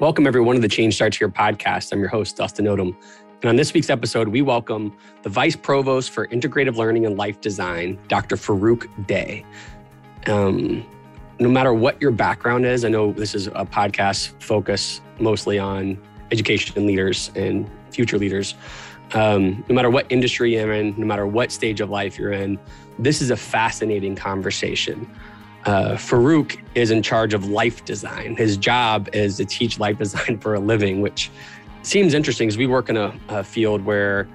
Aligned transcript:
Welcome, 0.00 0.26
everyone, 0.26 0.54
to 0.54 0.62
the 0.62 0.66
Change 0.68 0.94
Starts 0.94 1.18
Here 1.18 1.28
podcast. 1.28 1.92
I'm 1.92 2.00
your 2.00 2.08
host, 2.08 2.38
Dustin 2.38 2.64
Odom. 2.64 2.96
And 3.42 3.50
on 3.50 3.56
this 3.56 3.74
week's 3.74 3.90
episode, 3.90 4.28
we 4.28 4.40
welcome 4.40 4.96
the 5.20 5.28
Vice 5.28 5.54
Provost 5.54 6.08
for 6.08 6.26
Integrative 6.28 6.76
Learning 6.76 7.04
and 7.04 7.18
Life 7.18 7.42
Design, 7.42 7.98
Dr. 8.08 8.36
Farouk 8.36 8.88
Dey. 9.06 9.44
Um, 10.26 10.86
no 11.38 11.50
matter 11.50 11.74
what 11.74 12.00
your 12.00 12.12
background 12.12 12.64
is, 12.64 12.82
I 12.86 12.88
know 12.88 13.12
this 13.12 13.34
is 13.34 13.48
a 13.48 13.66
podcast 13.66 14.42
focused 14.42 15.02
mostly 15.18 15.58
on 15.58 16.00
education 16.30 16.86
leaders 16.86 17.30
and 17.36 17.70
future 17.90 18.16
leaders. 18.16 18.54
Um, 19.12 19.62
no 19.68 19.74
matter 19.74 19.90
what 19.90 20.06
industry 20.08 20.54
you're 20.54 20.72
in, 20.72 20.94
no 20.96 21.04
matter 21.04 21.26
what 21.26 21.52
stage 21.52 21.82
of 21.82 21.90
life 21.90 22.18
you're 22.18 22.32
in, 22.32 22.58
this 22.98 23.20
is 23.20 23.30
a 23.30 23.36
fascinating 23.36 24.16
conversation 24.16 25.10
uh, 25.64 25.92
Farouk 25.92 26.58
is 26.74 26.90
in 26.90 27.02
charge 27.02 27.34
of 27.34 27.48
life 27.48 27.84
design. 27.84 28.36
His 28.36 28.56
job 28.56 29.08
is 29.12 29.36
to 29.36 29.44
teach 29.44 29.78
life 29.78 29.98
design 29.98 30.38
for 30.38 30.54
a 30.54 30.60
living, 30.60 31.00
which 31.00 31.30
seems 31.82 32.14
interesting 32.14 32.48
because 32.48 32.58
we 32.58 32.66
work 32.66 32.88
in 32.88 32.96
a, 32.96 33.18
a, 33.28 33.44
field 33.44 33.84
where, 33.84 34.28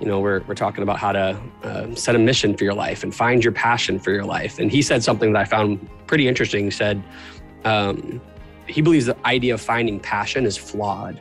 you 0.00 0.06
know, 0.06 0.20
we're, 0.20 0.42
we're 0.46 0.54
talking 0.54 0.82
about 0.82 0.98
how 0.98 1.12
to 1.12 1.40
uh, 1.62 1.94
set 1.94 2.14
a 2.14 2.18
mission 2.18 2.56
for 2.56 2.64
your 2.64 2.74
life 2.74 3.02
and 3.02 3.14
find 3.14 3.42
your 3.42 3.52
passion 3.52 3.98
for 3.98 4.10
your 4.10 4.24
life. 4.24 4.58
And 4.58 4.70
he 4.70 4.82
said 4.82 5.02
something 5.02 5.32
that 5.32 5.40
I 5.40 5.44
found 5.44 5.88
pretty 6.06 6.28
interesting. 6.28 6.64
He 6.64 6.70
said, 6.70 7.02
um, 7.64 8.20
he 8.66 8.80
believes 8.80 9.06
the 9.06 9.16
idea 9.26 9.54
of 9.54 9.60
finding 9.60 9.98
passion 9.98 10.46
is 10.46 10.56
flawed. 10.56 11.20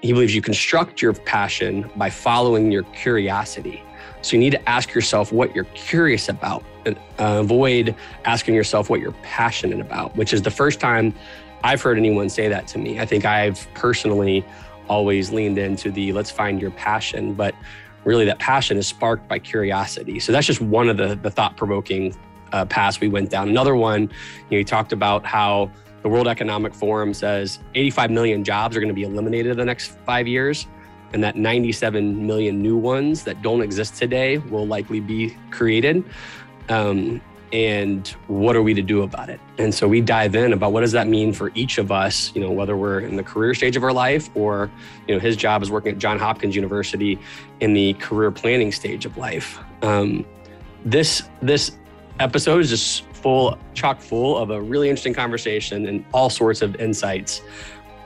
He 0.00 0.12
believes 0.12 0.34
you 0.34 0.42
construct 0.42 1.00
your 1.00 1.14
passion 1.14 1.90
by 1.96 2.10
following 2.10 2.70
your 2.70 2.82
curiosity. 2.84 3.82
So 4.22 4.36
you 4.36 4.40
need 4.40 4.52
to 4.52 4.68
ask 4.68 4.94
yourself 4.94 5.32
what 5.32 5.54
you're 5.54 5.64
curious 5.64 6.28
about. 6.28 6.64
Uh, 6.86 6.94
avoid 7.18 7.94
asking 8.24 8.54
yourself 8.54 8.90
what 8.90 9.00
you're 9.00 9.12
passionate 9.22 9.80
about, 9.80 10.14
which 10.16 10.32
is 10.32 10.42
the 10.42 10.50
first 10.50 10.80
time 10.80 11.14
I've 11.62 11.80
heard 11.80 11.96
anyone 11.96 12.28
say 12.28 12.48
that 12.48 12.66
to 12.68 12.78
me. 12.78 13.00
I 13.00 13.06
think 13.06 13.24
I've 13.24 13.66
personally 13.74 14.44
always 14.88 15.32
leaned 15.32 15.56
into 15.56 15.90
the 15.90 16.12
let's 16.12 16.30
find 16.30 16.60
your 16.60 16.70
passion, 16.72 17.32
but 17.32 17.54
really 18.04 18.26
that 18.26 18.38
passion 18.38 18.76
is 18.76 18.86
sparked 18.86 19.26
by 19.28 19.38
curiosity. 19.38 20.20
So 20.20 20.30
that's 20.30 20.46
just 20.46 20.60
one 20.60 20.88
of 20.88 20.98
the, 20.98 21.14
the 21.14 21.30
thought 21.30 21.56
provoking 21.56 22.14
uh, 22.52 22.66
paths 22.66 23.00
we 23.00 23.08
went 23.08 23.30
down. 23.30 23.48
Another 23.48 23.74
one, 23.76 24.02
you 24.02 24.08
know, 24.50 24.58
he 24.58 24.64
talked 24.64 24.92
about 24.92 25.24
how 25.24 25.70
the 26.02 26.08
World 26.08 26.28
Economic 26.28 26.74
Forum 26.74 27.14
says 27.14 27.60
85 27.74 28.10
million 28.10 28.44
jobs 28.44 28.76
are 28.76 28.80
going 28.80 28.88
to 28.88 28.94
be 28.94 29.04
eliminated 29.04 29.52
in 29.52 29.56
the 29.56 29.64
next 29.64 29.98
five 30.04 30.28
years 30.28 30.66
and 31.14 31.22
that 31.22 31.36
97 31.36 32.26
million 32.26 32.60
new 32.60 32.76
ones 32.76 33.22
that 33.24 33.40
don't 33.40 33.62
exist 33.62 33.94
today 33.94 34.38
will 34.38 34.66
likely 34.66 35.00
be 35.00 35.36
created. 35.50 36.04
Um, 36.68 37.20
and 37.52 38.08
what 38.26 38.56
are 38.56 38.62
we 38.62 38.74
to 38.74 38.82
do 38.82 39.02
about 39.02 39.30
it? 39.30 39.40
And 39.58 39.72
so 39.72 39.86
we 39.86 40.00
dive 40.00 40.34
in 40.34 40.52
about 40.52 40.72
what 40.72 40.80
does 40.80 40.90
that 40.92 41.06
mean 41.06 41.32
for 41.32 41.52
each 41.54 41.78
of 41.78 41.92
us, 41.92 42.34
you 42.34 42.40
know, 42.40 42.50
whether 42.50 42.76
we're 42.76 43.00
in 43.00 43.14
the 43.14 43.22
career 43.22 43.54
stage 43.54 43.76
of 43.76 43.84
our 43.84 43.92
life 43.92 44.28
or, 44.34 44.70
you 45.06 45.14
know, 45.14 45.20
his 45.20 45.36
job 45.36 45.62
is 45.62 45.70
working 45.70 45.92
at 45.92 45.98
Johns 45.98 46.20
Hopkins 46.20 46.56
University 46.56 47.16
in 47.60 47.72
the 47.72 47.92
career 47.94 48.32
planning 48.32 48.72
stage 48.72 49.06
of 49.06 49.16
life. 49.16 49.60
Um, 49.82 50.26
this 50.84 51.28
this 51.42 51.76
episode 52.18 52.60
is 52.60 52.70
just 52.70 53.04
full, 53.14 53.56
chock 53.72 54.00
full 54.00 54.36
of 54.36 54.50
a 54.50 54.60
really 54.60 54.88
interesting 54.88 55.14
conversation 55.14 55.86
and 55.86 56.04
all 56.12 56.30
sorts 56.30 56.60
of 56.60 56.74
insights 56.76 57.40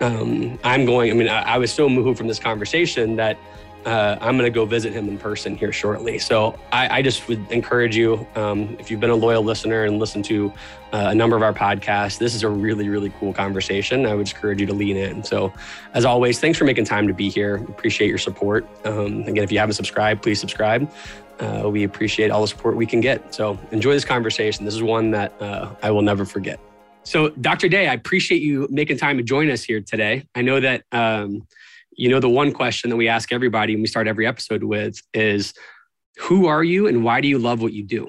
um, 0.01 0.59
I'm 0.63 0.85
going, 0.85 1.11
I 1.11 1.15
mean, 1.15 1.29
I, 1.29 1.55
I, 1.55 1.59
was 1.59 1.73
so 1.73 1.89
moved 1.89 2.19
from 2.19 2.29
this 2.29 2.39
conversation 2.39 3.17
that 3.17 3.37
uh, 3.85 4.19
I'm 4.21 4.37
going 4.37 4.51
to 4.51 4.55
go 4.55 4.65
visit 4.65 4.93
him 4.93 5.09
in 5.09 5.19
person 5.19 5.57
here 5.57 5.73
shortly. 5.73 6.19
So 6.19 6.59
I, 6.73 6.99
I 6.99 7.03
just 7.03 7.27
would 7.29 7.51
encourage 7.51 7.97
you, 7.97 8.27
um, 8.35 8.77
if 8.79 8.91
you've 8.91 9.01
been 9.01 9.11
a 9.11 9.17
loyal 9.17 9.43
listener 9.43 9.85
and 9.85 9.99
listened 9.99 10.25
to 10.27 10.53
uh, 10.93 11.09
a 11.11 11.15
number 11.15 11.37
of 11.37 11.43
our 11.43 11.53
podcasts, 11.53 12.19
this 12.19 12.35
is 12.35 12.43
a 12.43 12.49
really, 12.49 12.89
really 12.89 13.11
cool 13.19 13.33
conversation. 13.33 14.07
I 14.07 14.15
would 14.15 14.29
encourage 14.29 14.61
you 14.61 14.67
to 14.67 14.75
lean 14.75 14.97
in. 14.97 15.23
So 15.23 15.53
as 15.95 16.05
always, 16.05 16.41
thanks 16.41 16.59
for 16.59 16.65
making 16.65 16.85
time 16.85 17.07
to 17.09 17.15
be 17.15 17.31
here. 17.31 17.57
Appreciate 17.69 18.09
your 18.09 18.19
support. 18.19 18.67
Um, 18.85 19.23
again, 19.23 19.45
if 19.45 19.53
you 19.53 19.59
haven't 19.59 19.75
subscribed, 19.75 20.23
please 20.23 20.41
subscribe. 20.41 20.91
Uh, 21.39 21.69
we 21.71 21.85
appreciate 21.85 22.31
all 22.31 22.41
the 22.41 22.49
support 22.49 22.77
we 22.77 22.87
can 22.87 23.01
get. 23.01 23.33
So 23.35 23.59
enjoy 23.71 23.93
this 23.93 24.05
conversation. 24.05 24.65
This 24.65 24.75
is 24.75 24.83
one 24.83 25.13
that 25.13 25.41
uh, 25.41 25.75
I 25.83 25.91
will 25.91 26.03
never 26.03 26.25
forget. 26.25 26.59
So, 27.05 27.31
Dr. 27.31 27.71
Dey, 27.71 27.89
I 27.89 27.95
appreciate 27.95 28.43
you 28.43 28.69
making 28.71 28.99
time 28.99 29.17
to 29.17 29.23
join 29.23 29.51
us 29.51 29.63
here 29.63 29.81
today. 29.81 30.27
I 30.35 30.43
know 30.43 30.61
that, 30.61 30.83
um, 30.93 31.47
you 31.99 32.09
know, 32.09 32.21
the 32.21 32.29
one 32.29 32.53
question 32.53 32.91
that 32.91 32.97
we 32.97 33.09
ask 33.09 33.33
everybody 33.33 33.75
and 33.75 33.83
we 33.83 33.89
start 33.89 34.07
every 34.07 34.27
episode 34.27 34.63
with 34.63 35.03
is 35.13 35.53
who 36.17 36.47
are 36.47 36.63
you 36.63 36.87
and 36.87 37.05
why 37.05 37.21
do 37.21 37.27
you 37.27 37.39
love 37.39 37.61
what 37.61 37.73
you 37.73 37.83
do? 37.83 38.09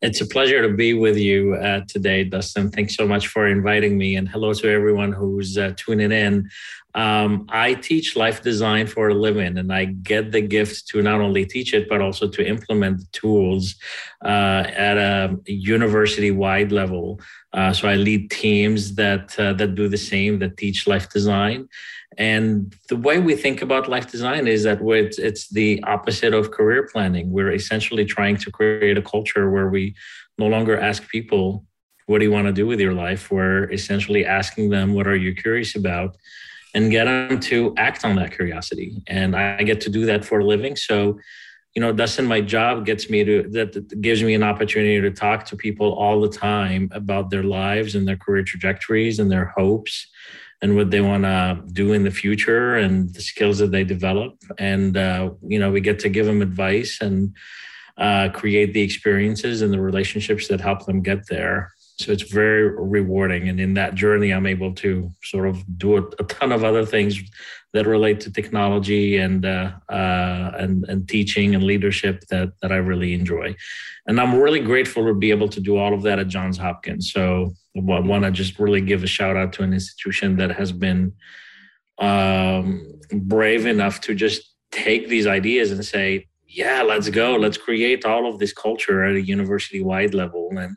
It's 0.00 0.20
a 0.20 0.26
pleasure 0.26 0.66
to 0.66 0.74
be 0.74 0.94
with 0.94 1.16
you 1.16 1.54
uh, 1.54 1.82
today, 1.86 2.24
Dustin. 2.24 2.70
Thanks 2.70 2.96
so 2.96 3.06
much 3.06 3.28
for 3.28 3.46
inviting 3.46 3.96
me, 3.96 4.16
and 4.16 4.28
hello 4.28 4.52
to 4.52 4.68
everyone 4.68 5.12
who's 5.12 5.56
uh, 5.56 5.74
tuning 5.76 6.10
in. 6.10 6.50
Um, 6.96 7.46
I 7.48 7.74
teach 7.74 8.16
life 8.16 8.42
design 8.42 8.88
for 8.88 9.10
a 9.10 9.14
living, 9.14 9.58
and 9.58 9.72
I 9.72 9.84
get 9.84 10.32
the 10.32 10.40
gift 10.40 10.88
to 10.88 11.02
not 11.02 11.20
only 11.20 11.46
teach 11.46 11.72
it, 11.72 11.88
but 11.88 12.00
also 12.00 12.26
to 12.28 12.44
implement 12.44 12.98
the 12.98 13.06
tools 13.12 13.76
uh, 14.24 14.64
at 14.74 14.98
a 14.98 15.38
university 15.46 16.32
wide 16.32 16.72
level. 16.72 17.20
Uh, 17.52 17.72
so 17.72 17.86
I 17.86 17.94
lead 17.94 18.28
teams 18.28 18.96
that 18.96 19.38
uh, 19.38 19.52
that 19.52 19.76
do 19.76 19.86
the 19.88 19.96
same, 19.98 20.40
that 20.40 20.56
teach 20.56 20.88
life 20.88 21.08
design. 21.10 21.68
And 22.18 22.74
the 22.88 22.96
way 22.96 23.18
we 23.18 23.34
think 23.34 23.62
about 23.62 23.88
life 23.88 24.10
design 24.10 24.46
is 24.46 24.62
that 24.64 24.80
it's, 24.82 25.48
the 25.48 25.82
opposite 25.84 26.34
of 26.34 26.50
career 26.50 26.88
planning. 26.92 27.30
We're 27.30 27.52
essentially 27.52 28.04
trying 28.04 28.36
to 28.38 28.50
create 28.50 28.98
a 28.98 29.02
culture 29.02 29.50
where 29.50 29.68
we 29.68 29.94
no 30.38 30.46
longer 30.46 30.78
ask 30.78 31.08
people, 31.08 31.66
"What 32.06 32.18
do 32.18 32.24
you 32.24 32.30
want 32.30 32.46
to 32.48 32.52
do 32.52 32.66
with 32.66 32.80
your 32.80 32.94
life?" 32.94 33.30
We're 33.30 33.70
essentially 33.70 34.24
asking 34.26 34.70
them, 34.70 34.94
"What 34.94 35.06
are 35.06 35.16
you 35.16 35.34
curious 35.34 35.74
about?" 35.74 36.16
and 36.74 36.90
get 36.90 37.04
them 37.04 37.38
to 37.38 37.74
act 37.76 38.04
on 38.04 38.16
that 38.16 38.34
curiosity. 38.34 39.02
And 39.06 39.36
I 39.36 39.62
get 39.62 39.80
to 39.82 39.90
do 39.90 40.06
that 40.06 40.24
for 40.24 40.40
a 40.40 40.44
living. 40.44 40.74
So, 40.74 41.20
you 41.74 41.80
know, 41.82 41.92
that's 41.92 42.18
in 42.18 42.26
my 42.26 42.40
job 42.40 42.86
gets 42.86 43.10
me 43.10 43.24
to 43.24 43.42
that 43.50 44.00
gives 44.00 44.22
me 44.22 44.34
an 44.34 44.42
opportunity 44.42 45.00
to 45.00 45.10
talk 45.10 45.44
to 45.46 45.56
people 45.56 45.92
all 45.92 46.20
the 46.20 46.28
time 46.28 46.88
about 46.92 47.30
their 47.30 47.42
lives 47.42 47.94
and 47.94 48.06
their 48.06 48.16
career 48.16 48.42
trajectories 48.42 49.18
and 49.18 49.30
their 49.30 49.46
hopes 49.56 50.06
and 50.62 50.76
what 50.76 50.90
they 50.90 51.00
want 51.00 51.24
to 51.24 51.60
do 51.72 51.92
in 51.92 52.04
the 52.04 52.10
future 52.10 52.76
and 52.76 53.12
the 53.14 53.20
skills 53.20 53.58
that 53.58 53.72
they 53.72 53.82
develop. 53.82 54.34
And, 54.58 54.96
uh, 54.96 55.30
you 55.46 55.58
know, 55.58 55.72
we 55.72 55.80
get 55.80 55.98
to 56.00 56.08
give 56.08 56.24
them 56.24 56.40
advice 56.40 56.98
and 57.00 57.34
uh, 57.98 58.28
create 58.32 58.72
the 58.72 58.80
experiences 58.80 59.60
and 59.60 59.72
the 59.72 59.80
relationships 59.80 60.46
that 60.48 60.60
help 60.60 60.86
them 60.86 61.02
get 61.02 61.26
there. 61.28 61.72
So 62.02 62.12
it's 62.12 62.22
very 62.22 62.68
rewarding. 62.68 63.48
And 63.48 63.60
in 63.60 63.74
that 63.74 63.94
journey, 63.94 64.32
I'm 64.32 64.46
able 64.46 64.74
to 64.76 65.10
sort 65.22 65.48
of 65.48 65.62
do 65.78 65.96
a, 65.96 66.02
a 66.18 66.24
ton 66.24 66.52
of 66.52 66.64
other 66.64 66.84
things 66.84 67.20
that 67.72 67.86
relate 67.86 68.20
to 68.20 68.32
technology 68.32 69.16
and 69.16 69.46
uh, 69.46 69.72
uh, 69.88 70.52
and 70.58 70.84
and 70.88 71.08
teaching 71.08 71.54
and 71.54 71.64
leadership 71.64 72.24
that 72.28 72.52
that 72.60 72.72
I 72.72 72.76
really 72.76 73.14
enjoy. 73.14 73.54
And 74.06 74.20
I'm 74.20 74.34
really 74.34 74.60
grateful 74.60 75.06
to 75.06 75.14
be 75.14 75.30
able 75.30 75.48
to 75.48 75.60
do 75.60 75.76
all 75.76 75.94
of 75.94 76.02
that 76.02 76.18
at 76.18 76.28
Johns 76.28 76.58
Hopkins. 76.58 77.12
So 77.12 77.54
I 77.76 78.00
want 78.00 78.24
to 78.24 78.30
just 78.30 78.58
really 78.58 78.80
give 78.80 79.02
a 79.02 79.06
shout 79.06 79.36
out 79.36 79.52
to 79.54 79.62
an 79.62 79.72
institution 79.72 80.36
that 80.36 80.52
has 80.52 80.72
been 80.72 81.12
um, 81.98 83.00
brave 83.12 83.66
enough 83.66 84.00
to 84.02 84.14
just 84.14 84.52
take 84.70 85.08
these 85.08 85.26
ideas 85.26 85.70
and 85.70 85.84
say, 85.84 86.26
yeah, 86.46 86.82
let's 86.82 87.08
go, 87.08 87.36
let's 87.36 87.56
create 87.56 88.04
all 88.04 88.28
of 88.28 88.38
this 88.38 88.52
culture 88.52 89.04
at 89.04 89.14
a 89.14 89.22
university 89.22 89.82
wide 89.82 90.14
level 90.14 90.50
and 90.50 90.76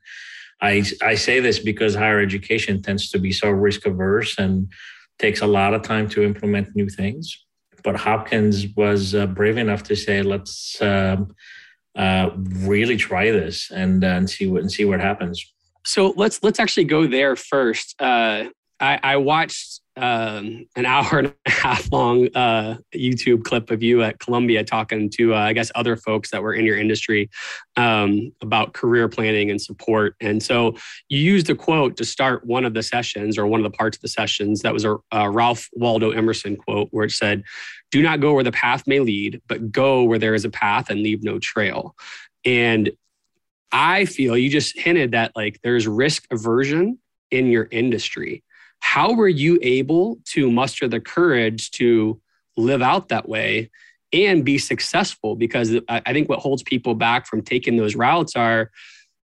I, 0.62 0.84
I 1.02 1.16
say 1.16 1.40
this 1.40 1.60
because 1.60 1.96
higher 1.96 2.20
education 2.20 2.82
tends 2.82 3.10
to 3.12 3.20
be 3.20 3.32
so 3.32 3.50
risk 3.50 3.86
averse 3.86 4.38
and 4.38 4.72
takes 5.20 5.42
a 5.42 5.48
lot 5.48 5.74
of 5.74 5.82
time 5.82 6.10
to 6.10 6.24
implement 6.24 6.76
new 6.76 6.90
things. 6.90 7.46
But 7.84 7.96
Hopkins 7.96 8.68
was 8.76 9.14
uh, 9.14 9.28
brave 9.28 9.58
enough 9.58 9.84
to 9.84 9.96
say, 9.96 10.22
let's 10.24 10.82
um, 10.82 11.36
uh, 11.96 12.32
really 12.36 12.98
try 12.98 13.32
this 13.32 13.70
and, 13.72 14.04
uh, 14.04 14.08
and 14.08 14.30
see 14.30 14.48
what 14.48 14.62
and 14.62 14.72
see 14.72 14.86
what 14.86 15.00
happens. 15.00 15.54
So 15.86 16.14
let's 16.18 16.42
let's 16.42 16.60
actually 16.60 16.86
go 16.86 17.06
there 17.06 17.36
first. 17.36 17.96
Uh, 18.02 18.46
I, 18.80 19.00
I 19.04 19.18
watched 19.18 19.82
um, 19.98 20.66
an 20.76 20.86
hour 20.86 21.20
and 21.20 21.34
a 21.46 21.50
half 21.50 21.92
long 21.92 22.28
uh, 22.36 22.78
YouTube 22.94 23.44
clip 23.44 23.72
of 23.72 23.82
you 23.82 24.04
at 24.04 24.20
Columbia 24.20 24.64
talking 24.64 25.10
to, 25.12 25.34
uh, 25.34 25.40
I 25.40 25.54
guess, 25.54 25.72
other 25.76 25.96
folks 25.96 26.32
that 26.32 26.42
were 26.42 26.54
in 26.54 26.66
your 26.66 26.78
industry 26.78 27.30
um, 27.78 28.32
about 28.42 28.74
career 28.74 29.08
planning 29.08 29.50
and 29.50 29.62
support. 29.62 30.16
And 30.20 30.42
so 30.42 30.76
you 31.10 31.20
used 31.20 31.50
a 31.50 31.56
quote 31.56 31.98
to 31.98 32.06
start 32.06 32.46
one 32.46 32.66
of 32.66 32.74
the 32.74 32.84
sessions 32.84 33.38
or 33.38 33.48
one 33.48 33.60
of 33.60 33.72
the 33.72 33.76
parts 33.78 33.98
of 33.98 34.02
the 34.02 34.08
sessions. 34.08 34.62
That 34.62 34.74
was 34.74 34.86
a, 34.86 34.98
a 35.12 35.30
Ralph 35.30 35.70
Waldo 35.74 36.12
Emerson 36.12 36.56
quote 36.56 36.90
where 36.92 37.06
it 37.06 37.12
said, 37.12 37.44
Do 37.92 38.02
not 38.02 38.20
go 38.20 38.34
where 38.34 38.44
the 38.44 38.52
path 38.52 38.88
may 38.88 39.00
lead, 39.00 39.42
but 39.48 39.72
go 39.72 40.04
where 40.04 40.20
there 40.20 40.36
is 40.36 40.46
a 40.46 40.50
path 40.50 40.90
and 40.90 41.02
leave 41.02 41.24
no 41.24 41.40
trail. 41.40 41.96
And 42.46 42.92
I 43.72 44.06
feel 44.06 44.38
you 44.38 44.50
just 44.50 44.80
hinted 44.80 45.12
that 45.12 45.34
like 45.36 45.60
there's 45.62 45.88
risk 45.88 46.26
aversion 46.32 47.00
in 47.32 47.48
your 47.48 47.68
industry 47.72 48.44
how 48.86 49.12
were 49.14 49.28
you 49.28 49.58
able 49.64 50.20
to 50.24 50.52
muster 50.52 50.88
the 50.88 51.00
courage 51.00 51.72
to 51.72 52.22
live 52.56 52.84
out 52.84 53.10
that 53.10 53.28
way 53.28 53.72
and 54.14 54.46
be 54.46 54.60
successful? 54.60 55.36
Because 55.36 55.76
I 55.90 56.14
think 56.14 56.30
what 56.30 56.38
holds 56.38 56.62
people 56.62 56.94
back 56.94 57.26
from 57.26 57.42
taking 57.42 57.78
those 57.78 57.96
routes 57.96 58.36
are, 58.36 58.70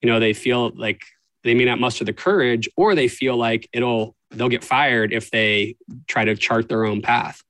you 0.02 0.10
know, 0.10 0.22
they 0.22 0.32
feel 0.32 0.72
like 0.76 1.02
they 1.44 1.54
may 1.54 1.66
not 1.66 1.82
muster 1.82 2.06
the 2.06 2.14
courage 2.14 2.70
or 2.78 2.96
they 2.96 3.10
feel 3.10 3.36
like 3.36 3.70
it'll 3.74 4.16
they'll 4.32 4.48
get 4.48 4.64
fired 4.64 5.12
if 5.12 5.30
they 5.32 5.76
try 6.08 6.24
to 6.24 6.34
chart 6.36 6.70
their 6.70 6.86
own 6.86 7.02
path. 7.02 7.44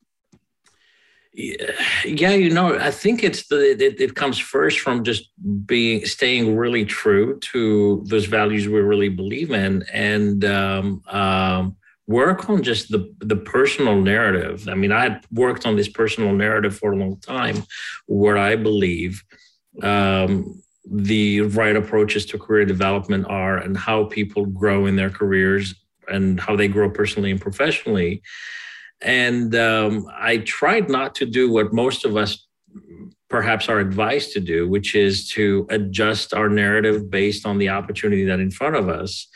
Yeah, 1.33 2.31
you 2.31 2.49
know, 2.49 2.79
I 2.79 2.89
think 2.89 3.23
it's 3.23 3.47
the 3.47 3.71
it, 3.79 4.01
it 4.01 4.15
comes 4.15 4.39
first 4.39 4.79
from 4.79 5.03
just 5.03 5.29
being 5.67 6.03
staying 6.05 6.57
really 6.57 6.83
true 6.83 7.39
to 7.51 8.03
those 8.07 8.25
values 8.25 8.67
we 8.67 8.81
really 8.81 9.09
believe 9.09 9.51
in, 9.51 9.85
and 9.93 10.43
um, 10.43 11.03
um, 11.07 11.77
work 12.07 12.49
on 12.49 12.63
just 12.63 12.91
the 12.91 13.13
the 13.19 13.35
personal 13.35 14.01
narrative. 14.01 14.67
I 14.67 14.75
mean, 14.75 14.91
I 14.91 15.03
had 15.03 15.25
worked 15.31 15.65
on 15.65 15.75
this 15.75 15.89
personal 15.89 16.33
narrative 16.33 16.77
for 16.77 16.91
a 16.91 16.97
long 16.97 17.17
time, 17.19 17.63
where 18.07 18.37
I 18.37 18.55
believe 18.55 19.23
um, 19.81 20.61
the 20.89 21.41
right 21.41 21.75
approaches 21.75 22.25
to 22.27 22.37
career 22.37 22.65
development 22.65 23.27
are, 23.29 23.57
and 23.57 23.77
how 23.77 24.05
people 24.05 24.45
grow 24.45 24.85
in 24.85 24.95
their 24.95 25.09
careers, 25.09 25.75
and 26.07 26.39
how 26.39 26.55
they 26.55 26.67
grow 26.67 26.89
personally 26.89 27.31
and 27.31 27.41
professionally. 27.41 28.21
And 29.01 29.55
um, 29.55 30.07
I 30.13 30.37
tried 30.37 30.89
not 30.89 31.15
to 31.15 31.25
do 31.25 31.51
what 31.51 31.73
most 31.73 32.05
of 32.05 32.15
us 32.15 32.47
perhaps 33.29 33.69
are 33.69 33.79
advised 33.79 34.33
to 34.33 34.39
do, 34.39 34.67
which 34.67 34.93
is 34.93 35.29
to 35.29 35.65
adjust 35.69 36.33
our 36.33 36.49
narrative 36.49 37.09
based 37.09 37.45
on 37.45 37.57
the 37.57 37.69
opportunity 37.69 38.25
that 38.25 38.39
in 38.39 38.51
front 38.51 38.75
of 38.75 38.89
us 38.89 39.27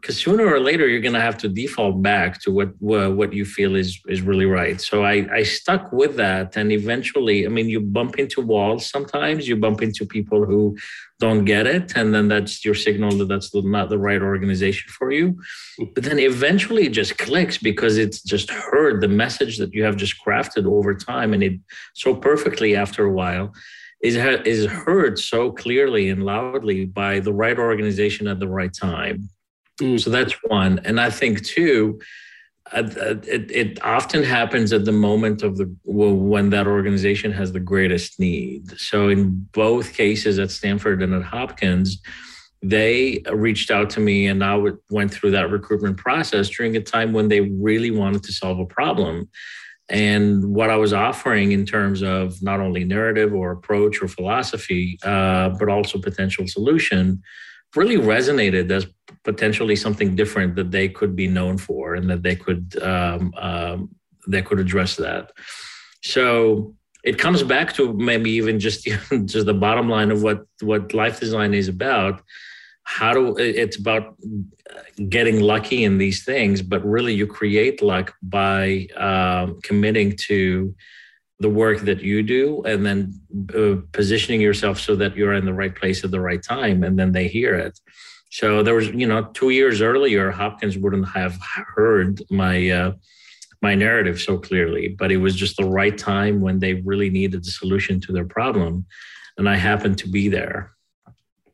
because 0.00 0.18
sooner 0.18 0.46
or 0.46 0.60
later 0.60 0.88
you're 0.88 1.00
going 1.00 1.14
to 1.14 1.20
have 1.20 1.36
to 1.38 1.48
default 1.48 2.02
back 2.02 2.40
to 2.40 2.50
what 2.50 2.68
what 2.78 3.32
you 3.32 3.44
feel 3.44 3.76
is 3.76 4.00
is 4.08 4.22
really 4.22 4.46
right. 4.46 4.80
So 4.80 5.04
I 5.04 5.26
I 5.32 5.42
stuck 5.42 5.92
with 5.92 6.16
that, 6.16 6.56
and 6.56 6.72
eventually, 6.72 7.46
I 7.46 7.48
mean, 7.48 7.68
you 7.68 7.80
bump 7.80 8.18
into 8.18 8.40
walls 8.40 8.86
sometimes. 8.86 9.46
You 9.46 9.56
bump 9.56 9.82
into 9.82 10.06
people 10.06 10.44
who 10.46 10.76
don't 11.18 11.44
get 11.44 11.66
it, 11.66 11.96
and 11.96 12.14
then 12.14 12.28
that's 12.28 12.64
your 12.64 12.74
signal 12.74 13.10
that 13.18 13.28
that's 13.28 13.54
not 13.54 13.90
the 13.90 13.98
right 13.98 14.22
organization 14.22 14.90
for 14.90 15.12
you. 15.12 15.38
Mm. 15.78 15.94
But 15.94 16.04
then 16.04 16.18
eventually, 16.18 16.84
it 16.86 16.92
just 16.92 17.18
clicks 17.18 17.58
because 17.58 17.98
it's 17.98 18.22
just 18.22 18.50
heard 18.50 19.00
the 19.00 19.08
message 19.08 19.58
that 19.58 19.74
you 19.74 19.84
have 19.84 19.96
just 19.96 20.14
crafted 20.24 20.66
over 20.66 20.94
time, 20.94 21.34
and 21.34 21.42
it 21.42 21.60
so 21.94 22.14
perfectly 22.14 22.74
after 22.74 23.04
a 23.04 23.12
while 23.12 23.52
is 24.02 24.16
is 24.46 24.64
heard 24.66 25.18
so 25.18 25.52
clearly 25.52 26.08
and 26.08 26.24
loudly 26.24 26.86
by 26.86 27.20
the 27.20 27.32
right 27.32 27.58
organization 27.58 28.26
at 28.26 28.40
the 28.40 28.48
right 28.48 28.72
time 28.72 29.28
Mm. 29.80 30.00
So 30.00 30.10
that's 30.10 30.34
one. 30.44 30.80
And 30.84 31.00
I 31.00 31.10
think 31.10 31.44
two, 31.44 32.00
uh, 32.72 32.82
uh, 32.82 33.14
it, 33.26 33.50
it, 33.50 33.84
often 33.84 34.22
happens 34.22 34.72
at 34.72 34.84
the 34.84 34.92
moment 34.92 35.42
of 35.42 35.56
the 35.56 35.74
when 35.84 36.50
that 36.50 36.66
organization 36.66 37.32
has 37.32 37.52
the 37.52 37.60
greatest 37.60 38.20
need. 38.20 38.78
So 38.78 39.08
in 39.08 39.48
both 39.52 39.94
cases 39.94 40.38
at 40.38 40.50
Stanford 40.50 41.02
and 41.02 41.14
at 41.14 41.22
Hopkins, 41.22 42.00
they 42.62 43.22
reached 43.32 43.70
out 43.70 43.90
to 43.90 44.00
me 44.00 44.26
and 44.26 44.44
I 44.44 44.56
went 44.90 45.12
through 45.12 45.30
that 45.32 45.50
recruitment 45.50 45.96
process 45.96 46.48
during 46.50 46.76
a 46.76 46.80
time 46.80 47.12
when 47.12 47.28
they 47.28 47.40
really 47.40 47.90
wanted 47.90 48.22
to 48.24 48.32
solve 48.32 48.58
a 48.60 48.66
problem. 48.66 49.28
And 49.88 50.54
what 50.54 50.70
I 50.70 50.76
was 50.76 50.92
offering 50.92 51.50
in 51.50 51.66
terms 51.66 52.02
of 52.02 52.40
not 52.42 52.60
only 52.60 52.84
narrative 52.84 53.34
or 53.34 53.50
approach 53.50 54.00
or 54.00 54.06
philosophy, 54.06 54.98
uh, 55.02 55.48
but 55.48 55.68
also 55.68 55.98
potential 55.98 56.46
solution 56.46 57.22
really 57.76 57.96
resonated 57.96 58.70
as 58.70 58.86
potentially 59.24 59.76
something 59.76 60.16
different 60.16 60.56
that 60.56 60.70
they 60.70 60.88
could 60.88 61.14
be 61.14 61.28
known 61.28 61.58
for 61.58 61.94
and 61.94 62.08
that 62.10 62.22
they 62.22 62.36
could 62.36 62.80
um, 62.82 63.32
um, 63.36 63.94
they 64.26 64.42
could 64.42 64.58
address 64.58 64.96
that. 64.96 65.32
So 66.02 66.74
it 67.04 67.18
comes 67.18 67.42
back 67.42 67.72
to 67.74 67.92
maybe 67.94 68.30
even 68.30 68.58
just 68.60 68.84
just 69.24 69.46
the 69.46 69.54
bottom 69.54 69.88
line 69.88 70.10
of 70.10 70.22
what 70.22 70.44
what 70.60 70.94
life 70.94 71.20
design 71.20 71.54
is 71.54 71.68
about. 71.68 72.22
How 72.84 73.14
do 73.14 73.36
it's 73.38 73.76
about 73.76 74.16
getting 75.08 75.40
lucky 75.40 75.84
in 75.84 75.98
these 75.98 76.24
things 76.24 76.62
but 76.62 76.84
really 76.84 77.14
you 77.14 77.26
create 77.26 77.82
luck 77.82 78.14
by 78.22 78.86
um, 78.96 79.60
committing 79.62 80.16
to 80.16 80.74
the 81.40 81.48
work 81.48 81.80
that 81.80 82.02
you 82.02 82.22
do 82.22 82.62
and 82.66 82.84
then 82.84 83.18
uh, 83.56 83.80
positioning 83.92 84.40
yourself 84.40 84.78
so 84.78 84.94
that 84.94 85.16
you're 85.16 85.32
in 85.32 85.46
the 85.46 85.54
right 85.54 85.74
place 85.74 86.04
at 86.04 86.10
the 86.10 86.20
right 86.20 86.42
time 86.42 86.84
and 86.84 86.98
then 86.98 87.12
they 87.12 87.26
hear 87.26 87.54
it. 87.54 87.80
So 88.30 88.62
there 88.62 88.74
was 88.74 88.88
you 88.88 89.06
know 89.06 89.24
two 89.32 89.50
years 89.50 89.82
earlier 89.82 90.30
hopkins 90.30 90.78
wouldn't 90.78 91.08
have 91.08 91.38
heard 91.74 92.22
my 92.30 92.70
uh, 92.70 92.92
my 93.62 93.74
narrative 93.74 94.20
so 94.20 94.38
clearly 94.38 94.88
but 94.88 95.10
it 95.10 95.16
was 95.16 95.34
just 95.34 95.56
the 95.56 95.64
right 95.64 95.96
time 95.96 96.40
when 96.40 96.60
they 96.60 96.74
really 96.74 97.10
needed 97.10 97.44
the 97.44 97.50
solution 97.50 98.00
to 98.00 98.12
their 98.12 98.24
problem 98.24 98.86
and 99.36 99.48
i 99.48 99.56
happened 99.56 99.98
to 99.98 100.08
be 100.08 100.28
there. 100.28 100.72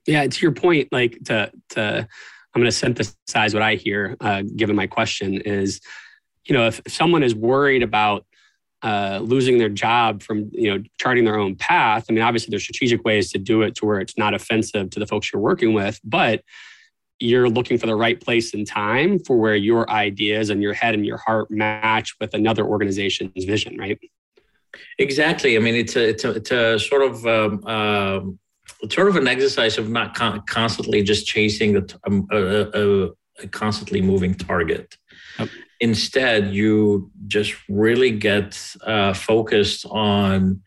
Yeah 0.06 0.26
to 0.26 0.40
your 0.40 0.52
point 0.52 0.88
like 0.92 1.18
to 1.24 1.50
to 1.70 2.08
i'm 2.54 2.60
going 2.62 2.64
to 2.66 2.72
synthesize 2.72 3.54
what 3.54 3.62
i 3.62 3.74
hear 3.74 4.16
uh, 4.20 4.42
given 4.54 4.76
my 4.76 4.86
question 4.86 5.40
is 5.40 5.80
you 6.44 6.54
know 6.54 6.66
if, 6.66 6.80
if 6.84 6.92
someone 6.92 7.22
is 7.22 7.34
worried 7.34 7.82
about 7.82 8.24
uh, 8.86 9.18
losing 9.18 9.58
their 9.58 9.68
job 9.68 10.22
from 10.22 10.48
you 10.52 10.72
know 10.72 10.82
charting 11.00 11.24
their 11.24 11.36
own 11.36 11.56
path. 11.56 12.06
I 12.08 12.12
mean, 12.12 12.22
obviously 12.22 12.50
there's 12.50 12.62
strategic 12.62 13.04
ways 13.04 13.32
to 13.32 13.38
do 13.38 13.62
it 13.62 13.74
to 13.76 13.86
where 13.86 13.98
it's 13.98 14.16
not 14.16 14.32
offensive 14.32 14.90
to 14.90 15.00
the 15.00 15.06
folks 15.08 15.32
you're 15.32 15.42
working 15.42 15.74
with, 15.74 15.98
but 16.04 16.44
you're 17.18 17.48
looking 17.48 17.78
for 17.78 17.86
the 17.86 17.96
right 17.96 18.20
place 18.20 18.54
and 18.54 18.64
time 18.64 19.18
for 19.18 19.36
where 19.38 19.56
your 19.56 19.90
ideas 19.90 20.50
and 20.50 20.62
your 20.62 20.72
head 20.72 20.94
and 20.94 21.04
your 21.04 21.16
heart 21.16 21.50
match 21.50 22.14
with 22.20 22.32
another 22.32 22.64
organization's 22.64 23.44
vision, 23.44 23.76
right? 23.76 23.98
Exactly. 25.00 25.56
I 25.56 25.58
mean, 25.58 25.74
it's 25.74 25.96
a 25.96 26.08
it's 26.10 26.24
a, 26.24 26.30
it's 26.30 26.50
a 26.52 26.78
sort 26.78 27.02
of 27.02 27.26
um, 27.26 27.66
um, 27.66 28.38
sort 28.88 29.08
of 29.08 29.16
an 29.16 29.26
exercise 29.26 29.78
of 29.78 29.90
not 29.90 30.14
con- 30.14 30.42
constantly 30.46 31.02
just 31.02 31.26
chasing 31.26 31.72
the 31.72 31.98
um, 32.06 32.28
a, 32.30 32.36
a, 32.36 33.10
a, 33.42 33.48
constantly 33.48 34.00
moving 34.00 34.32
target. 34.32 34.96
Yep. 35.40 35.48
Instead, 35.81 36.55
you 36.55 37.11
just 37.26 37.55
really 37.69 38.11
get 38.11 38.76
uh, 38.84 39.12
focused 39.12 39.84
on 39.87 40.62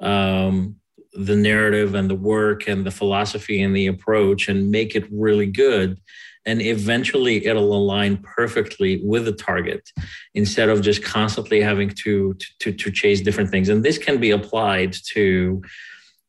um, 0.00 0.76
the 1.12 1.36
narrative 1.36 1.94
and 1.94 2.10
the 2.10 2.14
work 2.14 2.66
and 2.68 2.84
the 2.84 2.90
philosophy 2.90 3.62
and 3.62 3.76
the 3.76 3.86
approach 3.86 4.48
and 4.48 4.70
make 4.70 4.96
it 4.96 5.06
really 5.10 5.46
good. 5.46 6.00
And 6.46 6.60
eventually 6.60 7.46
it'll 7.46 7.74
align 7.74 8.18
perfectly 8.18 9.00
with 9.02 9.24
the 9.24 9.32
target 9.32 9.88
instead 10.34 10.68
of 10.68 10.82
just 10.82 11.02
constantly 11.02 11.60
having 11.60 11.88
to, 12.04 12.34
to, 12.58 12.72
to 12.72 12.90
chase 12.90 13.22
different 13.22 13.50
things. 13.50 13.68
And 13.68 13.82
this 13.82 13.96
can 13.96 14.18
be 14.18 14.30
applied 14.30 14.94
to 15.12 15.62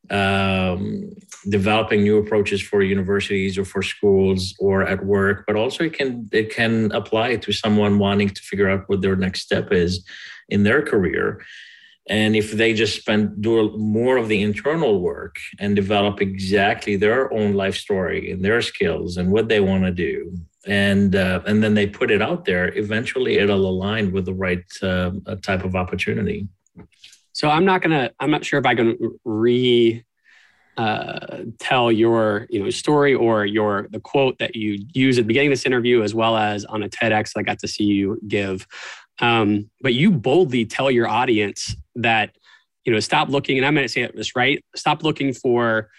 um, 0.10 1.10
developing 1.50 2.03
new 2.03 2.18
approaches 2.18 2.62
for 2.62 2.81
universities 2.81 3.57
or 3.57 3.65
for 3.65 3.81
schools 3.81 4.53
or 4.59 4.83
at 4.83 5.06
work, 5.06 5.45
but 5.47 5.56
also 5.56 5.83
it 5.83 5.94
can 5.94 6.27
it 6.31 6.53
can 6.53 6.92
apply 6.92 7.35
to 7.35 7.52
someone 7.52 7.99
wanting 7.99 8.30
to 8.30 8.42
figure 8.42 8.69
out 8.69 8.83
what 8.87 9.02
their 9.02 9.16
next 9.16 9.42
step 9.42 9.71
is 9.71 10.06
in 10.49 10.64
their 10.64 10.81
career. 10.81 11.42
And 12.07 12.35
if 12.35 12.52
they 12.52 12.73
just 12.73 12.99
spend 12.99 13.42
do 13.42 13.75
more 13.78 14.18
of 14.18 14.28
the 14.28 14.42
internal 14.42 14.99
work 15.02 15.37
and 15.59 15.75
develop 15.75 16.21
exactly 16.21 16.95
their 16.97 17.33
own 17.33 17.54
life 17.54 17.75
story 17.75 18.31
and 18.31 18.45
their 18.45 18.61
skills 18.61 19.18
and 19.18 19.31
what 19.31 19.47
they 19.47 19.59
want 19.59 19.85
to 19.85 19.92
do, 19.92 20.37
and 20.68 21.16
uh, 21.16 21.42
and 21.47 21.64
then 21.64 21.73
they 21.73 21.87
put 21.87 22.11
it 22.11 22.21
out 22.21 22.45
there, 22.45 22.75
eventually 22.78 23.37
it'll 23.37 23.68
align 23.68 24.11
with 24.11 24.25
the 24.25 24.33
right 24.33 24.66
uh, 24.83 25.11
type 25.42 25.64
of 25.64 25.75
opportunity. 25.75 26.47
So 27.33 27.49
I'm 27.49 27.66
not 27.66 27.81
gonna. 27.81 28.11
I'm 28.19 28.31
not 28.31 28.45
sure 28.45 28.59
if 28.59 28.66
I 28.66 28.75
can 28.75 28.97
re 29.25 30.04
uh, 30.78 31.44
tell 31.60 31.92
your 31.92 32.48
you 32.50 32.62
know 32.62 32.70
story 32.70 33.14
or 33.14 33.46
your 33.46 33.88
the 33.92 34.00
quote 34.00 34.38
that 34.40 34.56
you 34.56 34.86
use 34.94 35.18
at 35.18 35.24
the 35.24 35.28
beginning 35.28 35.50
of 35.50 35.54
this 35.54 35.66
interview, 35.66 36.02
as 36.04 36.14
well 36.14 36.36
as 36.36 36.66
on 36.66 36.84
a 36.84 36.90
TEDx 36.90 37.34
that 37.34 37.40
I 37.40 37.44
got 37.44 37.60
to 37.60 37.68
see 37.68 37.86
you 37.86 38.20
give. 38.28 38.68
Um, 39.20 39.70
but 39.82 39.94
you 39.94 40.12
boldly 40.12 40.66
tell 40.66 40.92
your 40.92 41.08
audience 41.08 41.76
that 41.96 42.36
you 42.84 42.92
know 42.92 43.00
stop 43.00 43.30
looking, 43.30 43.58
and 43.58 43.66
I'm 43.66 43.74
going 43.74 43.86
to 43.86 43.92
say 43.92 44.02
it 44.02 44.16
this 44.16 44.36
right. 44.36 44.64
Stop 44.76 45.04
looking 45.04 45.34
for 45.34 45.90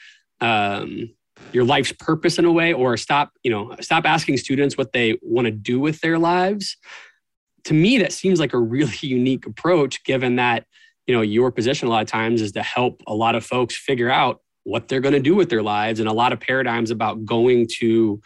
um, 0.40 1.10
your 1.52 1.64
life's 1.64 1.92
purpose 1.92 2.38
in 2.38 2.44
a 2.44 2.52
way, 2.52 2.74
or 2.74 2.96
stop 2.98 3.32
you 3.42 3.50
know 3.50 3.74
stop 3.80 4.04
asking 4.04 4.36
students 4.36 4.76
what 4.76 4.92
they 4.92 5.18
want 5.22 5.46
to 5.46 5.52
do 5.52 5.80
with 5.80 6.00
their 6.00 6.18
lives. 6.18 6.76
To 7.64 7.74
me, 7.74 7.98
that 7.98 8.12
seems 8.12 8.38
like 8.38 8.52
a 8.52 8.58
really 8.60 8.92
unique 9.00 9.46
approach, 9.46 10.04
given 10.04 10.36
that 10.36 10.66
you 11.06 11.14
know 11.14 11.22
your 11.22 11.50
position 11.50 11.88
a 11.88 11.90
lot 11.90 12.02
of 12.02 12.08
times 12.08 12.42
is 12.42 12.52
to 12.52 12.62
help 12.62 13.02
a 13.06 13.14
lot 13.14 13.34
of 13.34 13.44
folks 13.44 13.74
figure 13.74 14.10
out 14.10 14.40
what 14.66 14.88
they're 14.88 15.00
going 15.00 15.14
to 15.14 15.20
do 15.20 15.34
with 15.34 15.48
their 15.48 15.62
lives 15.62 16.00
and 16.00 16.08
a 16.08 16.12
lot 16.12 16.32
of 16.32 16.40
paradigms 16.40 16.90
about 16.90 17.24
going 17.24 17.66
to 17.78 18.20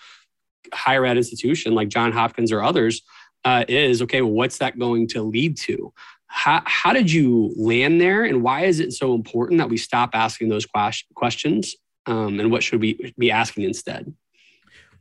higher 0.73 1.04
ed 1.04 1.16
institution 1.16 1.75
like 1.75 1.88
john 1.88 2.12
hopkins 2.12 2.52
or 2.52 2.62
others 2.62 3.02
uh, 3.44 3.64
is 3.68 4.02
okay 4.02 4.20
well, 4.23 4.32
what's 4.32 4.59
that 4.59 4.78
going 4.78 5.06
to 5.09 5.23
lead 5.23 5.56
to? 5.56 5.92
How, 6.26 6.62
how 6.64 6.92
did 6.92 7.11
you 7.11 7.52
land 7.56 8.00
there 8.00 8.25
and 8.25 8.42
why 8.42 8.62
is 8.62 8.80
it 8.80 8.92
so 8.92 9.14
important 9.14 9.59
that 9.59 9.68
we 9.68 9.76
stop 9.76 10.11
asking 10.14 10.49
those 10.49 10.66
questions 11.14 11.75
um, 12.06 12.38
and 12.38 12.50
what 12.50 12.62
should 12.62 12.80
we 12.80 13.12
be 13.18 13.30
asking 13.30 13.64
instead? 13.64 14.14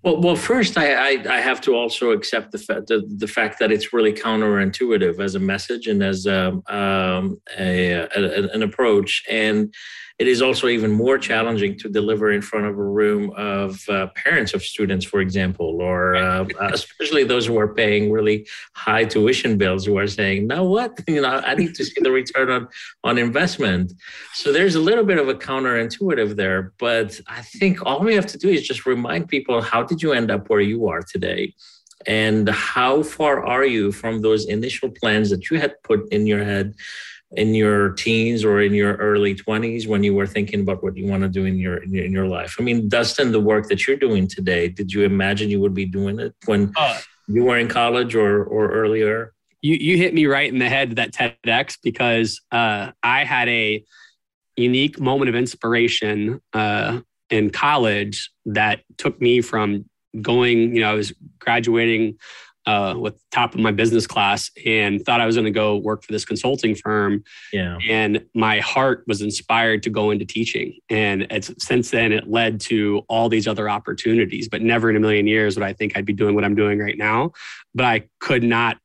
Well, 0.01 0.21
well, 0.21 0.37
first, 0.37 0.77
I, 0.77 0.93
I, 0.93 1.25
I 1.29 1.41
have 1.41 1.59
to 1.61 1.75
also 1.75 2.11
accept 2.11 2.53
the, 2.53 2.57
fa- 2.57 2.83
the, 2.87 3.05
the 3.17 3.27
fact 3.27 3.59
that 3.59 3.69
it's 3.69 3.91
really 3.91 4.13
counterintuitive 4.13 5.19
as 5.19 5.35
a 5.35 5.39
message 5.39 5.87
and 5.87 6.01
as 6.01 6.25
um, 6.25 6.63
um, 6.67 7.41
a, 7.57 8.07
a, 8.15 8.49
an 8.53 8.63
approach, 8.63 9.23
and 9.29 9.73
it 10.19 10.27
is 10.27 10.41
also 10.41 10.67
even 10.67 10.91
more 10.91 11.17
challenging 11.17 11.77
to 11.79 11.87
deliver 11.87 12.29
in 12.29 12.41
front 12.41 12.65
of 12.65 12.77
a 12.77 12.83
room 12.83 13.31
of 13.37 13.87
uh, 13.87 14.07
parents 14.07 14.53
of 14.53 14.61
students, 14.61 15.05
for 15.05 15.21
example, 15.21 15.81
or 15.81 16.17
uh, 16.17 16.45
especially 16.73 17.23
those 17.23 17.47
who 17.47 17.57
are 17.57 17.73
paying 17.73 18.11
really 18.11 18.45
high 18.73 19.05
tuition 19.05 19.57
bills 19.57 19.85
who 19.85 19.97
are 19.97 20.07
saying, 20.07 20.45
"Now 20.45 20.65
what? 20.65 20.99
You 21.07 21.21
know, 21.21 21.41
I 21.51 21.55
need 21.55 21.73
to 21.75 21.85
see 21.85 22.01
the 22.01 22.11
return 22.11 22.49
on 22.49 22.67
on 23.05 23.17
investment." 23.17 23.93
So 24.33 24.51
there's 24.51 24.75
a 24.75 24.81
little 24.81 25.05
bit 25.05 25.19
of 25.19 25.29
a 25.29 25.33
counterintuitive 25.33 26.35
there, 26.35 26.73
but 26.77 27.19
I 27.27 27.41
think 27.41 27.85
all 27.85 28.01
we 28.01 28.15
have 28.15 28.27
to 28.27 28.37
do 28.37 28.49
is 28.49 28.67
just 28.67 28.85
remind 28.85 29.29
people: 29.29 29.61
How 29.61 29.83
did 29.83 30.03
you 30.03 30.11
end 30.11 30.29
up 30.31 30.49
where 30.49 30.61
you 30.61 30.89
are 30.89 31.01
today? 31.01 31.53
And 32.07 32.47
how 32.49 33.03
far 33.03 33.45
are 33.45 33.65
you 33.65 33.91
from 33.91 34.21
those 34.21 34.45
initial 34.45 34.89
plans 34.89 35.29
that 35.29 35.49
you 35.49 35.59
had 35.59 35.81
put 35.83 36.11
in 36.11 36.27
your 36.27 36.43
head 36.43 36.75
in 37.31 37.53
your 37.53 37.91
teens 37.91 38.43
or 38.43 38.61
in 38.61 38.73
your 38.73 38.95
early 38.95 39.35
20s 39.35 39.87
when 39.87 40.03
you 40.03 40.15
were 40.15 40.25
thinking 40.25 40.61
about 40.61 40.83
what 40.83 40.97
you 40.97 41.05
want 41.05 41.21
to 41.21 41.29
do 41.29 41.45
in 41.45 41.57
your 41.57 41.77
in 41.83 42.11
your 42.11 42.27
life? 42.27 42.55
I 42.59 42.63
mean 42.63 42.89
dustin 42.89 43.31
the 43.31 43.39
work 43.39 43.67
that 43.69 43.87
you're 43.87 43.97
doing 43.97 44.27
today 44.27 44.67
did 44.69 44.91
you 44.91 45.03
imagine 45.03 45.49
you 45.49 45.59
would 45.59 45.73
be 45.73 45.85
doing 45.85 46.19
it 46.19 46.33
when 46.45 46.73
uh, 46.75 46.99
you 47.27 47.43
were 47.43 47.57
in 47.57 47.67
college 47.67 48.15
or 48.15 48.43
or 48.43 48.71
earlier? 48.71 49.33
You 49.61 49.75
you 49.75 49.97
hit 49.97 50.13
me 50.13 50.25
right 50.25 50.51
in 50.51 50.59
the 50.59 50.69
head 50.69 50.95
that 50.95 51.13
tedx 51.13 51.77
because 51.83 52.41
uh, 52.51 52.91
i 53.03 53.23
had 53.23 53.47
a 53.49 53.83
unique 54.55 54.99
moment 54.99 55.29
of 55.29 55.35
inspiration 55.35 56.41
uh, 56.53 56.99
in 57.29 57.49
college 57.49 58.31
that 58.45 58.81
took 58.97 59.21
me 59.21 59.41
from 59.41 59.85
going 60.21 60.75
you 60.75 60.81
know 60.81 60.89
i 60.89 60.93
was 60.93 61.13
graduating 61.37 62.17
uh, 62.69 62.93
with 62.95 63.15
top 63.31 63.55
of 63.55 63.59
my 63.59 63.71
business 63.71 64.05
class 64.05 64.51
and 64.63 65.03
thought 65.03 65.19
I 65.19 65.25
was 65.25 65.35
going 65.35 65.45
to 65.45 65.51
go 65.51 65.77
work 65.77 66.03
for 66.03 66.11
this 66.11 66.23
consulting 66.23 66.75
firm. 66.75 67.23
Yeah. 67.51 67.79
And 67.89 68.23
my 68.35 68.59
heart 68.59 69.03
was 69.07 69.21
inspired 69.21 69.81
to 69.83 69.89
go 69.89 70.11
into 70.11 70.23
teaching. 70.23 70.77
And 70.87 71.25
it's 71.31 71.51
since 71.57 71.89
then 71.89 72.11
it 72.11 72.29
led 72.29 72.61
to 72.61 73.01
all 73.09 73.27
these 73.27 73.47
other 73.47 73.67
opportunities, 73.67 74.47
but 74.47 74.61
never 74.61 74.87
in 74.91 74.95
a 74.95 74.99
million 74.99 75.25
years 75.25 75.55
would 75.55 75.65
I 75.65 75.73
think 75.73 75.97
I'd 75.97 76.05
be 76.05 76.13
doing 76.13 76.35
what 76.35 76.45
I'm 76.45 76.53
doing 76.53 76.77
right 76.77 76.97
now. 76.97 77.31
But 77.73 77.85
I 77.87 78.07
could 78.19 78.43
not 78.43 78.77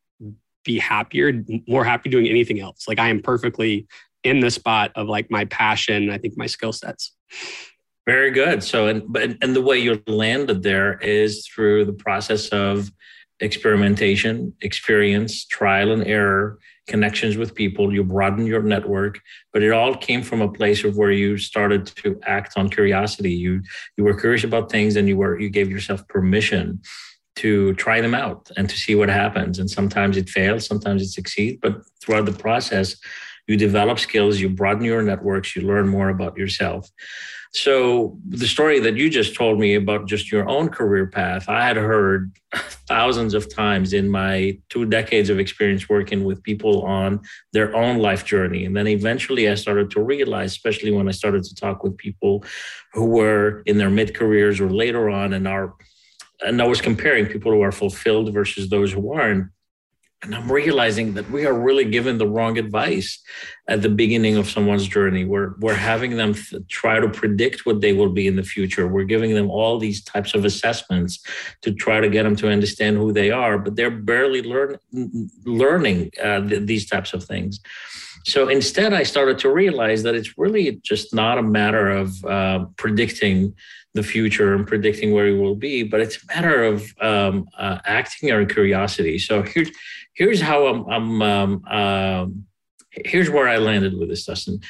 be 0.65 0.79
happier, 0.79 1.45
more 1.69 1.85
happy 1.85 2.09
doing 2.09 2.27
anything 2.27 2.61
else. 2.61 2.89
Like 2.89 2.99
I 2.99 3.09
am 3.09 3.21
perfectly 3.21 3.87
in 4.23 4.41
the 4.41 4.51
spot 4.51 4.93
of 4.95 5.09
like 5.09 5.31
my 5.31 5.45
passion, 5.45 6.09
I 6.09 6.17
think 6.17 6.39
my 6.39 6.47
skill 6.47 6.73
sets. 6.73 7.15
Very 8.07 8.31
good. 8.31 8.63
So, 8.63 8.87
and 8.87 9.03
but 9.07 9.37
and 9.43 9.55
the 9.57 9.63
way 9.63 9.79
you 9.79 10.03
landed 10.07 10.63
there 10.63 10.99
is 11.01 11.47
through 11.47 11.85
the 11.85 11.93
process 11.93 12.49
of 12.49 12.91
experimentation, 13.45 14.55
experience, 14.63 15.45
trial 15.45 15.93
and 15.93 16.07
error, 16.07 16.59
connections 16.87 17.37
with 17.37 17.55
people. 17.55 17.93
You 17.93 18.05
broaden 18.05 18.47
your 18.47 18.63
network, 18.63 19.21
but 19.53 19.63
it 19.63 19.73
all 19.73 19.95
came 19.97 20.23
from 20.23 20.41
a 20.41 20.53
place 20.53 20.85
of 20.85 20.97
where 20.97 21.13
you 21.13 21.37
started 21.39 21.87
to 22.03 22.19
act 22.25 22.55
on 22.57 22.69
curiosity. 22.69 23.33
You 23.33 23.63
you 23.97 24.05
were 24.05 24.19
curious 24.19 24.45
about 24.45 24.71
things, 24.71 24.97
and 24.97 25.09
you 25.09 25.17
were 25.17 25.39
you 25.39 25.51
gave 25.51 25.71
yourself 25.71 26.07
permission 26.09 26.81
to 27.37 27.75
try 27.75 28.01
them 28.01 28.15
out 28.15 28.51
and 28.57 28.69
to 28.71 28.77
see 28.77 28.95
what 28.95 29.09
happens. 29.09 29.59
And 29.59 29.69
sometimes 29.69 30.17
it 30.17 30.29
fails, 30.29 30.67
sometimes 30.67 31.03
it 31.03 31.09
succeeds, 31.09 31.59
but 31.61 31.83
throughout 32.01 32.27
the 32.27 32.33
process, 32.33 32.97
you 33.49 33.57
develop 33.57 33.99
skills, 33.99 34.41
you 34.41 34.49
broaden 34.49 34.85
your 34.85 35.03
networks, 35.03 35.57
you 35.57 35.63
learn 35.63 35.89
more 35.89 36.11
about 36.11 36.37
yourself. 36.37 36.89
So 37.55 38.19
the 38.29 38.49
story 38.49 38.81
that 38.81 38.97
you 38.97 39.09
just 39.09 39.37
told 39.37 39.61
me 39.61 39.77
about 39.77 40.09
just 40.09 40.33
your 40.33 40.49
own 40.49 40.69
career 40.71 41.07
path, 41.07 41.49
I 41.49 41.65
had 41.65 41.77
heard 41.77 42.33
thousands 42.89 43.33
of 43.33 43.49
times 43.49 43.93
in 43.93 44.09
my 44.09 44.59
two 44.71 44.85
decades 44.85 45.31
of 45.31 45.39
experience 45.39 45.89
working 45.89 46.25
with 46.25 46.43
people 46.43 46.83
on 46.83 47.21
their 47.53 47.75
own 47.77 47.99
life 47.99 48.25
journey. 48.25 48.65
And 48.65 48.77
then 48.77 48.89
eventually 48.89 49.49
I 49.49 49.55
started 49.55 49.93
to 49.93 50.03
realize, 50.03 50.51
especially 50.51 50.91
when 50.91 51.07
I 51.07 51.13
started 51.13 51.45
to 51.45 51.55
talk 51.55 51.85
with 51.85 51.97
people 51.97 52.45
who 52.93 53.07
were 53.07 53.63
in 53.67 53.79
their 53.79 53.91
mid 53.91 54.15
careers 54.17 54.61
or 54.61 54.69
later 54.69 55.09
on 55.09 55.33
and 55.33 55.47
are 55.47 55.75
and 56.41 56.61
I 56.61 56.67
was 56.67 56.81
comparing 56.81 57.27
people 57.27 57.53
who 57.53 57.63
are 57.63 57.73
fulfilled 57.73 58.35
versus 58.35 58.69
those 58.69 58.93
who 58.93 59.13
aren't. 59.13 59.47
And 60.25 60.35
I'm 60.35 60.51
realizing 60.51 61.13
that 61.15 61.31
we 61.31 61.45
are 61.45 61.53
really 61.53 61.85
given 61.85 62.17
the 62.17 62.27
wrong 62.27 62.57
advice 62.57 63.23
at 63.69 63.83
the 63.83 63.91
beginning 63.91 64.39
of 64.39 64.49
someone's 64.49 64.89
journey. 64.89 65.27
We're, 65.27 65.53
we're 65.59 65.75
having 65.75 66.17
them 66.17 66.33
th- 66.33 66.67
try 66.69 66.99
to 66.99 67.11
predict 67.11 67.67
what 67.67 67.83
they 67.83 67.93
will 67.93 68.09
be 68.09 68.27
in 68.27 68.37
the 68.37 68.43
future. 68.43 68.89
We're 68.89 69.05
giving 69.05 69.35
them 69.35 69.51
all 69.51 69.79
these 69.79 70.03
types 70.03 70.35
of 70.35 70.47
assessments 70.47 71.23
to 71.61 71.75
try 71.75 72.01
to 72.01 72.09
get 72.09 72.23
them 72.23 72.37
to 72.37 72.51
understand 72.51 72.97
who 72.97 73.13
they 73.13 73.31
are, 73.31 73.59
but 73.59 73.77
they're 73.77 73.91
barely 73.91 74.41
learn, 74.43 74.79
learning 75.45 76.11
uh, 76.23 76.41
th- 76.49 76.67
these 76.67 76.89
types 76.89 77.13
of 77.13 77.23
things. 77.25 77.61
So 78.25 78.49
instead, 78.49 78.95
I 78.95 79.03
started 79.03 79.39
to 79.41 79.51
realize 79.51 80.03
that 80.05 80.15
it's 80.15 80.39
really 80.39 80.81
just 80.83 81.15
not 81.15 81.37
a 81.37 81.43
matter 81.43 81.91
of 81.91 82.25
uh, 82.25 82.65
predicting 82.79 83.55
the 83.93 84.03
future 84.03 84.55
and 84.55 84.67
predicting 84.67 85.13
where 85.13 85.27
we 85.27 85.39
will 85.39 85.55
be, 85.55 85.83
but 85.85 86.01
it's 86.01 86.17
a 86.17 86.27
matter 86.35 86.65
of 86.65 86.93
um, 87.01 87.47
uh, 87.57 87.79
acting 87.85 88.33
on 88.33 88.47
curiosity. 88.49 89.19
So 89.19 89.43
here's 89.43 89.71
here's 90.15 90.41
how 90.41 90.67
I'm. 90.67 90.87
I'm 90.89 91.23
um, 91.23 91.65
um, 91.67 92.47
here's 92.91 93.31
where 93.31 93.49
I 93.49 93.59
landed 93.59 93.99
with 93.99 94.09
this, 94.09 94.25
Dustin. 94.25 94.61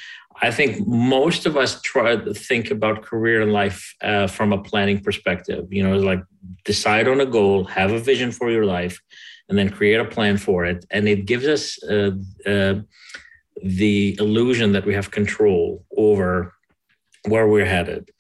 I 0.43 0.51
think 0.51 0.87
most 0.87 1.47
of 1.47 1.57
us 1.57 1.81
try 1.83 2.17
to 2.17 2.35
think 2.35 2.71
about 2.71 3.03
career 3.03 3.43
and 3.43 3.53
life 3.53 3.95
uh, 4.03 4.27
from 4.27 4.53
a 4.53 4.63
planning 4.63 5.01
perspective. 5.01 5.73
You 5.73 5.85
know, 5.85 5.95
it's 5.95 6.05
like 6.05 6.23
decide 6.65 7.07
on 7.07 7.21
a 7.21 7.27
goal, 7.27 7.65
have 7.65 7.93
a 7.93 8.01
vision 8.01 8.33
for 8.33 8.51
your 8.51 8.65
life, 8.65 9.01
and 9.49 9.57
then 9.57 9.71
create 9.71 10.01
a 10.01 10.05
plan 10.05 10.37
for 10.37 10.65
it. 10.65 10.85
And 10.91 11.09
it 11.09 11.27
gives 11.27 11.47
us 11.47 11.83
uh, 11.85 12.13
uh, 12.47 12.81
the 13.63 14.17
illusion 14.19 14.73
that 14.73 14.85
we 14.85 14.95
have 14.95 15.11
control 15.11 15.85
over 15.97 16.53
where 17.29 17.47
we're 17.47 17.65
headed 17.65 18.11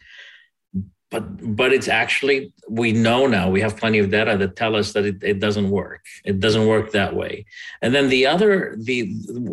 but 1.14 1.56
but 1.60 1.72
it's 1.72 1.86
actually 1.86 2.52
we 2.68 2.90
know 2.90 3.20
now 3.28 3.46
we 3.48 3.60
have 3.60 3.76
plenty 3.76 4.00
of 4.00 4.10
data 4.10 4.36
that 4.36 4.56
tell 4.56 4.74
us 4.74 4.92
that 4.94 5.04
it, 5.10 5.18
it 5.22 5.38
doesn't 5.38 5.70
work. 5.70 6.02
It 6.24 6.40
doesn't 6.40 6.66
work 6.66 6.90
that 6.90 7.14
way. 7.14 7.46
And 7.82 7.94
then 7.94 8.08
the 8.08 8.26
other 8.26 8.52
the 8.90 8.98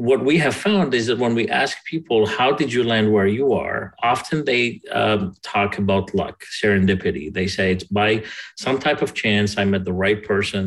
what 0.06 0.25
we 0.30 0.36
have 0.46 0.56
found 0.56 0.96
is 1.00 1.06
that 1.08 1.20
when 1.20 1.36
we 1.36 1.48
ask 1.63 1.74
people 1.86 2.20
how 2.25 2.51
did 2.51 2.74
you 2.74 2.84
land 2.84 3.13
where 3.13 3.27
you 3.39 3.53
are? 3.53 3.94
often 4.13 4.38
they 4.46 4.82
um, 5.01 5.36
talk 5.53 5.77
about 5.77 6.15
luck 6.22 6.38
serendipity. 6.60 7.32
They 7.32 7.48
say 7.56 7.65
it's 7.74 7.84
by 8.01 8.24
some 8.65 8.77
type 8.80 9.01
of 9.03 9.13
chance 9.13 9.50
i 9.58 9.63
met 9.63 9.84
the 9.86 10.00
right 10.06 10.22
person 10.32 10.63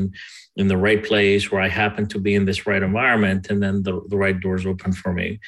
in 0.61 0.67
the 0.69 0.81
right 0.87 1.03
place 1.11 1.43
where 1.51 1.63
i 1.67 1.71
happen 1.83 2.05
to 2.13 2.19
be 2.27 2.33
in 2.39 2.45
this 2.45 2.61
right 2.69 2.85
environment 2.91 3.43
and 3.51 3.59
then 3.65 3.83
the, 3.87 3.95
the 4.11 4.21
right 4.25 4.39
doors 4.45 4.65
open 4.65 4.93
for 4.93 5.13
me. 5.21 5.41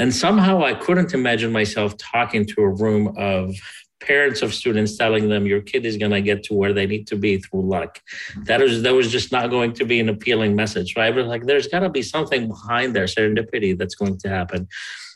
And 0.00 0.10
somehow 0.24 0.54
i 0.70 0.74
couldn't 0.84 1.12
imagine 1.20 1.52
myself 1.60 1.90
talking 2.14 2.44
to 2.52 2.58
a 2.68 2.74
room 2.84 3.04
of 3.32 3.44
parents 4.00 4.42
of 4.42 4.54
students 4.54 4.96
telling 4.96 5.28
them 5.28 5.46
your 5.46 5.60
kid 5.60 5.86
is 5.86 5.96
going 5.96 6.12
to 6.12 6.20
get 6.20 6.42
to 6.44 6.54
where 6.54 6.72
they 6.72 6.86
need 6.86 7.06
to 7.08 7.16
be 7.16 7.38
through 7.38 7.68
luck. 7.68 8.00
That 8.44 8.60
was 8.60 8.82
that 8.82 8.94
was 8.94 9.10
just 9.10 9.32
not 9.32 9.50
going 9.50 9.72
to 9.74 9.84
be 9.84 10.00
an 10.00 10.08
appealing 10.08 10.54
message, 10.54 10.94
right? 10.96 11.14
But 11.14 11.26
like 11.26 11.46
there's 11.46 11.68
got 11.68 11.80
to 11.80 11.90
be 11.90 12.02
something 12.02 12.48
behind 12.48 12.94
there, 12.94 13.04
serendipity 13.04 13.76
that's 13.76 13.94
going 13.94 14.18
to 14.18 14.28
happen. 14.28 14.68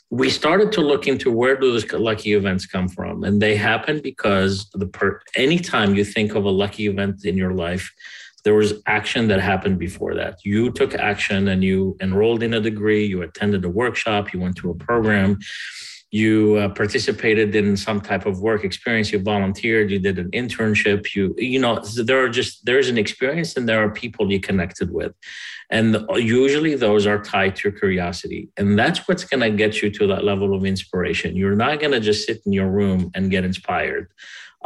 We 0.09 0.29
started 0.29 0.73
to 0.73 0.81
look 0.81 1.07
into 1.07 1.31
where 1.31 1.55
do 1.55 1.71
those 1.71 1.89
lucky 1.93 2.33
events 2.33 2.65
come 2.65 2.89
from, 2.89 3.23
and 3.23 3.41
they 3.41 3.55
happen 3.55 4.01
because 4.01 4.69
the 4.73 4.87
per 4.87 5.21
anytime 5.35 5.95
you 5.95 6.03
think 6.03 6.35
of 6.35 6.45
a 6.45 6.49
lucky 6.49 6.87
event 6.87 7.23
in 7.23 7.37
your 7.37 7.53
life, 7.53 7.89
there 8.43 8.55
was 8.55 8.73
action 8.87 9.27
that 9.27 9.39
happened 9.39 9.79
before 9.79 10.15
that. 10.15 10.39
You 10.43 10.71
took 10.71 10.95
action 10.95 11.47
and 11.47 11.63
you 11.63 11.95
enrolled 12.01 12.43
in 12.43 12.55
a 12.55 12.59
degree, 12.59 13.05
you 13.05 13.21
attended 13.21 13.63
a 13.63 13.69
workshop, 13.69 14.33
you 14.33 14.39
went 14.39 14.57
to 14.57 14.71
a 14.71 14.75
program 14.75 15.37
you 16.11 16.55
uh, 16.57 16.69
participated 16.69 17.55
in 17.55 17.77
some 17.77 18.01
type 18.01 18.25
of 18.25 18.41
work 18.41 18.63
experience 18.63 19.11
you 19.11 19.19
volunteered 19.19 19.89
you 19.89 19.99
did 19.99 20.19
an 20.19 20.29
internship 20.31 21.15
you 21.15 21.33
you 21.37 21.59
know 21.59 21.79
there 22.03 22.23
are 22.23 22.29
just 22.29 22.65
there's 22.65 22.89
an 22.89 22.97
experience 22.97 23.55
and 23.55 23.67
there 23.67 23.83
are 23.83 23.89
people 23.89 24.31
you 24.31 24.39
connected 24.39 24.91
with. 24.91 25.13
And 25.69 26.05
usually 26.15 26.75
those 26.75 27.07
are 27.07 27.21
tied 27.21 27.55
to 27.57 27.69
your 27.69 27.77
curiosity. 27.77 28.49
And 28.57 28.77
that's 28.77 29.07
what's 29.07 29.23
going 29.23 29.41
to 29.41 29.49
get 29.49 29.81
you 29.81 29.89
to 29.91 30.07
that 30.07 30.23
level 30.23 30.53
of 30.53 30.65
inspiration. 30.65 31.35
You're 31.35 31.55
not 31.55 31.79
going 31.79 31.93
to 31.93 31.99
just 31.99 32.25
sit 32.25 32.41
in 32.45 32.51
your 32.51 32.69
room 32.69 33.11
and 33.15 33.31
get 33.31 33.45
inspired 33.45 34.09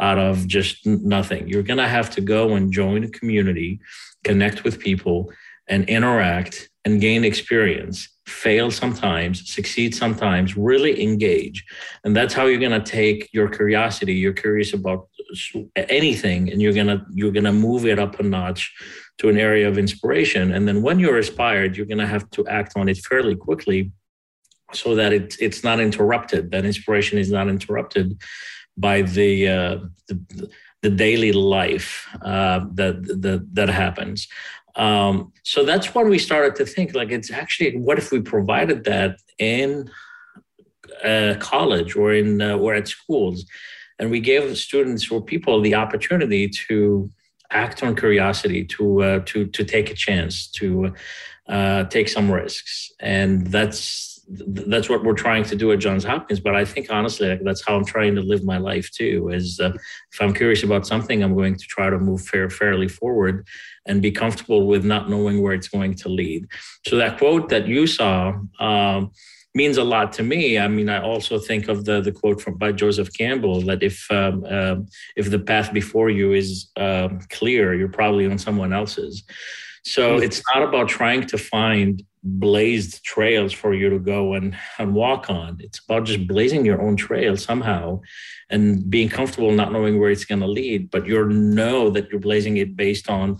out 0.00 0.18
of 0.18 0.46
just 0.46 0.84
nothing. 0.86 1.48
You're 1.48 1.62
going 1.62 1.78
to 1.78 1.88
have 1.88 2.10
to 2.10 2.20
go 2.20 2.54
and 2.54 2.72
join 2.72 3.04
a 3.04 3.08
community 3.08 3.80
connect 4.24 4.64
with 4.64 4.80
people 4.80 5.30
and 5.68 5.88
interact 5.88 6.68
and 6.84 7.00
gain 7.00 7.24
experience 7.24 8.08
fail 8.26 8.70
sometimes, 8.70 9.48
succeed 9.48 9.94
sometimes, 9.94 10.56
really 10.56 11.02
engage. 11.02 11.64
And 12.04 12.14
that's 12.14 12.34
how 12.34 12.46
you're 12.46 12.60
going 12.60 12.80
to 12.80 12.90
take 12.92 13.28
your 13.32 13.48
curiosity. 13.48 14.14
You're 14.14 14.32
curious 14.32 14.74
about 14.74 15.08
anything 15.76 16.50
and 16.50 16.60
you're 16.60 16.72
going 16.72 16.86
to 16.88 17.04
you're 17.12 17.32
going 17.32 17.44
to 17.44 17.52
move 17.52 17.86
it 17.86 17.98
up 17.98 18.18
a 18.18 18.22
notch 18.22 18.72
to 19.18 19.28
an 19.28 19.38
area 19.38 19.68
of 19.68 19.78
inspiration. 19.78 20.52
And 20.52 20.66
then 20.66 20.82
when 20.82 20.98
you're 20.98 21.16
inspired, 21.16 21.76
you're 21.76 21.86
going 21.86 21.98
to 21.98 22.06
have 22.06 22.28
to 22.30 22.46
act 22.48 22.72
on 22.76 22.88
it 22.88 22.98
fairly 22.98 23.36
quickly 23.36 23.92
so 24.72 24.94
that 24.96 25.12
it, 25.12 25.36
it's 25.40 25.62
not 25.62 25.80
interrupted. 25.80 26.50
That 26.50 26.64
inspiration 26.64 27.18
is 27.18 27.30
not 27.30 27.48
interrupted 27.48 28.20
by 28.76 29.02
the, 29.02 29.48
uh, 29.48 29.78
the 30.08 30.50
the 30.82 30.90
daily 30.90 31.32
life 31.32 32.06
uh, 32.22 32.60
that, 32.74 33.02
that 33.22 33.48
that 33.54 33.68
happens. 33.68 34.28
Um, 34.76 35.32
so 35.42 35.64
that's 35.64 35.94
when 35.94 36.08
we 36.08 36.18
started 36.18 36.54
to 36.56 36.66
think 36.66 36.94
like 36.94 37.10
it's 37.10 37.30
actually 37.30 37.76
what 37.78 37.98
if 37.98 38.12
we 38.12 38.20
provided 38.20 38.84
that 38.84 39.16
in 39.38 39.90
uh, 41.02 41.34
college 41.38 41.96
or 41.96 42.12
in 42.12 42.40
uh, 42.42 42.56
or 42.56 42.74
at 42.74 42.88
schools, 42.88 43.46
and 43.98 44.10
we 44.10 44.20
gave 44.20 44.56
students 44.56 45.10
or 45.10 45.22
people 45.22 45.60
the 45.60 45.74
opportunity 45.74 46.48
to 46.68 47.10
act 47.50 47.82
on 47.82 47.96
curiosity, 47.96 48.64
to 48.64 49.02
uh, 49.02 49.20
to 49.26 49.46
to 49.46 49.64
take 49.64 49.90
a 49.90 49.94
chance, 49.94 50.46
to 50.48 50.94
uh, 51.48 51.84
take 51.84 52.08
some 52.08 52.30
risks, 52.30 52.92
and 53.00 53.46
that's 53.46 54.05
that's 54.28 54.88
what 54.88 55.04
we're 55.04 55.14
trying 55.14 55.44
to 55.44 55.56
do 55.56 55.72
at 55.72 55.78
Johns 55.78 56.04
Hopkins. 56.04 56.40
But 56.40 56.56
I 56.56 56.64
think 56.64 56.90
honestly, 56.90 57.38
that's 57.42 57.64
how 57.64 57.76
I'm 57.76 57.84
trying 57.84 58.14
to 58.16 58.22
live 58.22 58.44
my 58.44 58.58
life 58.58 58.90
too. 58.90 59.30
Is 59.32 59.60
uh, 59.60 59.72
if 60.12 60.20
I'm 60.20 60.34
curious 60.34 60.62
about 60.62 60.86
something, 60.86 61.22
I'm 61.22 61.34
going 61.34 61.56
to 61.56 61.66
try 61.66 61.90
to 61.90 61.98
move 61.98 62.22
fair, 62.22 62.50
fairly 62.50 62.88
forward 62.88 63.46
and 63.86 64.02
be 64.02 64.10
comfortable 64.10 64.66
with 64.66 64.84
not 64.84 65.08
knowing 65.08 65.42
where 65.42 65.54
it's 65.54 65.68
going 65.68 65.94
to 65.94 66.08
lead. 66.08 66.46
So 66.86 66.96
that 66.96 67.18
quote 67.18 67.48
that 67.50 67.68
you 67.68 67.86
saw. 67.86 68.34
Um, 68.58 69.12
means 69.54 69.78
a 69.78 69.84
lot 69.84 70.12
to 70.12 70.22
me. 70.22 70.58
I 70.58 70.68
mean, 70.68 70.90
I 70.90 71.00
also 71.00 71.38
think 71.38 71.68
of 71.68 71.86
the 71.86 72.02
the 72.02 72.12
quote 72.12 72.42
from 72.42 72.58
by 72.58 72.72
Joseph 72.72 73.10
Campbell 73.14 73.62
that 73.62 73.82
if 73.82 74.06
um, 74.10 74.44
uh, 74.48 74.76
if 75.16 75.30
the 75.30 75.38
path 75.38 75.72
before 75.72 76.10
you 76.10 76.34
is 76.34 76.70
um, 76.76 77.20
clear, 77.30 77.74
you're 77.74 77.88
probably 77.88 78.26
on 78.26 78.38
someone 78.38 78.74
else's. 78.74 79.24
So 79.86 80.16
hmm. 80.16 80.22
it's 80.22 80.42
not 80.52 80.62
about 80.64 80.88
trying 80.88 81.26
to 81.28 81.38
find 81.38 82.02
blazed 82.24 83.04
trails 83.04 83.52
for 83.52 83.72
you 83.72 83.88
to 83.88 84.00
go 84.00 84.34
and, 84.34 84.56
and 84.78 84.94
walk 84.94 85.30
on. 85.30 85.58
It's 85.60 85.78
about 85.78 86.04
just 86.04 86.26
blazing 86.26 86.64
your 86.64 86.82
own 86.82 86.96
trail 86.96 87.36
somehow 87.36 88.00
and 88.50 88.90
being 88.90 89.08
comfortable 89.08 89.52
not 89.52 89.72
knowing 89.72 90.00
where 90.00 90.10
it's 90.10 90.24
going 90.24 90.40
to 90.40 90.48
lead, 90.48 90.90
but 90.90 91.06
you 91.06 91.24
know 91.28 91.88
that 91.90 92.10
you're 92.10 92.20
blazing 92.20 92.56
it 92.56 92.76
based 92.76 93.08
on 93.08 93.38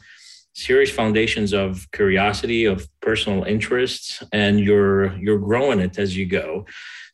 serious 0.54 0.90
foundations 0.90 1.52
of 1.52 1.90
curiosity, 1.90 2.64
of 2.64 2.88
personal 3.00 3.42
interests, 3.42 4.22
and 4.32 4.60
you're 4.60 5.16
you're 5.18 5.38
growing 5.38 5.80
it 5.80 5.98
as 5.98 6.16
you 6.16 6.26
go. 6.26 6.64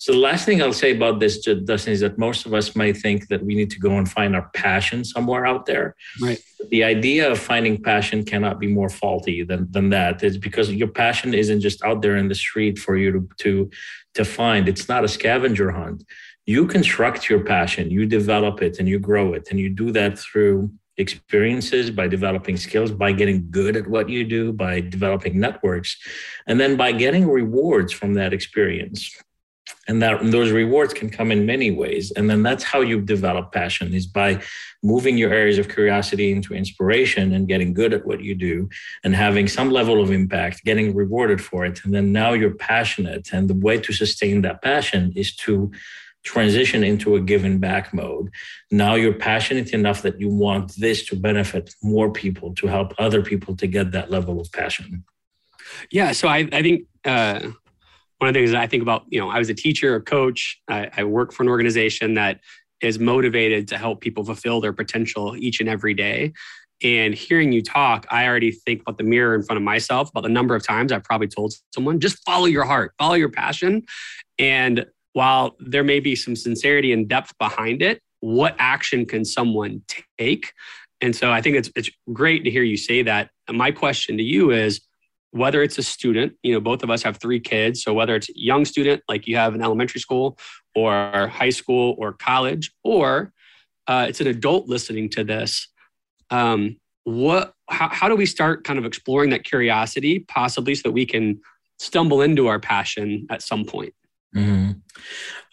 So 0.03 0.11
the 0.11 0.19
last 0.19 0.47
thing 0.47 0.61
I'll 0.61 0.73
say 0.73 0.97
about 0.97 1.21
this, 1.21 1.39
Dustin, 1.39 1.93
is 1.93 2.01
that 2.01 2.19
most 2.19 2.45
of 2.45 2.53
us 2.53 2.75
might 2.75 2.97
think 2.97 3.29
that 3.29 3.45
we 3.45 3.55
need 3.55 3.71
to 3.71 3.79
go 3.79 3.99
and 3.99 4.11
find 4.11 4.35
our 4.35 4.51
passion 4.53 5.05
somewhere 5.05 5.47
out 5.47 5.65
there. 5.65 5.95
Right. 6.21 6.41
The 6.71 6.83
idea 6.83 7.31
of 7.31 7.39
finding 7.39 7.81
passion 7.81 8.25
cannot 8.25 8.59
be 8.59 8.67
more 8.67 8.89
faulty 8.89 9.45
than, 9.45 9.71
than 9.71 9.91
that. 9.91 10.25
It's 10.25 10.39
because 10.39 10.73
your 10.73 10.89
passion 10.89 11.35
isn't 11.35 11.61
just 11.61 11.85
out 11.85 12.03
there 12.03 12.17
in 12.17 12.27
the 12.27 12.35
street 12.35 12.81
for 12.81 12.97
you 12.97 13.13
to, 13.13 13.29
to, 13.43 13.71
to 14.15 14.25
find. 14.25 14.69
It's 14.69 14.89
not 14.89 15.05
a 15.05 15.09
scavenger 15.09 15.71
hunt. 15.71 16.03
You 16.47 16.67
construct 16.67 17.31
your 17.31 17.45
passion, 17.45 17.89
you 17.89 18.05
develop 18.05 18.61
it 18.61 18.81
and 18.81 18.89
you 18.89 18.99
grow 18.99 19.35
it. 19.35 19.47
And 19.51 19.61
you 19.61 19.69
do 19.69 19.93
that 19.93 20.19
through 20.19 20.73
experiences, 20.97 21.93
by 21.93 22.09
developing 22.09 22.57
skills, 22.57 22.91
by 22.91 23.13
getting 23.13 23.53
good 23.53 23.77
at 23.77 23.87
what 23.87 24.09
you 24.09 24.25
do, 24.25 24.53
by 24.53 24.81
developing 24.81 25.39
networks, 25.39 25.97
and 26.49 26.59
then 26.59 26.77
by 26.77 26.91
getting 26.91 27.31
rewards 27.31 27.93
from 27.93 28.15
that 28.15 28.33
experience 28.33 29.17
and 29.89 30.01
that 30.03 30.21
and 30.21 30.33
those 30.33 30.51
rewards 30.53 30.95
can 30.95 31.11
come 31.11 31.33
in 31.33 31.45
many 31.45 31.71
ways. 31.71 32.13
And 32.13 32.31
then 32.31 32.43
that's 32.43 32.63
how 32.63 32.81
you 32.81 33.01
develop 33.01 33.53
passion 33.53 33.93
is 33.95 34.07
by 34.07 34.41
moving 34.83 35.17
your 35.17 35.33
areas 35.33 35.59
of 35.59 35.69
curiosity 35.69 36.31
into 36.33 36.55
inspiration 36.55 37.33
and 37.33 37.49
getting 37.49 37.73
good 37.75 37.93
at 37.93 38.07
what 38.07 38.21
you 38.21 38.35
do 38.35 38.69
and 39.03 39.15
having 39.15 39.49
some 39.49 39.71
level 39.71 40.01
of 40.01 40.11
impact 40.11 40.65
getting 40.65 40.95
rewarded 40.95 41.41
for 41.43 41.65
it. 41.65 41.85
And 41.85 41.93
then 41.93 42.13
now 42.13 42.33
you're 42.33 42.55
passionate. 42.55 43.33
And 43.33 43.49
the 43.49 43.55
way 43.55 43.79
to 43.81 43.93
sustain 43.93 44.43
that 44.43 44.63
passion 44.63 45.13
is 45.17 45.35
to 45.37 45.73
transition 46.23 46.85
into 46.85 47.17
a 47.17 47.21
given 47.21 47.59
back 47.59 47.93
mode. 47.93 48.31
Now 48.71 48.95
you're 48.95 49.13
passionate 49.13 49.71
enough 49.71 50.03
that 50.03 50.21
you 50.21 50.29
want 50.29 50.77
this 50.77 51.05
to 51.07 51.17
benefit 51.17 51.75
more 51.83 52.13
people 52.13 52.55
to 52.55 52.69
help 52.69 52.95
other 52.99 53.23
people 53.23 53.57
to 53.57 53.67
get 53.67 53.91
that 53.91 54.11
level 54.13 54.41
of 54.41 54.53
passion. 54.53 55.05
Yeah 55.91 56.13
so 56.13 56.29
i, 56.29 56.49
I 56.53 56.63
think 56.63 56.87
uh 57.05 57.41
one 58.23 58.29
of 58.29 58.35
the 58.35 58.41
things 58.41 58.55
I 58.55 58.69
think 58.69 58.85
about, 58.85 59.03
you 59.09 59.19
know, 59.19 59.29
I 59.29 59.39
was 59.41 59.49
a 59.49 59.55
teacher, 59.55 59.97
a 59.97 60.01
coach, 60.01 60.63
I, 60.69 60.89
I 60.97 61.03
work 61.03 61.33
for 61.33 61.43
an 61.43 61.49
organization 61.49 62.15
that 62.15 62.39
is 62.81 63.01
motivated 63.01 63.67
to 63.67 63.77
help 63.77 64.01
people 64.01 64.25
fulfill 64.25 64.61
their 64.61 64.73
potential 64.73 65.37
each 65.37 65.59
and 65.59 65.69
every 65.69 65.93
day. 65.93 66.33
And 66.85 67.15
hearing 67.15 67.51
you 67.51 67.65
talk, 67.65 68.07
I 68.13 68.29
already 68.29 68.53
think 68.53 68.83
about 68.83 68.97
the 68.97 69.03
mirror 69.03 69.35
in 69.35 69.43
front 69.43 69.57
of 69.57 69.65
myself, 69.65 70.09
about 70.11 70.23
the 70.23 70.29
number 70.29 70.55
of 70.55 70.65
times 70.65 70.93
I've 70.93 71.03
probably 71.03 71.27
told 71.27 71.53
someone, 71.75 71.99
just 71.99 72.25
follow 72.25 72.47
your 72.47 72.65
heart, 72.65 72.93
follow 72.97 73.15
your 73.15 73.29
passion. 73.29 73.83
And 74.39 74.87
while 75.15 75.57
there 75.59 75.83
may 75.83 75.99
be 75.99 76.15
some 76.15 76.37
sincerity 76.37 76.93
and 76.93 77.09
depth 77.09 77.37
behind 77.39 77.83
it, 77.83 78.01
what 78.21 78.55
action 78.61 79.05
can 79.05 79.25
someone 79.25 79.83
take? 80.17 80.53
And 81.01 81.17
so 81.17 81.33
I 81.33 81.43
think 81.43 81.57
it's 81.57 81.73
it's 81.75 81.91
great 82.13 82.45
to 82.45 82.53
hear 82.53 82.63
you 82.63 82.77
say 82.77 83.03
that. 83.03 83.31
And 83.49 83.59
my 83.59 83.73
question 83.73 84.17
to 84.17 84.23
you 84.23 84.53
is, 84.53 84.81
whether 85.33 85.63
it's 85.63 85.79
a 85.79 85.83
student, 85.83 86.35
you 86.43 86.53
know, 86.53 86.61
both 86.61 86.83
of 86.83 86.91
us 86.91 87.03
have 87.03 87.17
three 87.17 87.41
kids. 87.41 87.83
So 87.83 87.93
whether 87.93 88.15
it's 88.15 88.29
young 88.35 88.65
student, 88.65 89.03
like 89.09 89.27
you 89.27 89.37
have 89.37 89.55
in 89.55 89.63
elementary 89.63 90.01
school 90.01 90.39
or 90.75 91.29
high 91.29 91.51
school 91.51 91.97
or 91.99 92.13
college, 92.13 92.71
or 92.85 93.33
uh, 93.89 94.07
it's 94.09 94.21
an 94.21 94.27
adult 94.27 94.69
listening 94.69 95.09
to 95.11 95.25
this, 95.25 95.69
um, 96.31 96.77
what, 97.05 97.55
how, 97.69 97.89
how 97.89 98.09
do 98.09 98.15
we 98.15 98.27
start 98.27 98.65
kind 98.65 98.79
of 98.79 98.85
exploring 98.85 99.31
that 99.31 99.45
curiosity, 99.45 100.21
possibly 100.21 100.75
so 100.75 100.83
that 100.85 100.93
we 100.93 101.07
can 101.07 101.41
stumble 101.79 102.21
into 102.21 102.47
our 102.47 102.61
passion 102.61 103.27
at 103.31 103.43
some 103.43 103.65
point? 103.65 103.95
Mm-hmm. 104.37 104.73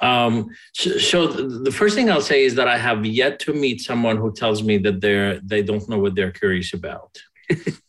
Um, 0.05 0.49
so, 0.73 0.97
so, 0.97 1.27
the 1.27 1.71
first 1.71 1.95
thing 1.95 2.09
I'll 2.09 2.21
say 2.21 2.45
is 2.45 2.55
that 2.55 2.69
I 2.69 2.77
have 2.77 3.05
yet 3.05 3.39
to 3.39 3.53
meet 3.53 3.81
someone 3.81 4.15
who 4.15 4.33
tells 4.33 4.63
me 4.63 4.77
that 4.77 5.01
they're 5.01 5.41
they 5.41 5.61
don't 5.61 5.87
know 5.89 5.99
what 5.99 6.15
they're 6.15 6.31
curious 6.31 6.73
about. 6.73 7.17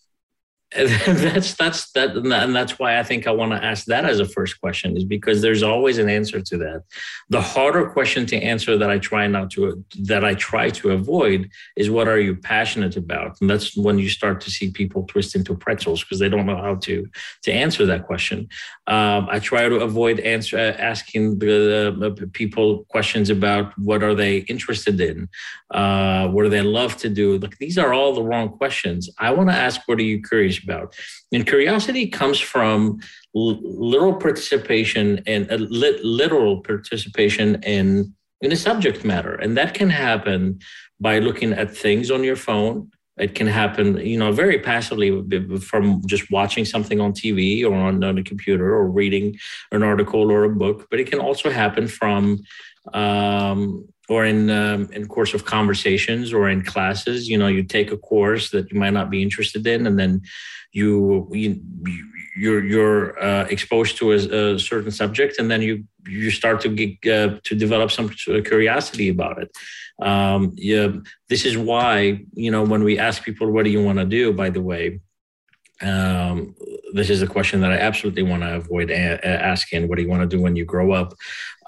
that's 0.76 1.54
that's 1.54 1.90
that 1.92 2.16
and 2.16 2.54
that's 2.54 2.78
why 2.78 3.00
i 3.00 3.02
think 3.02 3.26
i 3.26 3.30
want 3.33 3.50
to 3.50 3.64
ask 3.64 3.87
that 3.87 4.04
as 4.04 4.20
a 4.20 4.24
first 4.24 4.61
question 4.61 4.96
is 4.96 5.02
because 5.02 5.42
there's 5.42 5.64
always 5.64 5.98
an 5.98 6.09
answer 6.09 6.40
to 6.40 6.56
that. 6.59 6.85
The 7.28 7.40
harder 7.40 7.90
question 7.90 8.24
to 8.26 8.37
answer 8.37 8.78
that 8.78 8.88
i 8.88 8.98
try 8.98 9.26
not 9.26 9.50
to 9.52 9.85
that 10.02 10.24
i 10.24 10.35
try 10.35 10.70
to 10.70 10.90
avoid 10.90 11.50
is 11.74 11.90
what 11.90 12.06
are 12.06 12.20
you 12.20 12.37
passionate 12.37 12.96
about? 12.96 13.40
And 13.40 13.50
that's 13.50 13.76
when 13.76 13.98
you 13.98 14.09
start 14.09 14.40
to 14.42 14.50
see 14.50 14.70
people 14.70 15.02
twist 15.09 15.35
into 15.35 15.56
pretzels 15.56 16.04
because 16.04 16.20
they 16.20 16.28
don't 16.28 16.46
know 16.46 16.56
how 16.56 16.76
to 16.76 17.09
to 17.42 17.50
answer 17.52 17.85
that 17.87 18.06
question. 18.06 18.48
Um, 18.87 19.28
i 19.28 19.40
try 19.40 19.68
to 19.68 19.80
avoid 19.80 20.20
answer 20.20 20.56
asking 20.78 21.40
the 21.40 21.56
uh, 22.00 22.26
people 22.33 22.85
questions 22.90 23.28
about 23.28 23.76
what 23.76 24.04
are 24.04 24.14
they 24.14 24.38
interested 24.54 25.00
in? 25.00 25.28
Uh, 25.72 26.28
what 26.28 26.44
do 26.44 26.48
they 26.48 26.62
love 26.62 26.96
to 26.98 27.09
do? 27.09 27.38
Like 27.38 27.59
these 27.59 27.76
are 27.76 27.92
all 27.92 28.14
the 28.14 28.22
wrong 28.22 28.50
questions. 28.50 29.11
I 29.18 29.33
want 29.33 29.48
to 29.48 29.56
ask 29.56 29.80
what 29.88 29.98
are 29.98 30.02
you 30.02 30.22
curious 30.22 30.60
about. 30.62 30.94
And 31.33 31.46
curiosity 31.46 32.07
comes 32.09 32.38
from 32.38 33.01
literal 33.35 34.14
participation 34.14 35.23
and 35.27 35.51
uh, 35.51 35.57
literal 35.57 36.61
participation 36.61 37.62
in 37.62 38.14
in 38.42 38.53
a 38.53 38.57
subject 38.57 39.05
matter, 39.05 39.35
and 39.35 39.55
that 39.59 39.75
can 39.75 39.90
happen 39.90 40.61
by 40.99 41.18
looking 41.18 41.53
at 41.53 41.77
things 41.77 42.11
on 42.11 42.25
your 42.25 42.37
phone. 42.37 42.90
It 43.18 43.35
can 43.35 43.46
happen, 43.46 43.99
you 43.99 44.18
know, 44.18 44.33
very 44.33 44.59
passively 44.59 45.11
from 45.59 46.01
just 46.07 46.31
watching 46.31 46.64
something 46.64 47.01
on 47.01 47.12
TV 47.12 47.64
or 47.64 47.75
on, 47.75 48.03
on 48.03 48.16
a 48.16 48.23
computer 48.23 48.75
or 48.75 48.88
reading 48.88 49.37
an 49.73 49.83
article 49.83 50.33
or 50.33 50.44
a 50.44 50.49
book. 50.49 50.87
But 50.90 51.01
it 51.01 51.11
can 51.11 51.18
also 51.18 51.51
happen 51.51 51.87
from 51.87 52.38
um, 52.94 53.87
or 54.11 54.25
in 54.27 54.51
um, 54.51 54.90
in 54.92 55.07
course 55.07 55.33
of 55.35 55.44
conversations 55.44 56.33
or 56.33 56.51
in 56.51 56.62
classes 56.62 57.29
you 57.29 57.38
know 57.38 57.46
you 57.46 57.62
take 57.62 57.92
a 57.92 57.96
course 57.96 58.51
that 58.51 58.70
you 58.70 58.79
might 58.79 58.92
not 58.92 59.09
be 59.09 59.23
interested 59.23 59.66
in 59.66 59.87
and 59.87 59.99
then 59.99 60.20
you, 60.73 61.29
you 61.33 61.61
you're 62.37 62.64
you're 62.64 63.23
uh, 63.23 63.44
exposed 63.44 63.96
to 63.99 64.12
a, 64.12 64.16
a, 64.16 64.59
certain 64.59 64.90
subject 64.90 65.38
and 65.38 65.51
then 65.51 65.62
you 65.62 65.85
you 66.07 66.31
start 66.31 66.61
to 66.61 66.68
get 66.68 66.92
uh, 67.16 67.38
to 67.44 67.55
develop 67.55 67.90
some 67.90 68.09
curiosity 68.51 69.09
about 69.09 69.37
it 69.42 69.51
um, 70.03 70.53
yeah 70.57 70.88
this 71.29 71.44
is 71.44 71.57
why 71.57 72.20
you 72.35 72.51
know 72.51 72.64
when 72.64 72.83
we 72.83 72.99
ask 72.99 73.23
people 73.23 73.51
what 73.51 73.64
do 73.64 73.70
you 73.70 73.83
want 73.83 73.99
to 73.99 74.05
do 74.05 74.33
by 74.33 74.51
the 74.51 74.61
way 74.61 75.01
um, 75.83 76.55
this 76.92 77.09
is 77.09 77.23
a 77.23 77.27
question 77.27 77.61
that 77.62 77.73
I 77.73 77.79
absolutely 77.79 78.23
want 78.23 78.42
to 78.42 78.57
avoid 78.57 78.90
a- 78.90 79.27
asking. 79.27 79.88
What 79.88 79.96
do 79.96 80.03
you 80.03 80.11
want 80.11 80.20
to 80.20 80.37
do 80.37 80.42
when 80.42 80.55
you 80.55 80.66
grow 80.66 80.92
up? 80.92 81.14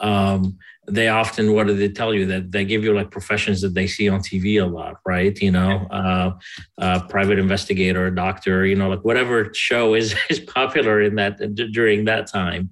Um, 0.01 0.59
they 0.95 1.09
often 1.09 1.53
what 1.53 1.67
do 1.67 1.75
they 1.75 1.89
tell 1.89 2.13
you? 2.15 2.27
That 2.27 2.53
they 2.53 2.65
give 2.65 2.85
you 2.85 2.95
like 2.95 3.11
professions 3.11 3.61
that 3.63 3.75
they 3.75 3.87
see 3.87 4.09
on 4.09 4.21
tv 4.21 4.63
a 4.63 4.67
lot 4.67 4.97
right? 5.07 5.37
You 5.41 5.51
know 5.51 5.87
uh, 5.91 6.33
uh, 6.79 7.07
private 7.09 7.39
investigator 7.39 8.11
doctor 8.11 8.67
you 8.67 8.77
know 8.77 8.89
like 8.89 9.05
whatever 9.05 9.53
show 9.55 9.95
is 9.95 10.15
is 10.31 10.41
popular 10.41 11.01
in 11.01 11.15
that 11.17 11.39
during 11.73 12.05
that 12.07 12.27
time. 12.27 12.71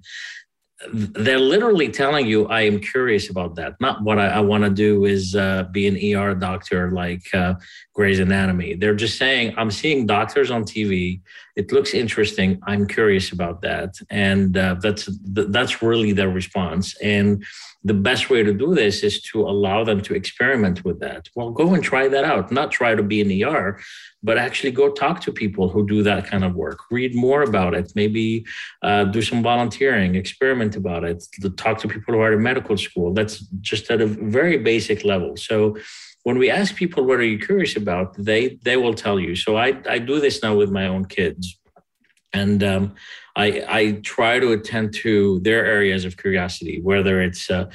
They're 0.91 1.37
literally 1.37 1.89
telling 1.89 2.25
you 2.25 2.47
i 2.47 2.61
am 2.61 2.79
curious 2.79 3.29
about 3.29 3.53
that. 3.55 3.75
Not 3.79 4.01
what 4.01 4.17
i, 4.17 4.27
I 4.27 4.39
want 4.39 4.63
to 4.63 4.69
do 4.71 5.05
is 5.05 5.35
uh, 5.35 5.63
be 5.71 5.87
an 5.87 5.97
er 6.17 6.33
doctor 6.33 6.91
like 6.91 7.23
uh, 7.35 7.53
Grey's 7.93 8.19
Anatomy. 8.19 8.73
They're 8.75 8.95
just 8.95 9.17
saying 9.17 9.53
i'm 9.57 9.71
seeing 9.71 10.07
doctors 10.07 10.49
on 10.49 10.63
tv 10.63 11.21
it 11.55 11.71
looks 11.71 11.93
interesting. 11.93 12.59
I'm 12.65 12.87
curious 12.87 13.31
about 13.31 13.61
that. 13.61 13.95
And 14.09 14.57
uh, 14.57 14.75
that's 14.81 15.09
that's 15.23 15.81
really 15.81 16.13
their 16.13 16.29
response. 16.29 16.95
And 17.01 17.43
the 17.83 17.93
best 17.93 18.29
way 18.29 18.43
to 18.43 18.53
do 18.53 18.75
this 18.75 19.03
is 19.03 19.21
to 19.23 19.41
allow 19.41 19.83
them 19.83 20.01
to 20.01 20.13
experiment 20.13 20.85
with 20.85 20.99
that. 20.99 21.27
Well, 21.35 21.49
go 21.49 21.73
and 21.73 21.83
try 21.83 22.07
that 22.07 22.23
out. 22.23 22.51
Not 22.51 22.71
try 22.71 22.93
to 22.93 23.01
be 23.01 23.21
an 23.21 23.31
ER, 23.43 23.79
but 24.21 24.37
actually 24.37 24.71
go 24.71 24.91
talk 24.91 25.19
to 25.21 25.31
people 25.31 25.67
who 25.67 25.87
do 25.87 26.03
that 26.03 26.27
kind 26.27 26.43
of 26.43 26.53
work. 26.55 26.79
Read 26.91 27.15
more 27.15 27.41
about 27.41 27.73
it. 27.73 27.91
Maybe 27.95 28.45
uh, 28.83 29.05
do 29.05 29.21
some 29.21 29.41
volunteering. 29.41 30.15
Experiment 30.15 30.75
about 30.75 31.03
it. 31.03 31.23
Talk 31.57 31.79
to 31.79 31.87
people 31.87 32.13
who 32.13 32.19
are 32.19 32.33
in 32.33 32.43
medical 32.43 32.77
school. 32.77 33.13
That's 33.13 33.39
just 33.61 33.89
at 33.89 33.99
a 33.99 34.05
very 34.05 34.57
basic 34.57 35.03
level. 35.03 35.35
So 35.35 35.75
when 36.23 36.37
we 36.37 36.51
ask 36.51 36.75
people 36.75 37.03
what 37.05 37.19
are 37.19 37.23
you 37.23 37.39
curious 37.39 37.75
about, 37.75 38.15
they 38.17 38.59
they 38.63 38.77
will 38.77 38.93
tell 38.93 39.19
you. 39.19 39.35
So 39.35 39.57
I 39.57 39.81
I 39.89 39.97
do 39.97 40.19
this 40.19 40.43
now 40.43 40.55
with 40.55 40.69
my 40.69 40.87
own 40.87 41.05
kids, 41.05 41.57
and 42.33 42.63
um, 42.63 42.95
I 43.35 43.63
I 43.67 43.91
try 44.03 44.39
to 44.39 44.51
attend 44.53 44.93
to 44.95 45.39
their 45.41 45.65
areas 45.65 46.05
of 46.05 46.17
curiosity, 46.17 46.81
whether 46.81 47.21
it's 47.21 47.49
uh, 47.49 47.69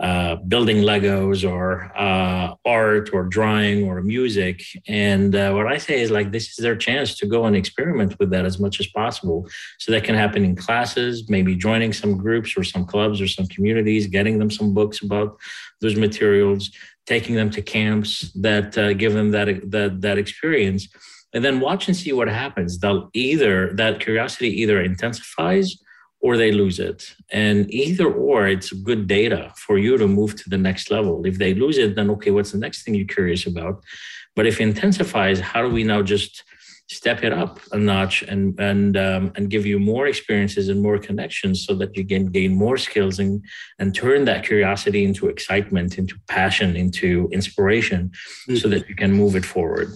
uh, 0.00 0.36
building 0.36 0.78
Legos 0.78 1.48
or 1.48 1.92
uh, 1.96 2.54
art 2.64 3.10
or 3.12 3.24
drawing 3.24 3.84
or 3.84 4.02
music. 4.02 4.62
And 4.88 5.36
uh, 5.36 5.52
what 5.52 5.66
I 5.66 5.76
say 5.76 6.00
is 6.00 6.10
like 6.10 6.32
this 6.32 6.48
is 6.48 6.56
their 6.56 6.76
chance 6.76 7.14
to 7.18 7.26
go 7.26 7.44
and 7.44 7.54
experiment 7.54 8.18
with 8.18 8.30
that 8.30 8.46
as 8.46 8.58
much 8.58 8.80
as 8.80 8.86
possible. 8.86 9.46
So 9.78 9.92
that 9.92 10.04
can 10.04 10.14
happen 10.14 10.44
in 10.44 10.56
classes, 10.56 11.28
maybe 11.28 11.54
joining 11.54 11.92
some 11.92 12.16
groups 12.16 12.56
or 12.56 12.64
some 12.64 12.86
clubs 12.86 13.20
or 13.20 13.28
some 13.28 13.46
communities, 13.46 14.06
getting 14.06 14.38
them 14.38 14.50
some 14.50 14.72
books 14.72 15.02
about 15.02 15.38
those 15.80 15.96
materials, 15.96 16.70
taking 17.06 17.34
them 17.34 17.50
to 17.50 17.62
camps 17.62 18.32
that 18.32 18.76
uh, 18.78 18.94
give 18.94 19.12
them 19.12 19.30
that 19.32 19.70
that 19.70 20.00
that 20.00 20.18
experience. 20.18 20.88
And 21.34 21.44
then 21.44 21.60
watch 21.60 21.88
and 21.88 21.96
see 21.96 22.12
what 22.12 22.28
happens. 22.28 22.78
They'll 22.78 23.08
either 23.14 23.72
that 23.74 24.00
curiosity 24.00 24.48
either 24.60 24.82
intensifies 24.82 25.76
or 26.20 26.36
they 26.36 26.52
lose 26.52 26.78
it. 26.78 27.14
And 27.32 27.72
either 27.72 28.06
or, 28.06 28.46
it's 28.46 28.72
good 28.72 29.06
data 29.08 29.52
for 29.56 29.76
you 29.76 29.98
to 29.98 30.06
move 30.06 30.36
to 30.36 30.48
the 30.48 30.58
next 30.58 30.90
level. 30.90 31.26
If 31.26 31.38
they 31.38 31.52
lose 31.52 31.78
it, 31.78 31.96
then 31.96 32.10
okay, 32.10 32.30
what's 32.30 32.52
the 32.52 32.58
next 32.58 32.82
thing 32.82 32.94
you're 32.94 33.06
curious 33.06 33.46
about? 33.46 33.82
But 34.36 34.46
if 34.46 34.60
it 34.60 34.64
intensifies, 34.64 35.40
how 35.40 35.62
do 35.62 35.68
we 35.68 35.82
now 35.82 36.00
just 36.02 36.44
step 36.88 37.24
it 37.24 37.32
up 37.32 37.58
a 37.72 37.78
notch 37.78 38.22
and 38.22 38.58
and 38.60 38.96
um, 38.96 39.32
and 39.36 39.50
give 39.50 39.64
you 39.64 39.78
more 39.78 40.06
experiences 40.06 40.68
and 40.68 40.82
more 40.82 40.98
connections 40.98 41.64
so 41.64 41.74
that 41.74 41.96
you 41.96 42.04
can 42.04 42.26
gain 42.26 42.54
more 42.54 42.76
skills 42.76 43.18
and 43.18 43.44
and 43.78 43.94
turn 43.94 44.24
that 44.26 44.44
curiosity 44.44 45.04
into 45.04 45.28
excitement, 45.28 45.98
into 45.98 46.16
passion, 46.28 46.76
into 46.76 47.28
inspiration, 47.32 48.10
mm-hmm. 48.10 48.56
so 48.56 48.68
that 48.68 48.88
you 48.88 48.94
can 48.94 49.12
move 49.12 49.34
it 49.36 49.44
forward. 49.44 49.88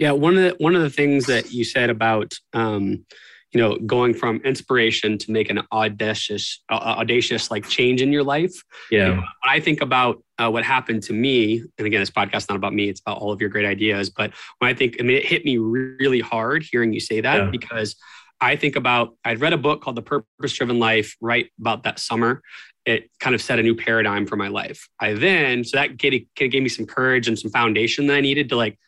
Yeah, 0.00 0.12
one 0.12 0.36
of 0.36 0.42
the 0.42 0.56
one 0.58 0.74
of 0.74 0.80
the 0.80 0.90
things 0.90 1.26
that 1.26 1.52
you 1.52 1.62
said 1.62 1.90
about 1.90 2.32
um, 2.54 3.04
you 3.52 3.60
know 3.60 3.76
going 3.78 4.14
from 4.14 4.40
inspiration 4.44 5.18
to 5.18 5.30
make 5.30 5.50
an 5.50 5.60
audacious 5.72 6.62
uh, 6.70 6.96
audacious 6.98 7.50
like 7.50 7.68
change 7.68 8.00
in 8.00 8.10
your 8.10 8.24
life. 8.24 8.52
Yeah. 8.90 8.98
You 8.98 9.08
know, 9.08 9.16
when 9.16 9.50
i 9.56 9.60
think 9.60 9.80
about 9.82 10.22
uh, 10.38 10.50
what 10.50 10.64
happened 10.64 11.02
to 11.04 11.12
me 11.12 11.62
and 11.76 11.86
again 11.86 12.00
this 12.00 12.10
podcast 12.10 12.36
is 12.36 12.48
not 12.48 12.56
about 12.56 12.72
me 12.72 12.88
it's 12.88 13.00
about 13.00 13.18
all 13.18 13.30
of 13.30 13.40
your 13.40 13.50
great 13.50 13.66
ideas 13.66 14.08
but 14.08 14.32
when 14.58 14.70
i 14.70 14.74
think 14.74 14.96
i 15.00 15.02
mean 15.02 15.16
it 15.16 15.26
hit 15.26 15.44
me 15.44 15.58
really 15.58 16.20
hard 16.20 16.64
hearing 16.70 16.92
you 16.92 17.00
say 17.00 17.20
that 17.20 17.36
yeah. 17.36 17.50
because 17.50 17.96
i 18.40 18.56
think 18.56 18.76
about 18.76 19.16
i'd 19.24 19.40
read 19.40 19.52
a 19.52 19.58
book 19.58 19.82
called 19.82 19.96
the 19.96 20.02
purpose 20.02 20.52
driven 20.52 20.78
life 20.78 21.16
right 21.20 21.50
about 21.60 21.82
that 21.82 21.98
summer. 21.98 22.42
It 22.86 23.10
kind 23.20 23.34
of 23.34 23.42
set 23.42 23.58
a 23.58 23.62
new 23.62 23.76
paradigm 23.76 24.26
for 24.26 24.36
my 24.36 24.48
life. 24.48 24.88
I 24.98 25.12
then 25.12 25.64
so 25.64 25.76
that 25.76 25.98
gave, 25.98 26.24
gave 26.34 26.62
me 26.62 26.70
some 26.70 26.86
courage 26.86 27.28
and 27.28 27.38
some 27.38 27.50
foundation 27.50 28.06
that 28.06 28.14
i 28.14 28.20
needed 28.22 28.48
to 28.48 28.56
like 28.56 28.78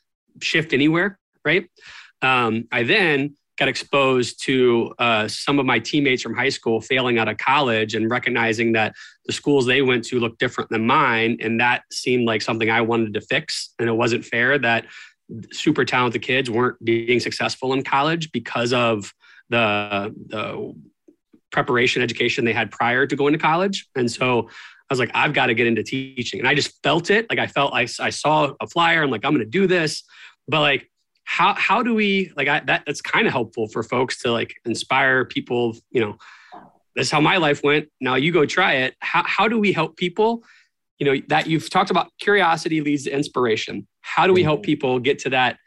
shift 0.41 0.73
anywhere 0.73 1.19
right 1.45 1.69
um, 2.23 2.67
i 2.73 2.83
then 2.83 3.35
got 3.59 3.69
exposed 3.69 4.43
to 4.43 4.93
uh, 4.99 5.29
some 5.29 5.59
of 5.59 5.67
my 5.67 5.79
teammates 5.79 6.23
from 6.23 6.35
high 6.35 6.49
school 6.49 6.81
failing 6.81 7.19
out 7.19 7.29
of 7.29 7.37
college 7.37 7.95
and 7.95 8.11
recognizing 8.11 8.73
that 8.73 8.95
the 9.27 9.33
schools 9.33 9.67
they 9.67 9.83
went 9.83 10.05
to 10.05 10.19
looked 10.19 10.39
different 10.39 10.71
than 10.71 10.87
mine. 10.87 11.37
And 11.41 11.61
that 11.61 11.83
seemed 11.93 12.25
like 12.25 12.43
something 12.43 12.71
I 12.71 12.81
wanted 12.81 13.15
to 13.15 13.21
fix. 13.21 13.75
And 13.79 13.89
it 13.89 13.93
wasn't 13.93 14.25
fair 14.25 14.59
that 14.59 14.87
super 15.53 15.85
talented 15.85 16.23
kids 16.23 16.51
weren't 16.51 16.83
being 16.85 17.21
successful 17.21 17.73
in 17.73 17.85
college 17.85 18.33
because 18.33 18.73
of 18.73 19.13
the, 19.51 20.15
the 20.27 20.75
preparation 21.51 22.03
education 22.03 22.45
they 22.45 22.53
had 22.53 22.71
prior 22.71 23.07
to 23.07 23.15
going 23.15 23.33
to 23.33 23.39
college. 23.39 23.87
And 23.95 24.11
so 24.11 24.49
I 24.93 24.95
was 24.95 25.01
like, 25.01 25.11
I've 25.15 25.33
got 25.33 25.47
to 25.47 25.55
get 25.55 25.67
into 25.67 25.83
teaching. 25.83 26.39
And 26.39 26.49
I 26.49 26.55
just 26.55 26.83
felt 26.83 27.11
it. 27.11 27.27
Like 27.31 27.39
I 27.39 27.47
felt 27.47 27.73
I, 27.73 27.87
I 28.01 28.11
saw 28.11 28.53
a 28.61 28.67
flyer. 28.67 29.03
I'm 29.03 29.11
like, 29.11 29.25
I'm 29.25 29.33
going 29.33 29.45
to 29.45 29.51
do 29.51 29.67
this. 29.67 30.05
But 30.49 30.61
like, 30.61 30.91
how 31.25 31.55
how 31.55 31.83
do 31.83 31.95
we 31.95 32.33
like 32.37 32.49
I, 32.49 32.61
that 32.61 32.83
that's 32.87 33.01
kind 33.01 33.27
of 33.27 33.33
helpful 33.33 33.69
for 33.69 33.83
folks 33.83 34.21
to 34.23 34.33
like 34.33 34.55
inspire 34.65 35.25
people 35.25 35.77
you 35.91 36.01
know 36.01 36.17
that's 36.97 37.11
how 37.11 37.21
my 37.21 37.37
life 37.37 37.63
went 37.63 37.89
now 38.01 38.17
you 38.17 38.33
go 38.33 38.45
try 38.45 38.75
it 38.75 38.97
how, 39.01 39.23
how 39.25 39.49
do 39.49 39.59
we 39.59 39.73
help 39.73 39.97
people 39.97 40.43
you 40.99 41.07
know 41.07 41.23
that 41.29 41.47
you've 41.47 41.71
talked 41.71 41.91
about 41.91 42.09
curiosity 42.21 42.81
leads 42.81 43.05
to 43.05 43.11
inspiration 43.11 43.87
how 44.01 44.27
do 44.27 44.33
we 44.33 44.43
help 44.43 44.59
mm-hmm. 44.61 44.67
people 44.67 44.99
get 44.99 45.21
to 45.21 45.31
that 45.31 45.59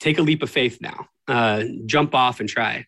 take 0.00 0.18
a 0.18 0.22
leap 0.22 0.42
of 0.42 0.50
faith 0.50 0.78
now 0.80 1.06
uh, 1.28 1.64
jump 1.86 2.14
off 2.14 2.40
and 2.40 2.48
try 2.48 2.84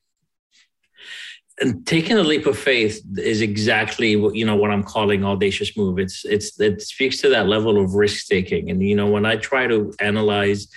taking 1.84 2.18
a 2.18 2.22
leap 2.22 2.46
of 2.46 2.58
faith 2.58 3.02
is 3.16 3.40
exactly 3.40 4.16
what 4.16 4.34
you 4.34 4.44
know 4.44 4.56
what 4.56 4.70
I'm 4.70 4.82
calling 4.82 5.24
audacious 5.24 5.76
move. 5.76 5.98
It's 5.98 6.24
it's 6.24 6.60
it 6.60 6.82
speaks 6.82 7.20
to 7.22 7.28
that 7.30 7.46
level 7.46 7.82
of 7.82 7.94
risk 7.94 8.26
taking. 8.26 8.70
And 8.70 8.82
you 8.82 8.94
know 8.94 9.06
when 9.06 9.24
I 9.24 9.36
try 9.36 9.66
to 9.66 9.92
analyze 10.00 10.68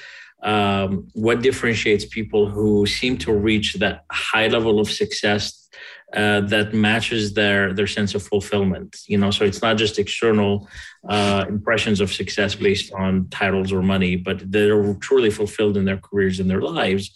um, 0.41 1.09
what 1.13 1.41
differentiates 1.41 2.05
people 2.05 2.49
who 2.49 2.85
seem 2.85 3.17
to 3.19 3.33
reach 3.33 3.73
that 3.75 4.05
high 4.09 4.47
level 4.47 4.79
of 4.79 4.89
success 4.89 5.67
uh, 6.13 6.41
that 6.41 6.73
matches 6.73 7.33
their 7.33 7.73
their 7.73 7.85
sense 7.85 8.15
of 8.15 8.23
fulfillment 8.23 8.97
you 9.05 9.15
know 9.15 9.29
so 9.29 9.45
it's 9.45 9.61
not 9.61 9.77
just 9.77 9.99
external 9.99 10.67
uh, 11.07 11.45
impressions 11.47 11.99
of 12.01 12.11
success 12.11 12.55
based 12.55 12.91
on 12.93 13.27
titles 13.29 13.71
or 13.71 13.83
money 13.83 14.15
but 14.15 14.41
they're 14.51 14.95
truly 14.95 15.29
fulfilled 15.29 15.77
in 15.77 15.85
their 15.85 15.97
careers 15.97 16.39
and 16.39 16.49
their 16.49 16.61
lives 16.61 17.11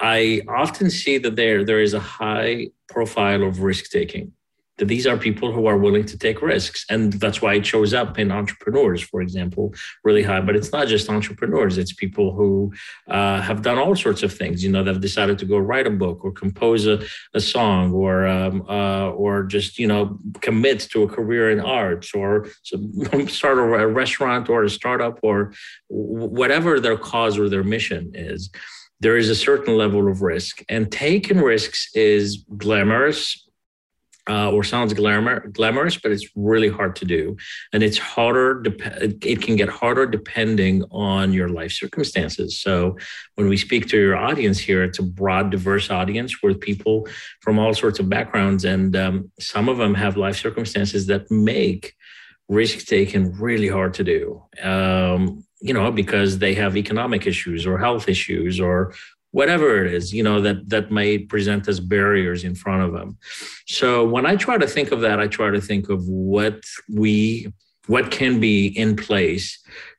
i 0.00 0.40
often 0.48 0.90
see 0.90 1.18
that 1.18 1.36
there 1.36 1.64
there 1.64 1.80
is 1.80 1.94
a 1.94 2.00
high 2.00 2.66
profile 2.88 3.42
of 3.42 3.60
risk 3.60 3.90
taking 3.90 4.32
that 4.78 4.86
these 4.86 5.06
are 5.06 5.16
people 5.16 5.52
who 5.52 5.66
are 5.66 5.78
willing 5.78 6.04
to 6.04 6.18
take 6.18 6.42
risks. 6.42 6.84
And 6.90 7.12
that's 7.12 7.40
why 7.40 7.54
it 7.54 7.66
shows 7.66 7.94
up 7.94 8.18
in 8.18 8.32
entrepreneurs, 8.32 9.02
for 9.02 9.20
example, 9.22 9.72
really 10.02 10.22
high. 10.22 10.40
But 10.40 10.56
it's 10.56 10.72
not 10.72 10.88
just 10.88 11.08
entrepreneurs, 11.08 11.78
it's 11.78 11.92
people 11.92 12.32
who 12.32 12.72
uh, 13.08 13.40
have 13.40 13.62
done 13.62 13.78
all 13.78 13.94
sorts 13.94 14.22
of 14.22 14.32
things. 14.32 14.64
You 14.64 14.72
know, 14.72 14.82
they've 14.82 15.00
decided 15.00 15.38
to 15.38 15.44
go 15.44 15.58
write 15.58 15.86
a 15.86 15.90
book 15.90 16.24
or 16.24 16.32
compose 16.32 16.86
a, 16.86 17.04
a 17.34 17.40
song 17.40 17.92
or, 17.92 18.26
um, 18.26 18.62
uh, 18.68 19.10
or 19.10 19.44
just, 19.44 19.78
you 19.78 19.86
know, 19.86 20.18
commit 20.40 20.80
to 20.80 21.02
a 21.04 21.08
career 21.08 21.50
in 21.50 21.60
arts 21.60 22.12
or 22.12 22.48
start 23.28 23.58
a 23.58 23.86
restaurant 23.86 24.48
or 24.48 24.64
a 24.64 24.70
startup 24.70 25.20
or 25.22 25.52
whatever 25.88 26.80
their 26.80 26.98
cause 26.98 27.38
or 27.38 27.48
their 27.48 27.64
mission 27.64 28.10
is 28.14 28.50
there 29.00 29.16
is 29.16 29.28
a 29.28 29.34
certain 29.34 29.76
level 29.76 30.08
of 30.08 30.22
risk 30.22 30.62
and 30.68 30.90
taking 30.90 31.38
risks 31.38 31.90
is 31.94 32.44
glamorous 32.56 33.44
uh, 34.28 34.50
or 34.50 34.64
sounds 34.64 34.94
glamour, 34.94 35.48
glamorous, 35.48 35.98
but 35.98 36.10
it's 36.10 36.26
really 36.34 36.68
hard 36.68 36.96
to 36.96 37.04
do. 37.04 37.36
And 37.72 37.82
it's 37.82 37.98
harder, 37.98 38.62
it 38.64 39.42
can 39.42 39.56
get 39.56 39.68
harder 39.68 40.06
depending 40.06 40.82
on 40.90 41.32
your 41.32 41.48
life 41.48 41.72
circumstances. 41.72 42.58
So 42.60 42.96
when 43.34 43.48
we 43.48 43.56
speak 43.56 43.86
to 43.88 43.98
your 43.98 44.16
audience 44.16 44.58
here, 44.58 44.82
it's 44.82 44.98
a 44.98 45.02
broad, 45.02 45.50
diverse 45.50 45.90
audience 45.90 46.42
with 46.42 46.60
people 46.60 47.06
from 47.40 47.58
all 47.58 47.74
sorts 47.74 47.98
of 47.98 48.08
backgrounds. 48.08 48.64
And 48.64 48.96
um, 48.96 49.30
some 49.38 49.68
of 49.68 49.76
them 49.76 49.94
have 49.94 50.16
life 50.16 50.36
circumstances 50.36 51.06
that 51.08 51.30
make 51.30 51.94
risk 52.48 52.86
taking 52.86 53.32
really 53.32 53.68
hard 53.68 53.94
to 53.94 54.04
do. 54.04 54.42
Um, 54.62 55.43
you 55.64 55.72
know, 55.72 55.90
because 55.90 56.38
they 56.38 56.54
have 56.54 56.76
economic 56.76 57.26
issues 57.26 57.66
or 57.66 57.78
health 57.78 58.06
issues 58.06 58.60
or 58.60 58.94
whatever 59.30 59.84
it 59.84 59.92
is 59.92 60.14
you 60.14 60.22
know 60.22 60.40
that 60.40 60.68
that 60.68 60.92
may 60.92 61.18
present 61.18 61.66
as 61.66 61.80
barriers 61.80 62.44
in 62.44 62.54
front 62.54 62.82
of 62.84 62.92
them. 62.92 63.18
So 63.66 64.06
when 64.14 64.26
i 64.26 64.36
try 64.36 64.56
to 64.58 64.68
think 64.74 64.92
of 64.92 65.00
that 65.00 65.18
i 65.18 65.26
try 65.26 65.50
to 65.50 65.60
think 65.60 65.88
of 65.88 66.00
what 66.06 66.60
we 67.02 67.52
what 67.86 68.12
can 68.12 68.38
be 68.38 68.58
in 68.84 68.94
place 68.94 69.46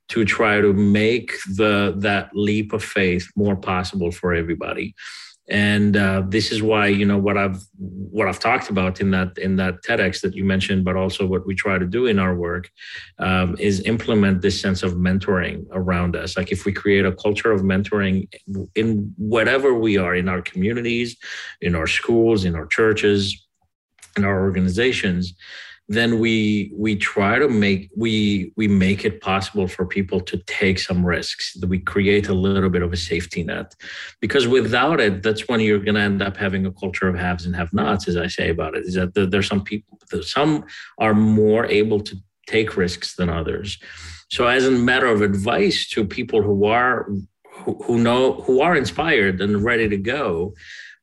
to 0.07 0.23
try 0.23 0.61
to 0.61 0.71
make 0.71 1.29
the 1.61 1.95
that 1.97 2.29
leap 2.33 2.71
of 2.71 2.83
faith 2.99 3.25
more 3.35 3.57
possible 3.57 4.11
for 4.19 4.33
everybody 4.33 4.95
and 5.47 5.95
uh, 5.95 6.23
this 6.27 6.51
is 6.51 6.61
why 6.63 6.87
you 6.87 7.05
know 7.05 7.17
what 7.17 7.37
i've 7.37 7.63
what 7.77 8.27
i've 8.27 8.39
talked 8.39 8.69
about 8.69 8.99
in 8.99 9.11
that 9.11 9.37
in 9.37 9.55
that 9.55 9.75
tedx 9.83 10.21
that 10.21 10.33
you 10.33 10.43
mentioned 10.43 10.83
but 10.83 10.95
also 10.95 11.25
what 11.25 11.45
we 11.45 11.53
try 11.53 11.77
to 11.77 11.85
do 11.85 12.07
in 12.07 12.17
our 12.19 12.35
work 12.35 12.69
um, 13.19 13.55
is 13.59 13.81
implement 13.81 14.41
this 14.41 14.59
sense 14.59 14.83
of 14.83 14.93
mentoring 14.93 15.65
around 15.71 16.15
us. 16.15 16.37
Like 16.37 16.51
if 16.51 16.65
we 16.65 16.73
create 16.73 17.05
a 17.05 17.11
culture 17.11 17.51
of 17.51 17.61
mentoring 17.61 18.27
in 18.75 19.13
whatever 19.17 19.73
we 19.73 19.97
are 19.97 20.15
in 20.15 20.27
our 20.27 20.41
communities 20.41 21.17
in 21.61 21.75
our 21.75 21.87
schools 21.87 22.45
in 22.45 22.55
our 22.55 22.67
churches 22.67 23.47
in 24.17 24.23
our 24.23 24.41
organizations 24.41 25.33
then 25.87 26.19
we 26.19 26.71
we 26.75 26.95
try 26.95 27.37
to 27.37 27.47
make 27.47 27.91
we 27.95 28.51
we 28.55 28.67
make 28.67 29.05
it 29.05 29.21
possible 29.21 29.67
for 29.67 29.85
people 29.85 30.19
to 30.19 30.37
take 30.47 30.79
some 30.79 31.05
risks. 31.05 31.55
We 31.67 31.79
create 31.79 32.27
a 32.27 32.33
little 32.33 32.69
bit 32.69 32.81
of 32.81 32.91
a 32.91 32.97
safety 32.97 33.43
net. 33.43 33.75
Because 34.19 34.47
without 34.47 34.99
it 34.99 35.21
that's 35.21 35.47
when 35.47 35.59
you're 35.59 35.79
going 35.79 35.95
to 35.95 36.01
end 36.01 36.21
up 36.23 36.37
having 36.37 36.65
a 36.65 36.71
culture 36.71 37.07
of 37.07 37.15
haves 37.15 37.45
and 37.45 37.55
have 37.55 37.71
nots 37.73 38.07
as 38.07 38.17
i 38.17 38.27
say 38.27 38.49
about 38.49 38.75
it 38.75 38.85
is 38.85 38.95
that 38.95 39.13
there's 39.13 39.47
some 39.47 39.63
people 39.63 39.97
some 40.21 40.65
are 40.97 41.13
more 41.13 41.65
able 41.67 41.99
to 41.99 42.15
take 42.47 42.77
risks 42.77 43.15
than 43.15 43.29
others. 43.29 43.79
So 44.29 44.47
as 44.47 44.65
a 44.65 44.71
matter 44.71 45.07
of 45.07 45.21
advice 45.21 45.87
to 45.89 46.05
people 46.05 46.41
who 46.41 46.65
are 46.65 47.09
who, 47.53 47.75
who 47.83 47.99
know 47.99 48.33
who 48.41 48.61
are 48.61 48.75
inspired 48.75 49.39
and 49.39 49.63
ready 49.63 49.87
to 49.87 49.97
go 49.97 50.53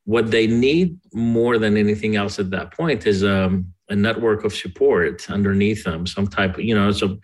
what 0.04 0.30
they 0.30 0.46
need 0.46 0.98
more 1.12 1.58
than 1.58 1.76
anything 1.76 2.16
else 2.16 2.38
at 2.38 2.50
that 2.50 2.72
point 2.72 3.06
is 3.06 3.22
um, 3.22 3.72
a 3.92 3.96
network 3.96 4.40
of 4.44 4.52
support 4.54 5.30
underneath 5.30 5.84
them, 5.84 6.06
some 6.06 6.26
type, 6.26 6.54
you 6.58 6.74
know, 6.74 6.90
so 6.90 7.18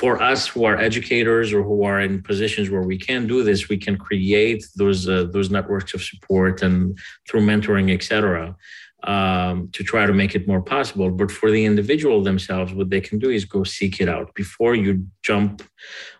for 0.00 0.22
us 0.22 0.46
who 0.46 0.64
are 0.64 0.76
educators 0.78 1.52
or 1.52 1.62
who 1.62 1.84
are 1.84 2.00
in 2.00 2.22
positions 2.22 2.70
where 2.70 2.86
we 2.92 2.98
can 2.98 3.26
do 3.26 3.42
this, 3.42 3.68
we 3.68 3.76
can 3.76 3.96
create 3.96 4.64
those 4.76 5.08
uh, 5.08 5.24
those 5.34 5.50
networks 5.50 5.92
of 5.94 6.02
support 6.02 6.62
and 6.62 6.96
through 7.26 7.44
mentoring, 7.50 7.92
etc., 7.92 8.54
um, 9.14 9.68
to 9.72 9.82
try 9.82 10.06
to 10.06 10.12
make 10.12 10.36
it 10.36 10.46
more 10.46 10.62
possible. 10.62 11.10
But 11.10 11.32
for 11.32 11.50
the 11.50 11.64
individual 11.64 12.22
themselves, 12.22 12.72
what 12.72 12.90
they 12.90 13.00
can 13.00 13.18
do 13.18 13.30
is 13.30 13.44
go 13.44 13.64
seek 13.64 14.00
it 14.00 14.08
out 14.08 14.28
before 14.34 14.74
you 14.76 14.92
jump 15.22 15.62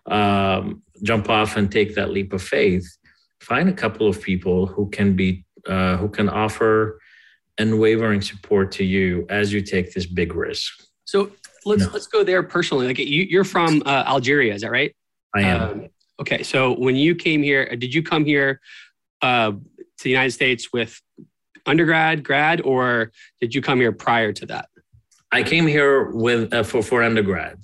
um, 0.07 0.83
jump 1.01 1.29
off 1.29 1.55
and 1.57 1.71
take 1.71 1.95
that 1.95 2.11
leap 2.11 2.33
of 2.33 2.41
faith. 2.41 2.85
Find 3.39 3.67
a 3.69 3.79
couple 3.83 4.07
of 4.07 4.21
people 4.21 4.65
who 4.65 4.89
can 4.89 5.15
be 5.15 5.45
uh, 5.73 5.95
who 6.01 6.09
can 6.09 6.27
offer 6.27 6.99
unwavering 7.57 8.21
support 8.21 8.71
to 8.73 8.83
you 8.83 9.25
as 9.29 9.53
you 9.53 9.61
take 9.61 9.93
this 9.93 10.05
big 10.05 10.35
risk. 10.35 10.71
So 11.05 11.31
let's 11.65 11.83
no. 11.83 11.89
let's 11.93 12.07
go 12.07 12.23
there 12.23 12.43
personally. 12.43 12.87
Like 12.87 12.99
you, 12.99 13.39
are 13.39 13.43
from 13.43 13.83
uh, 13.85 14.03
Algeria, 14.07 14.53
is 14.53 14.61
that 14.61 14.71
right? 14.71 14.95
I 15.35 15.41
am. 15.41 15.61
Um, 15.61 15.87
okay, 16.21 16.43
so 16.43 16.73
when 16.73 16.95
you 16.95 17.15
came 17.15 17.43
here, 17.43 17.67
uh, 17.71 17.75
did 17.75 17.93
you 17.93 18.03
come 18.03 18.25
here 18.25 18.59
uh, 19.21 19.51
to 19.51 20.03
the 20.03 20.09
United 20.09 20.31
States 20.31 20.71
with 20.73 20.99
undergrad, 21.65 22.23
grad, 22.23 22.61
or 22.61 23.11
did 23.39 23.53
you 23.53 23.61
come 23.61 23.79
here 23.79 23.91
prior 23.91 24.33
to 24.33 24.45
that? 24.47 24.69
I 25.31 25.43
came 25.43 25.65
here 25.65 26.11
with 26.11 26.53
uh, 26.53 26.63
for 26.63 26.81
for 26.81 27.03
undergrad. 27.03 27.57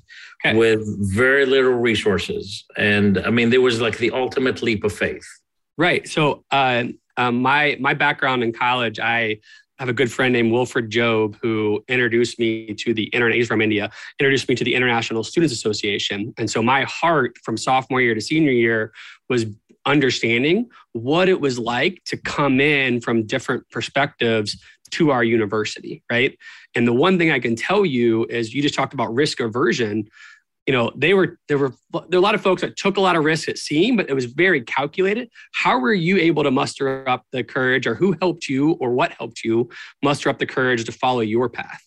Okay. 0.46 0.58
With 0.58 0.82
very 1.14 1.46
little 1.46 1.74
resources, 1.74 2.64
and 2.78 3.18
I 3.18 3.30
mean, 3.30 3.50
there 3.50 3.60
was 3.60 3.82
like 3.82 3.98
the 3.98 4.12
ultimate 4.12 4.62
leap 4.62 4.86
of 4.86 4.94
faith. 4.94 5.28
Right. 5.78 6.08
So, 6.08 6.46
uh, 6.50 6.86
um, 7.18 7.42
my 7.42 7.76
my 7.80 7.94
background 7.94 8.44
in 8.44 8.54
college, 8.54 9.00
I 9.00 9.40
I 9.80 9.84
have 9.84 9.90
a 9.90 9.94
good 9.94 10.12
friend 10.12 10.34
named 10.34 10.52
Wilfred 10.52 10.90
Job 10.90 11.38
who 11.42 11.84
introduced 11.88 12.38
me 12.38 12.74
to 12.74 12.94
the 12.94 13.06
internet. 13.06 13.38
He's 13.38 13.48
from 13.48 13.62
India. 13.62 13.90
Introduced 14.20 14.50
me 14.50 14.56
to 14.56 14.66
the 14.66 14.76
International 14.76 15.24
Students 15.24 15.54
Association, 15.54 16.34
and 16.38 16.52
so 16.52 16.62
my 16.62 16.84
heart 16.84 17.38
from 17.44 17.56
sophomore 17.56 18.02
year 18.02 18.14
to 18.14 18.20
senior 18.20 18.52
year 18.52 18.92
was 19.30 19.46
understanding 19.86 20.70
what 20.92 21.30
it 21.30 21.40
was 21.40 21.58
like 21.58 22.04
to 22.04 22.18
come 22.18 22.60
in 22.60 23.00
from 23.00 23.26
different 23.26 23.70
perspectives 23.70 24.62
to 24.92 25.12
our 25.12 25.24
university, 25.24 26.04
right? 26.12 26.38
And 26.76 26.86
the 26.86 26.94
one 26.94 27.18
thing 27.18 27.32
I 27.32 27.40
can 27.40 27.56
tell 27.56 27.86
you 27.86 28.26
is 28.30 28.54
you 28.54 28.62
just 28.62 28.76
talked 28.76 28.94
about 28.94 29.14
risk 29.14 29.40
aversion 29.40 30.10
you 30.66 30.74
know, 30.74 30.92
they 30.96 31.14
were 31.14 31.40
there 31.48 31.58
were 31.58 31.74
there 31.92 32.20
were 32.20 32.26
a 32.26 32.28
lot 32.28 32.36
of 32.36 32.42
folks 32.42 32.62
that 32.62 32.78
took 32.78 32.98
a 32.98 33.02
lot 33.02 33.16
of 33.16 33.24
risks 33.24 33.50
at 33.50 33.58
seeing, 33.58 33.96
but 33.96 34.10
it 34.10 34.14
was 34.14 34.26
very 34.26 34.62
calculated. 34.62 35.30
How 35.54 35.80
were 35.80 35.94
you 35.94 36.18
able 36.18 36.44
to 36.44 36.52
muster 36.52 37.08
up 37.10 37.26
the 37.32 37.44
courage, 37.44 37.88
or 37.88 37.96
who 37.96 38.16
helped 38.22 38.48
you, 38.48 38.74
or 38.74 38.92
what 38.92 39.12
helped 39.14 39.44
you 39.44 39.70
muster 40.04 40.30
up 40.30 40.38
the 40.38 40.46
courage 40.46 40.86
to 40.86 40.92
follow 40.92 41.22
your 41.22 41.50
path? 41.50 41.82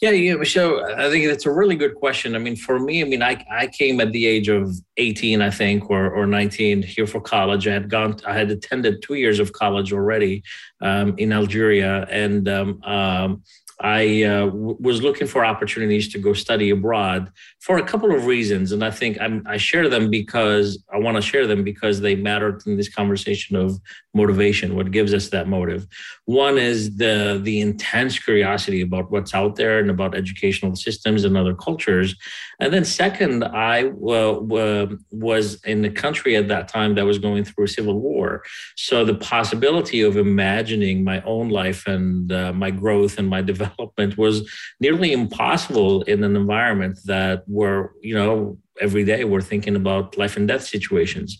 Yeah, 0.00 0.10
yeah. 0.10 0.34
michelle 0.36 0.84
I 0.96 1.10
think 1.10 1.26
that's 1.26 1.46
a 1.46 1.50
really 1.50 1.74
good 1.74 1.96
question. 1.96 2.36
I 2.36 2.38
mean, 2.38 2.54
for 2.54 2.78
me, 2.78 3.02
I 3.02 3.04
mean, 3.04 3.22
I, 3.22 3.44
I 3.50 3.66
came 3.66 4.00
at 4.00 4.12
the 4.12 4.26
age 4.26 4.48
of 4.48 4.72
18, 4.96 5.42
I 5.42 5.50
think, 5.50 5.90
or, 5.90 6.10
or 6.12 6.24
19 6.24 6.82
here 6.82 7.06
for 7.06 7.20
college. 7.20 7.66
I 7.66 7.72
had 7.72 7.90
gone, 7.90 8.16
I 8.24 8.34
had 8.34 8.48
attended 8.52 9.02
two 9.02 9.14
years 9.14 9.40
of 9.40 9.52
college 9.52 9.92
already 9.92 10.44
um, 10.80 11.16
in 11.18 11.32
Algeria. 11.32 12.06
And 12.10 12.48
um, 12.48 12.80
um, 12.84 13.42
I 13.80 14.24
uh, 14.24 14.46
w- 14.46 14.76
was 14.80 15.02
looking 15.02 15.28
for 15.28 15.44
opportunities 15.44 16.08
to 16.12 16.18
go 16.18 16.32
study 16.32 16.70
abroad 16.70 17.30
for 17.60 17.78
a 17.78 17.84
couple 17.84 18.12
of 18.14 18.26
reasons, 18.26 18.72
and 18.72 18.84
I 18.84 18.90
think 18.90 19.20
I'm, 19.20 19.44
i 19.46 19.56
share 19.56 19.88
them 19.88 20.10
because 20.10 20.82
I 20.92 20.98
want 20.98 21.16
to 21.16 21.22
share 21.22 21.46
them 21.46 21.62
because 21.62 22.00
they 22.00 22.16
matter 22.16 22.58
in 22.66 22.76
this 22.76 22.88
conversation 22.88 23.54
of 23.54 23.78
motivation. 24.14 24.74
What 24.74 24.90
gives 24.90 25.14
us 25.14 25.28
that 25.28 25.46
motive? 25.46 25.86
One 26.24 26.58
is 26.58 26.96
the 26.96 27.40
the 27.42 27.60
intense 27.60 28.18
curiosity 28.18 28.80
about 28.80 29.12
what's 29.12 29.32
out 29.32 29.54
there 29.54 29.78
and 29.78 29.90
about 29.90 30.16
educational 30.16 30.74
systems 30.74 31.22
and 31.22 31.36
other 31.36 31.54
cultures, 31.54 32.16
and 32.58 32.72
then 32.72 32.84
second, 32.84 33.44
I 33.44 33.84
uh, 33.86 34.86
was 35.10 35.62
in 35.64 35.82
the 35.82 35.90
country 35.90 36.34
at 36.34 36.48
that 36.48 36.66
time 36.66 36.96
that 36.96 37.04
was 37.04 37.20
going 37.20 37.44
through 37.44 37.66
a 37.66 37.68
civil 37.68 38.00
war, 38.00 38.42
so 38.76 39.04
the 39.04 39.14
possibility 39.14 40.00
of 40.02 40.16
imagining 40.16 41.04
my 41.04 41.20
own 41.22 41.48
life 41.48 41.86
and 41.86 42.32
uh, 42.32 42.52
my 42.52 42.72
growth 42.72 43.18
and 43.18 43.28
my 43.28 43.40
development 43.40 43.67
development 43.68 44.18
was 44.18 44.48
nearly 44.80 45.12
impossible 45.12 46.02
in 46.02 46.24
an 46.24 46.36
environment 46.36 46.98
that 47.04 47.44
were, 47.46 47.94
you 48.02 48.14
know, 48.14 48.58
every 48.80 49.04
day 49.04 49.24
we're 49.24 49.40
thinking 49.40 49.76
about 49.76 50.16
life 50.16 50.36
and 50.36 50.48
death 50.48 50.64
situations. 50.64 51.38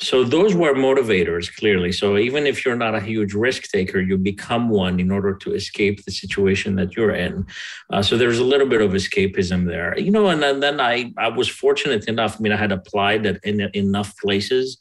So 0.00 0.24
those 0.24 0.52
were 0.54 0.74
motivators 0.74 1.54
clearly. 1.54 1.92
So 1.92 2.18
even 2.18 2.44
if 2.44 2.64
you're 2.64 2.76
not 2.76 2.96
a 2.96 3.00
huge 3.00 3.34
risk 3.34 3.70
taker, 3.70 4.00
you 4.00 4.18
become 4.18 4.68
one 4.68 4.98
in 4.98 5.12
order 5.12 5.32
to 5.34 5.54
escape 5.54 6.04
the 6.04 6.10
situation 6.10 6.74
that 6.74 6.96
you're 6.96 7.14
in. 7.14 7.46
Uh, 7.92 8.02
so 8.02 8.18
there's 8.18 8.40
a 8.40 8.44
little 8.44 8.66
bit 8.66 8.80
of 8.80 8.92
escapism 8.92 9.66
there, 9.66 9.96
you 9.96 10.10
know. 10.10 10.26
And 10.26 10.42
then, 10.42 10.58
then 10.58 10.80
I 10.80 11.12
I 11.16 11.28
was 11.28 11.48
fortunate 11.48 12.08
enough. 12.08 12.36
I 12.36 12.42
mean, 12.42 12.52
I 12.52 12.56
had 12.56 12.72
applied 12.72 13.26
at 13.26 13.38
in, 13.44 13.60
enough 13.74 14.16
places 14.18 14.76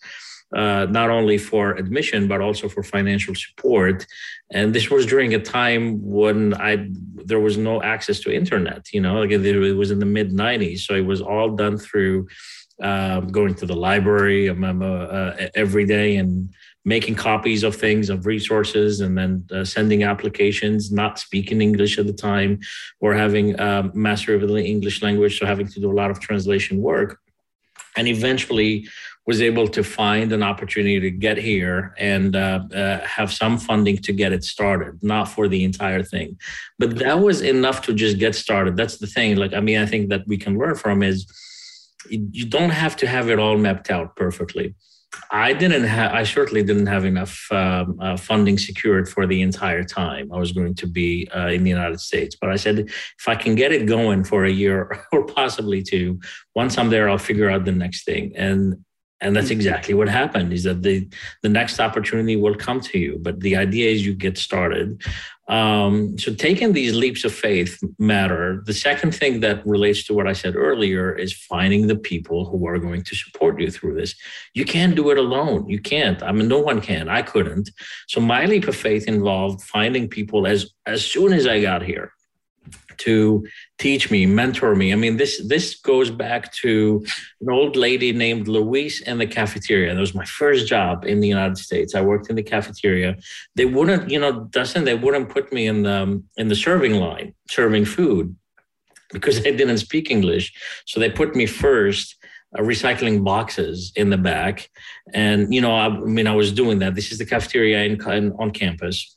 uh, 0.55 0.85
not 0.89 1.09
only 1.09 1.37
for 1.37 1.71
admission 1.73 2.27
but 2.27 2.41
also 2.41 2.67
for 2.67 2.83
financial 2.83 3.33
support. 3.35 4.05
And 4.51 4.73
this 4.73 4.89
was 4.89 5.05
during 5.05 5.33
a 5.33 5.39
time 5.39 6.01
when 6.03 6.53
I 6.55 6.87
there 7.25 7.39
was 7.39 7.57
no 7.57 7.81
access 7.81 8.19
to 8.21 8.33
internet. 8.33 8.93
You 8.93 9.01
know, 9.01 9.19
like 9.19 9.31
it 9.31 9.73
was 9.75 9.91
in 9.91 9.99
the 9.99 10.05
mid 10.05 10.31
'90s, 10.31 10.79
so 10.79 10.93
it 10.95 11.05
was 11.05 11.21
all 11.21 11.55
done 11.55 11.77
through 11.77 12.27
um, 12.81 13.27
going 13.27 13.53
to 13.55 13.65
the 13.65 13.75
library 13.75 14.49
um, 14.49 14.81
uh, 14.81 14.85
uh, 14.85 15.47
every 15.55 15.85
day 15.85 16.17
and 16.17 16.53
making 16.83 17.13
copies 17.13 17.61
of 17.61 17.75
things 17.75 18.09
of 18.09 18.25
resources 18.25 19.01
and 19.01 19.15
then 19.15 19.45
uh, 19.53 19.63
sending 19.63 20.03
applications 20.03 20.91
not 20.91 21.19
speaking 21.19 21.61
english 21.61 21.99
at 21.99 22.07
the 22.07 22.13
time 22.13 22.59
or 22.99 23.13
having 23.13 23.59
um, 23.59 23.91
mastery 23.93 24.35
of 24.35 24.41
the 24.41 24.55
english 24.55 25.03
language 25.03 25.37
so 25.37 25.45
having 25.45 25.67
to 25.67 25.79
do 25.79 25.91
a 25.91 25.93
lot 25.93 26.09
of 26.09 26.19
translation 26.19 26.81
work 26.81 27.19
and 27.97 28.07
eventually 28.07 28.87
was 29.27 29.41
able 29.41 29.67
to 29.67 29.83
find 29.83 30.33
an 30.33 30.41
opportunity 30.41 30.99
to 30.99 31.11
get 31.11 31.37
here 31.37 31.93
and 31.97 32.35
uh, 32.35 32.61
uh, 32.73 32.99
have 33.05 33.31
some 33.31 33.57
funding 33.57 33.97
to 33.97 34.11
get 34.11 34.33
it 34.33 34.43
started, 34.43 35.01
not 35.03 35.25
for 35.25 35.47
the 35.47 35.63
entire 35.63 36.01
thing. 36.01 36.37
But 36.79 36.97
that 36.97 37.19
was 37.19 37.41
enough 37.41 37.81
to 37.83 37.93
just 37.93 38.17
get 38.17 38.33
started. 38.33 38.75
That's 38.75 38.97
the 38.97 39.07
thing. 39.07 39.35
Like, 39.35 39.53
I 39.53 39.59
mean, 39.59 39.77
I 39.77 39.85
think 39.85 40.09
that 40.09 40.27
we 40.27 40.37
can 40.37 40.57
learn 40.57 40.75
from 40.75 41.03
is 41.03 41.27
you 42.09 42.45
don't 42.45 42.71
have 42.71 42.95
to 42.97 43.07
have 43.07 43.29
it 43.29 43.37
all 43.37 43.57
mapped 43.57 43.91
out 43.91 44.15
perfectly. 44.15 44.73
I 45.29 45.53
didn't 45.53 45.83
have, 45.83 46.13
I 46.13 46.23
certainly 46.23 46.63
didn't 46.63 46.87
have 46.87 47.05
enough 47.05 47.47
um, 47.51 47.99
uh, 48.01 48.17
funding 48.17 48.57
secured 48.57 49.09
for 49.09 49.27
the 49.27 49.41
entire 49.41 49.83
time 49.83 50.31
I 50.33 50.39
was 50.39 50.51
going 50.53 50.73
to 50.75 50.87
be 50.87 51.29
uh, 51.35 51.47
in 51.47 51.63
the 51.63 51.69
United 51.69 51.99
States. 51.99 52.35
But 52.39 52.49
I 52.49 52.55
said, 52.55 52.79
if 52.79 53.27
I 53.27 53.35
can 53.35 53.55
get 53.55 53.71
it 53.71 53.85
going 53.85 54.23
for 54.23 54.45
a 54.45 54.51
year 54.51 55.05
or 55.11 55.25
possibly 55.25 55.83
two, 55.83 56.19
once 56.55 56.77
I'm 56.77 56.89
there, 56.89 57.09
I'll 57.09 57.17
figure 57.17 57.49
out 57.49 57.65
the 57.65 57.71
next 57.71 58.05
thing. 58.05 58.33
And 58.35 58.83
and 59.21 59.35
that's 59.35 59.51
exactly 59.51 59.93
what 59.93 60.09
happened 60.09 60.51
is 60.51 60.63
that 60.63 60.81
the 60.81 61.07
the 61.43 61.49
next 61.49 61.79
opportunity 61.79 62.35
will 62.35 62.55
come 62.55 62.81
to 62.81 62.97
you. 62.97 63.19
But 63.21 63.39
the 63.39 63.55
idea 63.55 63.91
is 63.91 64.05
you 64.05 64.15
get 64.15 64.37
started. 64.37 65.01
Um, 65.47 66.17
so 66.17 66.33
taking 66.33 66.73
these 66.73 66.95
leaps 66.95 67.23
of 67.23 67.33
faith 67.33 67.83
matter. 67.99 68.63
The 68.65 68.73
second 68.73 69.13
thing 69.13 69.41
that 69.41 69.65
relates 69.65 70.03
to 70.05 70.13
what 70.13 70.27
i 70.27 70.33
said 70.33 70.55
earlier 70.55 71.13
is 71.13 71.33
finding 71.33 71.87
the 71.87 71.97
people 72.11 72.45
who 72.45 72.65
are 72.67 72.79
going 72.79 73.03
to 73.03 73.15
support 73.15 73.59
you 73.59 73.69
through 73.69 73.95
this. 73.95 74.15
You 74.53 74.65
can't 74.65 74.95
do 74.95 75.11
it 75.11 75.17
alone. 75.17 75.67
You 75.67 75.79
can't. 75.79 76.23
I 76.23 76.31
mean 76.31 76.47
no 76.47 76.59
one 76.59 76.81
can. 76.81 77.09
I 77.09 77.21
couldn't. 77.21 77.69
So 78.07 78.21
my 78.21 78.45
leap 78.45 78.67
of 78.67 78.75
faith 78.75 79.07
involved 79.07 79.61
finding 79.61 80.07
people 80.07 80.47
as 80.47 80.71
as 80.85 81.05
soon 81.05 81.31
as 81.33 81.45
i 81.45 81.61
got 81.61 81.83
here 81.83 82.11
to 83.05 83.45
teach 83.77 84.11
me, 84.11 84.25
mentor 84.25 84.75
me. 84.75 84.93
I 84.93 84.95
mean, 84.95 85.17
this 85.17 85.41
this 85.47 85.79
goes 85.79 86.09
back 86.09 86.51
to 86.63 87.03
an 87.41 87.49
old 87.49 87.75
lady 87.75 88.11
named 88.13 88.47
Louise 88.47 89.01
in 89.01 89.17
the 89.17 89.27
cafeteria. 89.27 89.93
That 89.93 89.99
was 89.99 90.15
my 90.15 90.25
first 90.25 90.67
job 90.67 91.05
in 91.05 91.19
the 91.19 91.27
United 91.27 91.57
States. 91.57 91.95
I 91.95 92.01
worked 92.01 92.29
in 92.29 92.35
the 92.35 92.43
cafeteria. 92.43 93.17
They 93.55 93.65
wouldn't, 93.65 94.09
you 94.09 94.19
know, 94.19 94.45
Dustin, 94.55 94.85
they 94.85 94.95
wouldn't 94.95 95.29
put 95.29 95.51
me 95.51 95.67
in 95.67 95.83
the 95.83 96.21
in 96.37 96.47
the 96.47 96.55
serving 96.55 96.95
line 96.95 97.33
serving 97.49 97.85
food 97.85 98.35
because 99.11 99.37
I 99.39 99.51
didn't 99.51 99.79
speak 99.79 100.11
English. 100.11 100.53
So 100.85 100.99
they 100.99 101.09
put 101.09 101.35
me 101.35 101.45
first. 101.45 102.15
Uh, 102.53 102.63
recycling 102.63 103.23
boxes 103.23 103.93
in 103.95 104.09
the 104.09 104.17
back, 104.17 104.69
and 105.13 105.53
you 105.53 105.61
know, 105.61 105.73
I, 105.73 105.85
I, 105.85 106.13
mean, 106.17 106.27
I 106.27 106.35
was 106.35 106.51
doing 106.51 106.79
that. 106.79 106.95
This 106.95 107.09
is 107.13 107.17
the 107.17 107.25
cafeteria 107.25 107.83
in, 107.83 107.93
in 108.11 108.33
on 108.41 108.51
campus, 108.51 109.15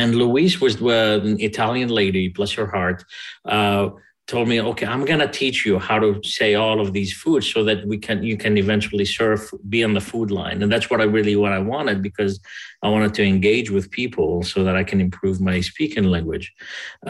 And 0.00 0.14
Louise 0.14 0.60
was 0.60 0.74
an 0.80 1.38
Italian 1.40 1.90
lady, 1.90 2.28
bless 2.28 2.52
her 2.52 2.66
heart. 2.66 3.04
Uh, 3.44 3.90
told 4.26 4.46
me, 4.48 4.60
okay, 4.60 4.86
I'm 4.86 5.04
gonna 5.04 5.30
teach 5.30 5.66
you 5.66 5.78
how 5.78 5.98
to 5.98 6.10
say 6.22 6.54
all 6.54 6.80
of 6.80 6.92
these 6.92 7.12
foods 7.12 7.52
so 7.52 7.64
that 7.64 7.84
we 7.84 7.98
can 7.98 8.22
you 8.22 8.36
can 8.36 8.56
eventually 8.56 9.04
serve 9.04 9.40
be 9.68 9.82
on 9.82 9.92
the 9.92 10.00
food 10.10 10.30
line. 10.30 10.62
And 10.62 10.70
that's 10.72 10.88
what 10.88 11.00
I 11.00 11.06
really 11.16 11.34
what 11.34 11.52
I 11.52 11.58
wanted 11.58 12.00
because 12.00 12.40
I 12.82 12.88
wanted 12.88 13.12
to 13.14 13.24
engage 13.24 13.68
with 13.70 13.90
people 13.90 14.42
so 14.52 14.62
that 14.64 14.76
I 14.76 14.84
can 14.84 15.00
improve 15.00 15.40
my 15.40 15.60
speaking 15.60 16.04
language 16.04 16.46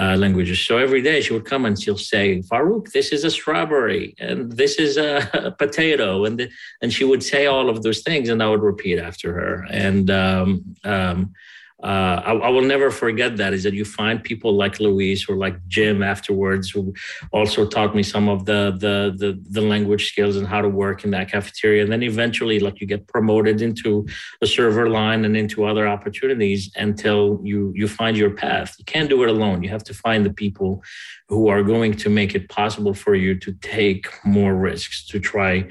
uh, 0.01 0.17
languages. 0.25 0.59
So 0.67 0.79
every 0.79 1.03
day 1.03 1.21
she 1.21 1.35
would 1.35 1.45
come 1.53 1.67
and 1.67 1.81
she'll 1.81 2.07
say, 2.15 2.25
Farouk, 2.51 2.91
this 2.93 3.13
is 3.13 3.23
a 3.25 3.31
strawberry 3.31 4.15
and 4.19 4.51
this 4.61 4.75
is 4.87 4.97
a, 4.97 5.11
a 5.49 5.51
potato, 5.53 6.25
and 6.25 6.39
the, 6.39 6.49
and 6.83 6.91
she 6.93 7.05
would 7.05 7.23
say 7.23 7.43
all 7.47 7.69
of 7.69 7.83
those 7.83 8.01
things, 8.01 8.31
and 8.31 8.43
I 8.43 8.49
would 8.49 8.63
repeat 8.63 8.99
after 8.99 9.29
her. 9.39 9.67
And 9.71 10.11
um, 10.11 10.49
um, 10.85 11.33
uh, 11.83 12.23
I, 12.27 12.33
I, 12.33 12.49
will 12.51 12.63
never 12.63 12.91
forget 12.91 13.39
that 13.39 13.55
is 13.55 13.63
that 13.63 13.73
you 13.73 13.87
find 13.87 14.23
people 14.23 14.53
like 14.53 14.81
Louise 14.81 15.27
or 15.29 15.37
like 15.37 15.57
Jim 15.67 16.03
afterwards 16.03 16.69
who 16.69 16.93
also 17.33 17.67
taught 17.67 17.95
me 17.97 18.03
some 18.03 18.29
of 18.29 18.45
the, 18.45 18.77
the 18.79 19.15
the 19.17 19.41
the 19.49 19.63
language 19.63 20.09
skills 20.09 20.37
and 20.37 20.47
how 20.47 20.61
to 20.61 20.69
work 20.69 21.05
in 21.05 21.11
that 21.13 21.31
cafeteria. 21.31 21.83
And 21.83 21.91
then 21.91 22.03
eventually 22.03 22.61
like 22.61 22.81
you 22.83 22.87
get 22.87 23.07
promoted 23.07 23.63
into 23.63 24.07
a 24.43 24.47
server 24.47 24.91
line 24.91 25.25
and 25.25 25.37
into 25.37 25.65
other 25.65 25.89
opportunities 25.89 26.71
until 26.77 27.41
you 27.43 27.73
you 27.75 27.89
find 27.89 28.15
your 28.15 28.31
path. 28.31 28.77
You 28.79 28.85
can't 28.85 29.09
do 29.09 29.23
it 29.23 29.31
alone. 29.31 29.63
You 29.63 29.71
have 29.71 29.85
to 29.85 29.95
find 29.95 30.27
the 30.27 30.35
people 30.35 30.83
who 31.29 31.49
are 31.49 31.63
going 31.63 31.95
to 31.95 32.11
make 32.11 32.35
it 32.35 32.51
possible 32.51 32.93
for 32.93 33.15
you 33.15 33.39
to 33.39 33.53
take 33.63 34.07
more 34.25 34.55
risks 34.55 35.07
to 35.07 35.19
try 35.19 35.67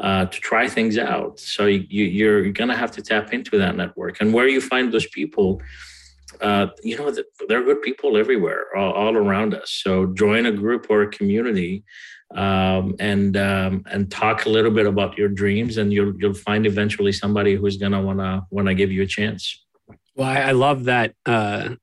uh, 0.00 0.26
to 0.26 0.40
try 0.40 0.68
things 0.68 0.98
out. 0.98 1.38
So 1.38 1.66
you, 1.66 2.04
you're, 2.04 2.50
going 2.52 2.70
to 2.70 2.76
have 2.76 2.90
to 2.92 3.02
tap 3.02 3.32
into 3.32 3.58
that 3.58 3.76
network. 3.76 4.20
And 4.20 4.32
where 4.32 4.48
you 4.48 4.60
find 4.60 4.92
those 4.92 5.06
people, 5.08 5.60
uh, 6.40 6.68
you 6.82 6.96
know, 6.96 7.14
there 7.48 7.60
are 7.60 7.64
good 7.64 7.82
people 7.82 8.16
everywhere, 8.16 8.74
all, 8.76 8.92
all, 8.92 9.16
around 9.16 9.54
us. 9.54 9.80
So 9.84 10.06
join 10.06 10.46
a 10.46 10.52
group 10.52 10.86
or 10.88 11.02
a 11.02 11.08
community, 11.10 11.84
um, 12.34 12.94
and 12.98 13.36
um, 13.36 13.84
and 13.90 14.10
talk 14.10 14.46
a 14.46 14.48
little 14.48 14.70
bit 14.70 14.86
about 14.86 15.18
your 15.18 15.28
dreams, 15.28 15.76
and 15.76 15.92
you'll 15.92 16.14
you'll 16.18 16.32
find 16.32 16.66
eventually 16.66 17.12
somebody 17.12 17.54
who's 17.54 17.76
gonna 17.76 18.00
wanna 18.00 18.46
wanna 18.50 18.72
give 18.72 18.90
you 18.90 19.02
a 19.02 19.06
chance. 19.06 19.62
Well, 20.14 20.28
I, 20.28 20.36
I 20.36 20.52
love 20.52 20.84
that 20.84 21.14
uh, 21.26 21.74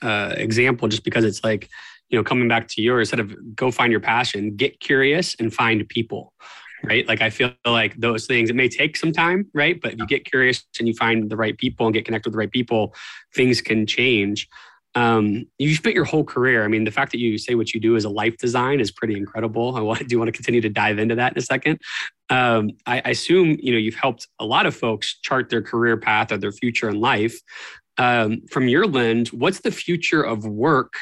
uh, 0.00 0.34
example, 0.36 0.88
just 0.88 1.04
because 1.04 1.24
it's 1.24 1.44
like 1.44 1.68
you 2.08 2.18
know 2.18 2.24
coming 2.24 2.48
back 2.48 2.68
to 2.68 2.82
yours, 2.82 3.12
instead 3.12 3.20
of 3.20 3.54
go 3.54 3.70
find 3.70 3.90
your 3.90 4.00
passion, 4.00 4.56
get 4.56 4.80
curious 4.80 5.36
and 5.38 5.52
find 5.52 5.86
people 5.86 6.32
right? 6.84 7.06
Like 7.06 7.22
I 7.22 7.30
feel 7.30 7.52
like 7.64 7.96
those 7.96 8.26
things, 8.26 8.50
it 8.50 8.56
may 8.56 8.68
take 8.68 8.96
some 8.96 9.12
time, 9.12 9.46
right? 9.54 9.80
But 9.80 9.94
if 9.94 9.98
you 9.98 10.06
get 10.06 10.24
curious 10.24 10.64
and 10.78 10.86
you 10.86 10.94
find 10.94 11.30
the 11.30 11.36
right 11.36 11.56
people 11.56 11.86
and 11.86 11.94
get 11.94 12.04
connected 12.04 12.28
with 12.28 12.34
the 12.34 12.38
right 12.38 12.50
people, 12.50 12.94
things 13.34 13.60
can 13.60 13.86
change. 13.86 14.48
Um, 14.94 15.44
you 15.58 15.74
spent 15.74 15.94
your 15.94 16.06
whole 16.06 16.24
career. 16.24 16.64
I 16.64 16.68
mean, 16.68 16.84
the 16.84 16.90
fact 16.90 17.12
that 17.12 17.18
you 17.18 17.36
say 17.36 17.54
what 17.54 17.74
you 17.74 17.80
do 17.80 17.96
as 17.96 18.06
a 18.06 18.08
life 18.08 18.38
design 18.38 18.80
is 18.80 18.90
pretty 18.90 19.14
incredible. 19.14 19.76
I 19.76 19.80
want, 19.80 20.08
do 20.08 20.18
want 20.18 20.28
to 20.28 20.32
continue 20.32 20.62
to 20.62 20.70
dive 20.70 20.98
into 20.98 21.14
that 21.16 21.32
in 21.32 21.38
a 21.38 21.42
second. 21.42 21.80
Um, 22.30 22.70
I, 22.86 23.02
I, 23.04 23.10
assume 23.10 23.56
you 23.60 23.72
know 23.72 23.78
you've 23.78 23.94
helped 23.94 24.26
a 24.40 24.44
lot 24.44 24.66
of 24.66 24.74
folks 24.74 25.18
chart 25.22 25.48
their 25.48 25.62
career 25.62 25.96
path 25.96 26.32
or 26.32 26.38
their 26.38 26.50
future 26.50 26.88
in 26.88 26.98
life. 26.98 27.38
Um, 27.98 28.42
from 28.50 28.68
your 28.68 28.86
lens, 28.86 29.32
what's 29.32 29.60
the 29.60 29.70
future 29.70 30.22
of 30.22 30.44
work, 30.44 30.94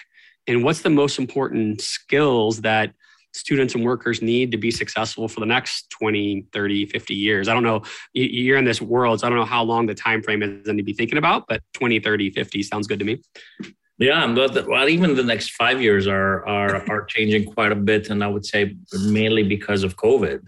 and 0.46 0.64
what's 0.64 0.82
the 0.82 0.90
most 0.90 1.18
important 1.18 1.80
skills 1.80 2.60
that 2.60 2.92
students 3.34 3.74
and 3.74 3.84
workers 3.84 4.22
need 4.22 4.50
to 4.52 4.56
be 4.56 4.70
successful 4.70 5.28
for 5.28 5.40
the 5.40 5.46
next 5.46 5.90
20 5.90 6.46
30 6.52 6.86
50 6.86 7.14
years 7.14 7.48
i 7.48 7.54
don't 7.54 7.62
know 7.62 7.82
you're 8.12 8.58
in 8.58 8.64
this 8.64 8.80
world 8.80 9.20
so 9.20 9.26
i 9.26 9.30
don't 9.30 9.38
know 9.38 9.44
how 9.44 9.62
long 9.62 9.86
the 9.86 9.94
time 9.94 10.22
frame 10.22 10.42
is 10.42 10.64
going 10.64 10.76
to 10.76 10.82
be 10.82 10.92
thinking 10.92 11.18
about 11.18 11.44
but 11.48 11.60
20 11.74 12.00
30 12.00 12.30
50 12.30 12.62
sounds 12.62 12.86
good 12.86 12.98
to 12.98 13.04
me 13.04 13.20
yeah, 13.96 14.26
well, 14.66 14.88
even 14.88 15.14
the 15.14 15.22
next 15.22 15.50
five 15.50 15.80
years 15.80 16.08
are 16.08 16.44
are 16.48 16.90
are 16.90 17.04
changing 17.04 17.44
quite 17.44 17.70
a 17.70 17.76
bit, 17.76 18.10
and 18.10 18.24
I 18.24 18.26
would 18.26 18.44
say 18.44 18.76
mainly 19.06 19.44
because 19.44 19.84
of 19.84 19.96
COVID. 19.96 20.40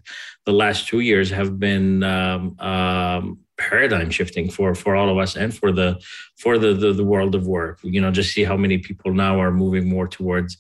The 0.47 0.53
last 0.53 0.89
two 0.89 0.99
years 0.99 1.31
have 1.31 1.61
been 1.61 2.03
um, 2.03 2.59
um, 2.59 3.39
paradigm 3.57 4.11
shifting 4.11 4.51
for 4.51 4.75
for 4.75 4.97
all 4.97 5.09
of 5.09 5.19
us 5.19 5.37
and 5.37 5.57
for 5.57 5.71
the 5.71 6.01
for 6.37 6.59
the, 6.59 6.75
the 6.75 6.93
the 6.93 7.05
world 7.05 7.37
of 7.37 7.47
work. 7.47 7.79
You 7.85 8.01
know, 8.01 8.11
just 8.11 8.35
see 8.35 8.43
how 8.43 8.57
many 8.57 8.79
people 8.79 9.15
now 9.15 9.41
are 9.41 9.53
moving 9.53 9.89
more 9.89 10.09
towards 10.09 10.57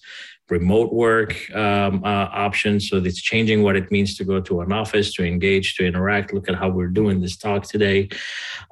remote 0.48 0.92
work 0.92 1.50
um, 1.54 2.02
uh, 2.04 2.28
options. 2.32 2.88
So 2.88 2.98
it's 2.98 3.20
changing 3.20 3.62
what 3.62 3.76
it 3.76 3.90
means 3.90 4.16
to 4.16 4.24
go 4.24 4.40
to 4.40 4.60
an 4.60 4.72
office, 4.72 5.12
to 5.14 5.24
engage, 5.24 5.74
to 5.76 5.86
interact. 5.86 6.32
Look 6.32 6.48
at 6.48 6.54
how 6.54 6.68
we're 6.68 6.88
doing 6.88 7.20
this 7.20 7.36
talk 7.36 7.64
today. 7.64 8.08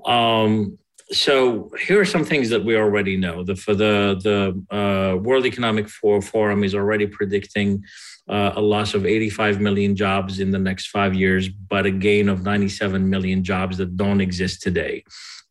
Um, 0.04 0.78
so 1.10 1.70
here 1.86 2.00
are 2.00 2.04
some 2.04 2.24
things 2.24 2.48
that 2.50 2.64
we 2.64 2.76
already 2.76 3.16
know. 3.16 3.44
The 3.44 3.56
for 3.56 3.74
the 3.74 4.18
the 4.22 4.76
uh, 4.76 5.16
World 5.16 5.46
Economic 5.46 5.88
Forum 5.88 6.64
is 6.64 6.74
already 6.74 7.06
predicting 7.06 7.84
uh, 8.28 8.52
a 8.56 8.60
loss 8.60 8.94
of 8.94 9.04
85 9.04 9.60
million 9.60 9.94
jobs 9.94 10.40
in 10.40 10.50
the 10.50 10.58
next 10.58 10.88
five 10.88 11.14
years, 11.14 11.48
but 11.48 11.84
a 11.84 11.90
gain 11.90 12.28
of 12.28 12.42
97 12.42 13.08
million 13.08 13.44
jobs 13.44 13.76
that 13.76 13.96
don't 13.96 14.20
exist 14.20 14.62
today. 14.62 15.04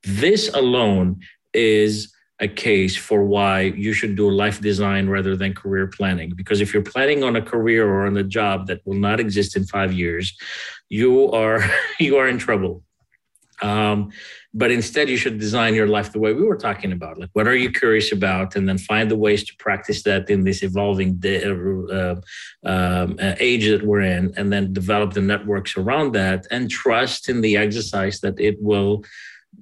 This 0.03 0.49
alone 0.53 1.21
is 1.53 2.12
a 2.43 2.47
case 2.47 2.95
for 2.95 3.23
why 3.23 3.61
you 3.61 3.93
should 3.93 4.15
do 4.15 4.29
life 4.29 4.59
design 4.59 5.07
rather 5.07 5.35
than 5.35 5.53
career 5.53 5.87
planning. 5.87 6.33
Because 6.35 6.59
if 6.59 6.73
you're 6.73 6.91
planning 6.93 7.23
on 7.23 7.37
a 7.37 7.41
career 7.41 7.89
or 7.89 8.05
on 8.05 8.17
a 8.17 8.23
job 8.23 8.67
that 8.67 8.81
will 8.85 9.01
not 9.09 9.19
exist 9.19 9.55
in 9.55 9.63
five 9.65 9.93
years, 9.93 10.25
you 10.89 11.31
are 11.31 11.59
you 11.99 12.17
are 12.17 12.27
in 12.27 12.37
trouble. 12.37 12.83
Um, 13.61 14.11
but 14.53 14.69
instead, 14.71 15.09
you 15.09 15.17
should 15.17 15.39
design 15.39 15.73
your 15.73 15.87
life 15.87 16.11
the 16.11 16.19
way 16.19 16.33
we 16.33 16.43
were 16.43 16.57
talking 16.57 16.91
about. 16.91 17.17
Like, 17.17 17.29
what 17.33 17.47
are 17.47 17.55
you 17.55 17.71
curious 17.71 18.11
about, 18.11 18.55
and 18.55 18.67
then 18.67 18.77
find 18.77 19.09
the 19.09 19.15
ways 19.15 19.43
to 19.45 19.53
practice 19.57 20.03
that 20.03 20.29
in 20.29 20.43
this 20.43 20.61
evolving 20.63 21.15
de- 21.15 21.43
uh, 21.49 22.15
um, 22.65 23.15
uh, 23.19 23.35
age 23.39 23.65
that 23.69 23.83
we're 23.83 24.01
in, 24.01 24.33
and 24.37 24.51
then 24.51 24.73
develop 24.73 25.13
the 25.13 25.21
networks 25.21 25.77
around 25.77 26.13
that, 26.13 26.45
and 26.51 26.69
trust 26.69 27.29
in 27.29 27.41
the 27.41 27.55
exercise 27.57 28.19
that 28.19 28.37
it 28.39 28.57
will 28.61 29.03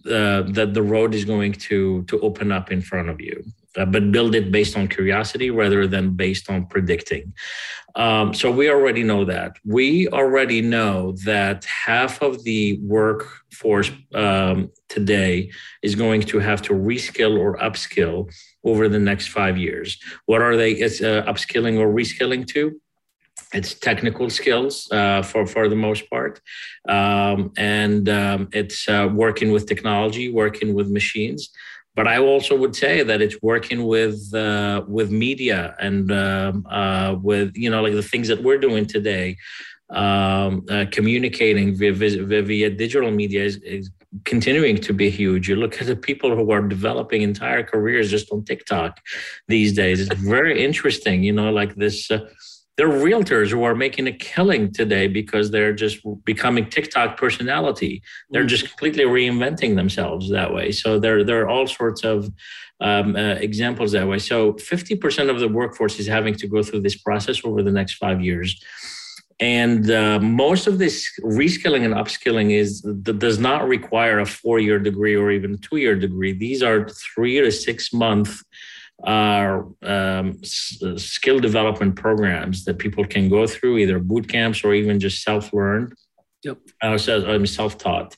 uh, 0.05 0.41
that 0.53 0.73
the 0.73 0.81
road 0.81 1.13
is 1.13 1.25
going 1.25 1.53
to 1.53 2.03
to 2.03 2.19
open 2.21 2.51
up 2.51 2.71
in 2.71 2.81
front 2.81 3.09
of 3.09 3.21
you. 3.21 3.43
Uh, 3.77 3.85
but 3.85 4.11
build 4.11 4.35
it 4.35 4.51
based 4.51 4.75
on 4.75 4.85
curiosity 4.87 5.49
rather 5.49 5.87
than 5.87 6.13
based 6.13 6.49
on 6.49 6.65
predicting. 6.65 7.33
Um, 7.95 8.33
so 8.33 8.51
we 8.51 8.69
already 8.69 9.03
know 9.03 9.23
that. 9.25 9.57
We 9.63 10.09
already 10.09 10.61
know 10.61 11.13
that 11.23 11.63
half 11.65 12.21
of 12.21 12.43
the 12.43 12.79
workforce 12.81 13.91
um, 14.13 14.71
today 14.89 15.51
is 15.83 15.95
going 15.95 16.21
to 16.23 16.39
have 16.39 16.61
to 16.63 16.73
reskill 16.73 17.39
or 17.39 17.57
upskill 17.59 18.29
over 18.63 18.89
the 18.89 18.99
next 18.99 19.27
five 19.27 19.57
years. 19.57 19.97
What 20.25 20.41
are 20.41 20.57
they 20.57 20.81
uh, 20.83 21.23
upskilling 21.31 21.79
or 21.79 21.87
reskilling 21.93 22.45
to? 22.47 22.79
It's 23.53 23.73
technical 23.73 24.29
skills 24.29 24.89
uh, 24.91 25.21
for 25.21 25.45
for 25.45 25.67
the 25.67 25.75
most 25.75 26.09
part, 26.09 26.41
um, 26.87 27.51
and 27.57 28.07
um, 28.09 28.49
it's 28.53 28.87
uh, 28.87 29.09
working 29.11 29.51
with 29.51 29.65
technology, 29.67 30.31
working 30.31 30.73
with 30.73 30.89
machines. 30.89 31.49
But 31.95 32.07
I 32.07 32.17
also 32.19 32.55
would 32.55 32.75
say 32.75 33.03
that 33.03 33.21
it's 33.21 33.41
working 33.41 33.85
with 33.85 34.33
uh, 34.33 34.83
with 34.87 35.11
media 35.11 35.75
and 35.79 36.11
um, 36.11 36.65
uh, 36.69 37.15
with 37.21 37.51
you 37.55 37.69
know 37.69 37.81
like 37.81 37.93
the 37.93 38.03
things 38.03 38.27
that 38.29 38.41
we're 38.43 38.59
doing 38.59 38.85
today. 38.85 39.37
Um, 39.89 40.65
uh, 40.69 40.85
communicating 40.89 41.75
via, 41.75 41.91
via, 41.91 42.41
via, 42.41 42.69
digital 42.69 43.11
media 43.11 43.43
is, 43.43 43.57
is 43.57 43.91
continuing 44.23 44.77
to 44.77 44.93
be 44.93 45.09
huge. 45.09 45.49
You 45.49 45.57
look 45.57 45.81
at 45.81 45.87
the 45.87 45.97
people 45.97 46.33
who 46.33 46.49
are 46.51 46.61
developing 46.61 47.23
entire 47.23 47.61
careers 47.61 48.09
just 48.09 48.31
on 48.31 48.45
TikTok 48.45 49.01
these 49.49 49.73
days. 49.73 49.99
It's 49.99 50.21
very 50.21 50.63
interesting, 50.63 51.23
you 51.23 51.33
know, 51.33 51.51
like 51.51 51.75
this 51.75 52.09
there 52.77 52.89
are 52.89 52.99
realtors 52.99 53.49
who 53.49 53.63
are 53.63 53.75
making 53.75 54.07
a 54.07 54.11
killing 54.11 54.71
today 54.71 55.07
because 55.07 55.51
they're 55.51 55.73
just 55.73 55.99
becoming 56.23 56.69
TikTok 56.69 57.17
personality. 57.17 58.01
They're 58.29 58.45
just 58.45 58.67
completely 58.67 59.03
reinventing 59.03 59.75
themselves 59.75 60.29
that 60.29 60.53
way. 60.53 60.71
So 60.71 60.99
there, 60.99 61.23
there 61.23 61.41
are 61.41 61.49
all 61.49 61.67
sorts 61.67 62.03
of 62.03 62.29
um, 62.79 63.15
uh, 63.15 63.35
examples 63.35 63.91
that 63.91 64.07
way. 64.07 64.19
So 64.19 64.53
50% 64.53 65.29
of 65.29 65.39
the 65.39 65.49
workforce 65.49 65.99
is 65.99 66.07
having 66.07 66.33
to 66.35 66.47
go 66.47 66.63
through 66.63 66.81
this 66.81 66.95
process 66.95 67.41
over 67.43 67.61
the 67.61 67.71
next 67.71 67.95
five 67.95 68.21
years. 68.21 68.59
And 69.39 69.89
uh, 69.89 70.19
most 70.19 70.67
of 70.67 70.77
this 70.77 71.07
reskilling 71.23 71.83
and 71.83 71.95
upskilling 71.95 72.51
is 72.51 72.81
does 72.81 73.39
not 73.39 73.67
require 73.67 74.19
a 74.19 74.25
four-year 74.25 74.77
degree 74.77 75.15
or 75.15 75.31
even 75.31 75.57
two-year 75.57 75.95
degree. 75.95 76.31
These 76.31 76.61
are 76.61 76.87
three 76.87 77.41
to 77.41 77.51
six 77.51 77.91
month 77.91 78.43
are 79.03 79.67
um, 79.83 80.37
s- 80.43 80.81
skill 80.97 81.39
development 81.39 81.95
programs 81.95 82.65
that 82.65 82.77
people 82.77 83.05
can 83.05 83.29
go 83.29 83.47
through, 83.47 83.77
either 83.77 83.99
boot 83.99 84.27
camps 84.27 84.63
or 84.63 84.73
even 84.73 84.99
just 84.99 85.23
self-learned, 85.23 85.93
yep. 86.43 86.57
uh, 86.81 86.97
so, 86.97 87.29
um, 87.29 87.45
self-taught. 87.45 88.15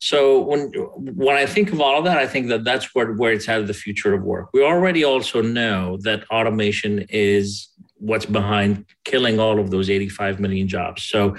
So 0.00 0.40
when 0.40 0.72
when 1.14 1.36
I 1.36 1.46
think 1.46 1.72
of 1.72 1.80
all 1.80 1.96
of 1.96 2.04
that, 2.06 2.18
I 2.18 2.26
think 2.26 2.48
that 2.48 2.64
that's 2.64 2.92
where 2.92 3.12
where 3.12 3.32
it's 3.32 3.48
at 3.48 3.68
the 3.68 3.74
future 3.74 4.14
of 4.14 4.24
work. 4.24 4.48
We 4.52 4.64
already 4.64 5.04
also 5.04 5.42
know 5.42 5.96
that 6.02 6.28
automation 6.28 7.06
is 7.08 7.68
what's 7.98 8.26
behind 8.26 8.84
killing 9.04 9.38
all 9.38 9.60
of 9.60 9.70
those 9.70 9.88
85 9.88 10.40
million 10.40 10.66
jobs. 10.66 11.04
So 11.04 11.36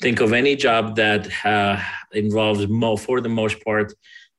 think 0.00 0.20
of 0.20 0.32
any 0.32 0.54
job 0.54 0.94
that 0.96 1.28
uh, 1.44 1.80
involves, 2.12 2.68
mo- 2.68 2.96
for 2.96 3.20
the 3.20 3.28
most 3.28 3.62
part, 3.64 3.92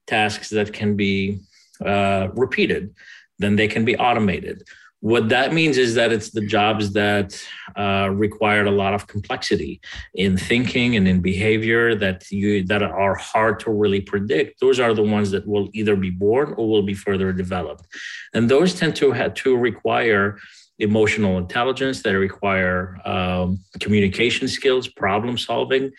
tasks 0.08 0.50
that 0.52 0.72
can 0.72 0.96
be 0.96 1.39
uh, 1.86 2.30
repeated, 2.34 2.96
then 3.40 3.56
they 3.56 3.68
can 3.68 3.86
be 3.86 3.96
automated. 3.98 4.64
What 5.02 5.30
that 5.30 5.54
means 5.54 5.78
is 5.78 5.94
that 5.96 6.12
it's 6.12 6.32
the 6.32 6.46
jobs 6.46 6.94
that 6.94 7.40
uh, 7.76 8.10
required 8.12 8.66
a 8.66 8.72
lot 8.72 8.96
of 8.96 9.06
complexity 9.06 9.80
in 10.16 10.36
thinking 10.36 10.96
and 10.96 11.08
in 11.08 11.22
behavior 11.22 11.94
that 11.96 12.32
you 12.32 12.64
that 12.64 12.82
are 12.82 13.16
hard 13.16 13.60
to 13.62 13.72
really 13.72 14.02
predict. 14.02 14.60
Those 14.62 14.80
are 14.80 14.96
the 14.96 15.04
ones 15.04 15.30
that 15.32 15.46
will 15.46 15.70
either 15.74 15.96
be 15.96 16.10
born 16.10 16.56
or 16.58 16.68
will 16.68 16.82
be 16.82 16.96
further 16.96 17.32
developed, 17.32 17.86
and 18.34 18.50
those 18.50 18.74
tend 18.74 18.96
to 18.96 19.12
have 19.12 19.36
to 19.36 19.56
require 19.56 20.40
emotional 20.80 21.38
intelligence 21.38 22.02
that 22.04 22.12
require 22.12 23.00
um, 23.06 23.60
communication 23.80 24.48
skills, 24.48 24.88
problem 24.88 25.38
solving, 25.38 25.92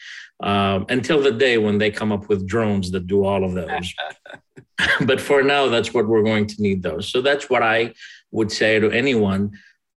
um, 0.42 0.84
until 0.88 1.22
the 1.22 1.32
day 1.32 1.56
when 1.58 1.78
they 1.78 1.90
come 1.90 2.12
up 2.12 2.28
with 2.28 2.46
drones 2.46 2.90
that 2.90 3.06
do 3.06 3.24
all 3.24 3.44
of 3.44 3.54
those. 3.54 3.94
but 5.06 5.20
for 5.20 5.42
now, 5.42 5.68
that's 5.68 5.94
what 5.94 6.06
we're 6.06 6.22
going 6.22 6.46
to 6.46 6.60
need 6.60 6.82
those. 6.82 7.08
So 7.08 7.22
that's 7.22 7.48
what 7.48 7.62
I 7.62 7.94
would 8.30 8.52
say 8.52 8.78
to 8.78 8.90
anyone 8.90 9.52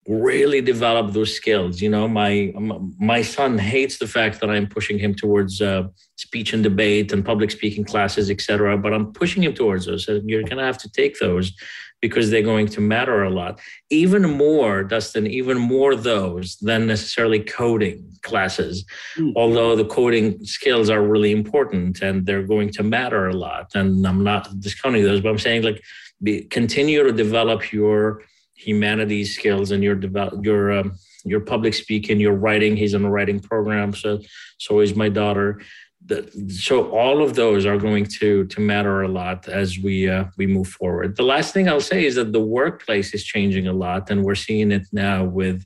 really 0.09 0.59
develop 0.59 1.13
those 1.13 1.35
skills 1.35 1.79
you 1.81 1.89
know 1.89 2.07
my 2.07 2.51
my 2.97 3.21
son 3.21 3.59
hates 3.59 3.99
the 3.99 4.07
fact 4.07 4.39
that 4.39 4.49
i'm 4.49 4.65
pushing 4.65 4.97
him 4.97 5.13
towards 5.13 5.61
uh, 5.61 5.83
speech 6.15 6.51
and 6.51 6.63
debate 6.63 7.11
and 7.11 7.23
public 7.23 7.51
speaking 7.51 7.83
classes 7.83 8.31
etc 8.31 8.75
but 8.75 8.91
i'm 8.91 9.13
pushing 9.13 9.43
him 9.43 9.53
towards 9.53 9.85
those 9.85 10.07
and 10.07 10.27
you're 10.27 10.41
going 10.41 10.57
to 10.57 10.63
have 10.63 10.79
to 10.79 10.89
take 10.89 11.19
those 11.19 11.53
because 12.01 12.29
they're 12.29 12.41
going 12.41 12.67
to 12.67 12.81
matter 12.81 13.23
a 13.23 13.29
lot 13.29 13.59
even 13.89 14.23
more 14.29 14.83
dustin 14.83 15.27
even 15.27 15.57
more 15.57 15.95
those 15.95 16.57
than 16.57 16.87
necessarily 16.87 17.39
coding 17.39 18.11
classes 18.21 18.85
mm. 19.17 19.33
although 19.35 19.75
the 19.75 19.85
coding 19.85 20.43
skills 20.43 20.89
are 20.89 21.03
really 21.03 21.31
important 21.31 22.01
and 22.01 22.25
they're 22.25 22.43
going 22.43 22.69
to 22.69 22.83
matter 22.83 23.27
a 23.27 23.33
lot 23.33 23.67
and 23.75 24.05
i'm 24.07 24.23
not 24.23 24.47
discounting 24.59 25.03
those 25.03 25.21
but 25.21 25.29
i'm 25.29 25.39
saying 25.39 25.63
like 25.63 25.81
be, 26.21 26.41
continue 26.43 27.03
to 27.03 27.11
develop 27.11 27.71
your 27.71 28.21
humanities 28.55 29.35
skills 29.35 29.71
and 29.71 29.83
your 29.83 29.95
develop 29.95 30.45
your 30.45 30.71
um, 30.71 30.91
your 31.25 31.39
public 31.41 31.73
speaking, 31.73 32.19
your 32.19 32.33
writing. 32.33 32.75
He's 32.75 32.93
in 32.93 33.05
a 33.05 33.09
writing 33.09 33.39
program, 33.39 33.93
so 33.93 34.19
so 34.57 34.79
is 34.79 34.95
my 34.95 35.09
daughter. 35.09 35.61
So 36.47 36.89
all 36.91 37.21
of 37.21 37.35
those 37.35 37.65
are 37.65 37.77
going 37.77 38.05
to 38.05 38.45
to 38.45 38.61
matter 38.61 39.01
a 39.03 39.07
lot 39.07 39.47
as 39.47 39.77
we 39.77 40.09
uh, 40.09 40.25
we 40.37 40.47
move 40.47 40.67
forward. 40.67 41.15
The 41.15 41.23
last 41.23 41.53
thing 41.53 41.67
I'll 41.67 41.81
say 41.81 42.05
is 42.05 42.15
that 42.15 42.31
the 42.31 42.41
workplace 42.41 43.13
is 43.13 43.23
changing 43.23 43.67
a 43.67 43.73
lot, 43.73 44.09
and 44.09 44.23
we're 44.23 44.35
seeing 44.35 44.71
it 44.71 44.87
now 44.91 45.23
with 45.25 45.65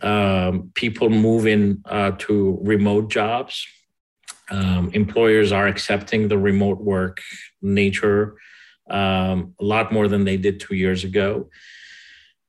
um, 0.00 0.70
people 0.74 1.10
moving 1.10 1.82
uh, 1.86 2.12
to 2.18 2.58
remote 2.62 3.10
jobs. 3.10 3.66
Um, 4.50 4.90
employers 4.92 5.52
are 5.52 5.66
accepting 5.66 6.28
the 6.28 6.38
remote 6.38 6.80
work 6.80 7.20
nature 7.60 8.36
um, 8.90 9.54
a 9.60 9.64
lot 9.64 9.92
more 9.92 10.08
than 10.08 10.24
they 10.24 10.36
did 10.36 10.60
two 10.60 10.74
years 10.74 11.04
ago. 11.04 11.48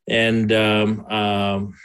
And 0.07 0.51
um, 0.51 1.05
um, 1.05 1.75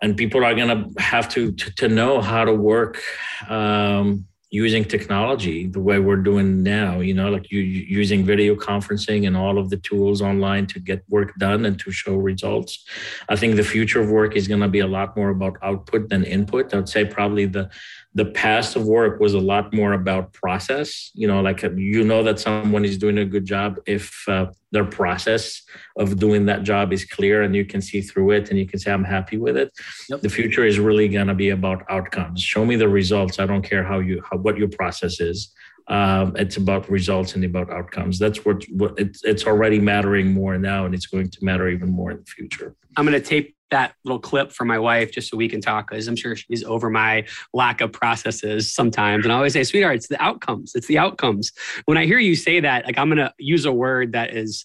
and 0.00 0.16
people 0.16 0.44
are 0.44 0.54
going 0.54 0.94
to 0.94 1.02
have 1.02 1.28
to, 1.30 1.52
to 1.52 1.88
know 1.88 2.20
how 2.20 2.44
to 2.44 2.52
work 2.52 3.02
um, 3.48 4.26
using 4.50 4.84
technology 4.84 5.66
the 5.66 5.80
way 5.80 5.98
we're 5.98 6.16
doing 6.16 6.62
now 6.62 7.00
you 7.00 7.12
know 7.12 7.28
like 7.28 7.50
you 7.50 7.60
using 7.60 8.24
video 8.24 8.54
conferencing 8.54 9.26
and 9.26 9.36
all 9.36 9.58
of 9.58 9.68
the 9.70 9.76
tools 9.76 10.22
online 10.22 10.66
to 10.66 10.78
get 10.80 11.02
work 11.08 11.34
done 11.38 11.66
and 11.66 11.78
to 11.80 11.90
show 11.90 12.16
results. 12.16 12.84
I 13.28 13.36
think 13.36 13.56
the 13.56 13.64
future 13.64 14.00
of 14.00 14.10
work 14.10 14.36
is 14.36 14.48
going 14.48 14.60
to 14.60 14.68
be 14.68 14.80
a 14.80 14.86
lot 14.86 15.16
more 15.16 15.30
about 15.30 15.56
output 15.62 16.08
than 16.08 16.24
input. 16.24 16.72
I 16.72 16.78
would 16.78 16.88
say 16.88 17.04
probably 17.04 17.46
the 17.46 17.70
the 18.14 18.24
past 18.24 18.74
of 18.74 18.84
work 18.86 19.20
was 19.20 19.34
a 19.34 19.38
lot 19.38 19.72
more 19.72 19.92
about 19.92 20.32
process. 20.32 21.10
You 21.14 21.28
know 21.28 21.40
like 21.40 21.62
you 21.62 22.04
know 22.04 22.22
that 22.22 22.40
someone 22.40 22.84
is 22.84 22.98
doing 22.98 23.18
a 23.18 23.24
good 23.24 23.44
job 23.44 23.78
if 23.86 24.28
uh, 24.28 24.46
their 24.72 24.84
process 24.84 25.62
of 25.98 26.18
doing 26.18 26.46
that 26.46 26.62
job 26.62 26.92
is 26.92 27.04
clear 27.04 27.42
and 27.42 27.54
you 27.54 27.64
can 27.64 27.80
see 27.80 28.00
through 28.00 28.32
it 28.32 28.50
and 28.50 28.58
you 28.58 28.66
can 28.66 28.78
say 28.78 28.92
i'm 28.92 29.04
happy 29.04 29.36
with 29.36 29.56
it. 29.56 29.70
Yep. 30.08 30.20
the 30.22 30.28
future 30.28 30.64
is 30.64 30.78
really 30.78 31.08
going 31.08 31.28
to 31.28 31.34
be 31.34 31.50
about 31.50 31.84
outcomes. 31.88 32.42
Show 32.42 32.64
me 32.64 32.76
the 32.76 32.88
results. 32.88 33.38
I 33.38 33.46
don't 33.46 33.62
care 33.62 33.84
how 33.84 33.98
you 34.00 34.22
how, 34.28 34.38
what 34.38 34.56
your 34.58 34.68
process 34.68 35.20
is. 35.20 35.52
Um, 35.88 36.36
it's 36.36 36.58
about 36.58 36.90
results 36.90 37.34
and 37.34 37.44
about 37.44 37.70
outcomes. 37.70 38.18
That's 38.18 38.44
what, 38.44 38.62
what 38.70 38.92
it's, 38.98 39.24
it's 39.24 39.46
already 39.46 39.80
mattering 39.80 40.32
more 40.32 40.58
now 40.58 40.84
and 40.84 40.94
it's 40.94 41.06
going 41.06 41.30
to 41.30 41.44
matter 41.44 41.66
even 41.68 41.88
more 41.88 42.10
in 42.10 42.18
the 42.18 42.24
future. 42.26 42.76
I'm 42.96 43.06
going 43.06 43.18
to 43.20 43.26
tape 43.26 43.56
that 43.70 43.94
little 44.04 44.20
clip 44.20 44.52
for 44.52 44.64
my 44.64 44.78
wife 44.78 45.12
just 45.12 45.30
so 45.30 45.36
we 45.36 45.48
can 45.48 45.60
talk 45.60 45.90
because 45.90 46.08
I'm 46.08 46.16
sure 46.16 46.36
she's 46.36 46.64
over 46.64 46.90
my 46.90 47.26
lack 47.52 47.80
of 47.80 47.92
processes 47.92 48.72
sometimes. 48.72 49.24
And 49.24 49.32
I 49.32 49.36
always 49.36 49.52
say, 49.52 49.64
sweetheart, 49.64 49.96
it's 49.96 50.08
the 50.08 50.22
outcomes. 50.22 50.72
It's 50.74 50.86
the 50.86 50.98
outcomes. 50.98 51.52
When 51.84 51.98
I 51.98 52.06
hear 52.06 52.18
you 52.18 52.34
say 52.34 52.60
that, 52.60 52.86
like 52.86 52.98
I'm 52.98 53.08
gonna 53.08 53.34
use 53.38 53.64
a 53.64 53.72
word 53.72 54.12
that 54.12 54.34
is 54.34 54.64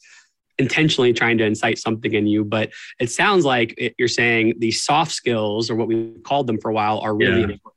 intentionally 0.58 1.14
trying 1.14 1.38
to 1.39 1.45
incite 1.45 1.80
something 1.80 2.14
in 2.14 2.28
you, 2.28 2.45
but 2.45 2.72
it 2.99 3.12
sounds 3.12 3.43
like 3.43 3.74
it, 3.78 3.95
you're 3.97 4.08
saying 4.08 4.54
the 4.60 4.72
soft 4.72 5.12
skills 5.12 5.70
or 5.70 5.76
what 5.76 5.88
we 5.88 6.14
called 6.24 6.47
them 6.47 6.60
for 6.60 6.70
a 6.70 6.74
while 6.74 6.99
are 6.99 7.16
really 7.16 7.41
yeah. 7.41 7.47
important 7.47 7.72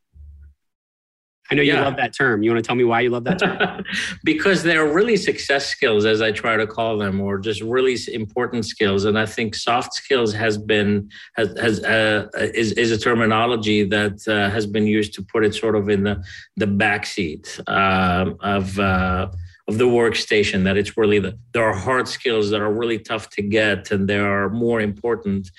I 1.50 1.54
know 1.54 1.62
you 1.62 1.72
yeah. 1.72 1.84
love 1.84 1.96
that 1.96 2.14
term. 2.14 2.42
You 2.42 2.50
want 2.50 2.62
to 2.62 2.66
tell 2.66 2.76
me 2.76 2.84
why 2.84 3.00
you 3.02 3.10
love 3.10 3.24
that 3.24 3.38
term? 3.38 3.84
because 4.24 4.62
they're 4.62 4.92
really 4.92 5.16
success 5.16 5.66
skills, 5.66 6.04
as 6.04 6.20
I 6.20 6.32
try 6.32 6.56
to 6.56 6.66
call 6.66 6.98
them, 6.98 7.20
or 7.20 7.38
just 7.38 7.62
really 7.62 7.96
important 8.12 8.66
skills. 8.66 9.04
And 9.04 9.18
I 9.18 9.26
think 9.26 9.54
soft 9.54 9.94
skills 9.94 10.32
has 10.32 10.58
been 10.58 11.10
has, 11.36 11.58
has 11.58 11.84
uh, 11.84 12.28
is 12.34 12.72
is 12.72 12.90
a 12.90 12.98
terminology 12.98 13.84
that 13.84 14.26
uh, 14.26 14.50
has 14.50 14.66
been 14.66 14.86
used 14.86 15.14
to 15.14 15.22
put 15.22 15.44
it 15.44 15.54
sort 15.54 15.76
of 15.76 15.88
in 15.88 16.04
the 16.04 16.22
the 16.56 16.66
backseat 16.66 17.60
uh, 17.66 18.32
of. 18.40 18.78
Uh, 18.78 19.28
of 19.68 19.78
the 19.78 19.84
workstation 19.84 20.62
that 20.62 20.76
it's 20.76 20.96
really 20.96 21.18
the 21.18 21.36
there 21.52 21.64
are 21.64 21.74
hard 21.74 22.06
skills 22.06 22.50
that 22.50 22.60
are 22.60 22.72
really 22.72 23.00
tough 23.00 23.28
to 23.30 23.42
get 23.42 23.90
and 23.90 24.08
they 24.08 24.16
are 24.18 24.48
more 24.48 24.80
important 24.80 25.50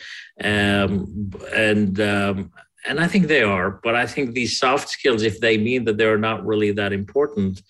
um, 0.42 1.34
and 1.54 2.00
um, 2.00 2.50
and 2.88 3.00
I 3.00 3.08
think 3.08 3.28
they 3.28 3.44
are, 3.44 3.80
but 3.84 3.96
I 3.96 4.06
think 4.08 4.34
these 4.34 4.58
soft 4.58 4.90
skills, 4.90 5.24
if 5.24 5.40
they 5.40 5.58
mean 5.58 5.84
that 5.86 5.98
they're 5.98 6.18
not 6.18 6.46
really 6.46 6.72
that 6.72 6.94
important, 6.94 7.62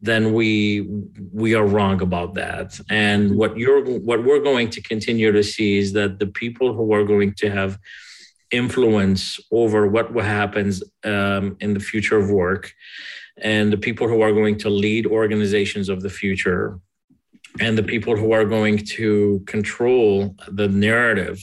then 0.00 0.32
we 0.32 0.88
we 1.32 1.54
are 1.54 1.66
wrong 1.66 2.02
about 2.02 2.34
that. 2.34 2.78
And 2.90 3.36
what 3.36 3.56
you're 3.56 3.84
what 4.00 4.24
we're 4.24 4.40
going 4.40 4.68
to 4.70 4.82
continue 4.82 5.30
to 5.30 5.44
see 5.44 5.78
is 5.78 5.92
that 5.92 6.18
the 6.18 6.26
people 6.26 6.74
who 6.74 6.92
are 6.92 7.04
going 7.04 7.34
to 7.34 7.50
have 7.50 7.78
influence 8.50 9.38
over 9.50 9.86
what 9.86 10.12
happens 10.24 10.82
um, 11.04 11.56
in 11.60 11.72
the 11.74 11.80
future 11.80 12.18
of 12.18 12.30
work, 12.30 12.72
and 13.38 13.72
the 13.72 13.78
people 13.78 14.08
who 14.08 14.22
are 14.22 14.32
going 14.32 14.58
to 14.58 14.70
lead 14.70 15.06
organizations 15.06 15.88
of 15.88 16.02
the 16.02 16.10
future, 16.10 16.80
and 17.60 17.78
the 17.78 17.82
people 17.82 18.16
who 18.16 18.32
are 18.32 18.44
going 18.44 18.78
to 18.78 19.42
control 19.46 20.34
the 20.48 20.68
narrative 20.68 21.38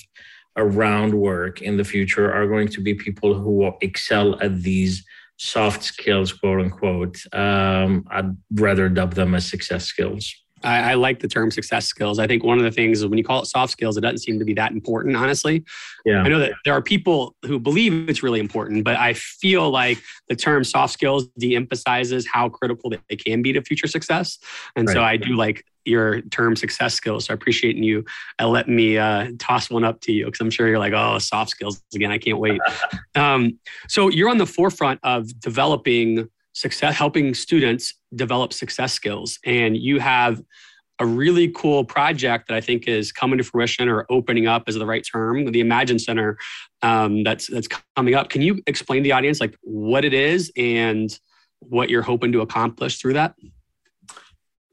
around 0.58 1.14
work 1.14 1.62
in 1.62 1.78
the 1.78 1.84
future 1.84 2.32
are 2.32 2.48
going 2.48 2.68
to 2.68 2.82
be 2.82 2.94
people 2.94 3.34
who 3.34 3.72
excel 3.82 4.40
at 4.42 4.62
these 4.62 5.06
soft 5.38 5.84
skills, 5.84 6.34
quote 6.34 6.60
unquote. 6.60 7.18
Um, 7.34 8.06
I'd 8.12 8.36
rather 8.54 8.90
dub 8.90 9.14
them 9.14 9.36
as 9.36 9.46
success 9.48 9.86
skills. 9.86 10.34
I, 10.64 10.92
I, 10.92 10.94
like 10.96 11.20
the 11.20 11.28
term 11.28 11.52
success 11.52 11.86
skills. 11.86 12.20
I 12.20 12.28
think 12.28 12.44
one 12.44 12.58
of 12.58 12.64
the 12.64 12.72
things 12.72 13.00
is 13.00 13.08
when 13.08 13.18
you 13.18 13.24
call 13.24 13.42
it 13.42 13.46
soft 13.46 13.72
skills, 13.72 13.98
it 13.98 14.02
doesn't 14.02 14.20
seem 14.20 14.40
to 14.40 14.46
be 14.46 14.54
that 14.56 14.72
important, 14.72 15.16
honestly. 15.16 15.64
Yeah. 16.06 16.22
I 16.22 16.28
know 16.28 16.40
that 16.40 16.54
there 16.66 16.74
are 16.74 16.82
people 16.82 17.36
who 17.46 17.60
believe 17.60 18.10
it's 18.10 18.24
really 18.24 18.40
important, 18.40 18.84
but 18.84 18.96
I 18.96 19.14
feel 19.14 19.70
like 19.70 20.00
the 20.28 20.36
term 20.36 20.64
soft 20.64 20.94
skills 20.94 21.28
de 21.38 21.56
emphasizes 21.56 22.28
how 22.28 22.50
critical 22.50 22.90
they 22.90 23.16
can 23.16 23.42
be 23.42 23.54
to 23.54 23.62
future 23.62 23.88
success. 23.88 24.40
And 24.76 24.88
right. 24.88 24.94
so 24.94 25.04
I 25.04 25.18
do 25.18 25.36
like 25.36 25.66
your 25.86 26.22
term 26.22 26.56
success 26.56 26.94
skills. 26.94 27.26
So 27.26 27.34
I 27.34 27.36
appreciate 27.36 27.76
you 27.76 28.06
uh, 28.40 28.48
let 28.48 28.68
me 28.68 28.98
uh, 28.98 29.32
toss 29.40 29.70
one 29.70 29.84
up 29.84 30.02
to 30.02 30.12
you 30.12 30.26
because 30.26 30.40
I'm 30.40 30.50
sure 30.50 30.68
you're 30.68 30.80
like, 30.80 30.94
oh, 30.94 31.20
soft 31.20 31.52
skills 31.52 31.82
again. 31.94 32.12
I 32.12 32.18
can't 32.18 32.40
wait. 32.40 32.62
um, 33.16 33.60
so 33.88 34.10
you're 34.10 34.30
on 34.30 34.38
the 34.38 34.46
forefront 34.46 35.00
of 35.04 35.40
developing 35.40 36.30
success, 36.54 36.96
helping 36.96 37.34
students 37.34 37.94
develop 38.16 38.54
success 38.54 38.94
skills. 38.94 39.40
And 39.46 39.78
you 39.78 40.00
have 40.00 40.42
a 41.00 41.06
really 41.06 41.48
cool 41.50 41.86
project 41.86 42.50
that 42.50 42.56
I 42.56 42.62
think 42.62 42.88
is 42.88 43.12
coming 43.12 43.38
to 43.38 43.44
fruition 43.44 43.88
or 43.88 44.06
opening 44.10 44.48
up 44.48 44.68
is 44.68 44.76
the 44.76 44.86
right 44.86 45.06
term, 45.10 45.52
the 45.52 45.62
Imagine 45.62 45.98
Center 45.98 46.38
um, 46.82 47.24
that's 47.24 47.48
that's 47.48 47.70
coming 47.96 48.16
up. 48.16 48.30
Can 48.30 48.42
you 48.42 48.62
explain 48.68 49.04
to 49.04 49.08
the 49.08 49.14
audience 49.14 49.40
like 49.40 49.56
what 49.62 50.04
it 50.04 50.14
is 50.14 50.52
and 50.58 51.18
what 51.60 51.90
you're 51.90 52.02
hoping 52.02 52.32
to 52.34 52.42
accomplish 52.42 53.00
through 53.00 53.14
that? 53.14 53.34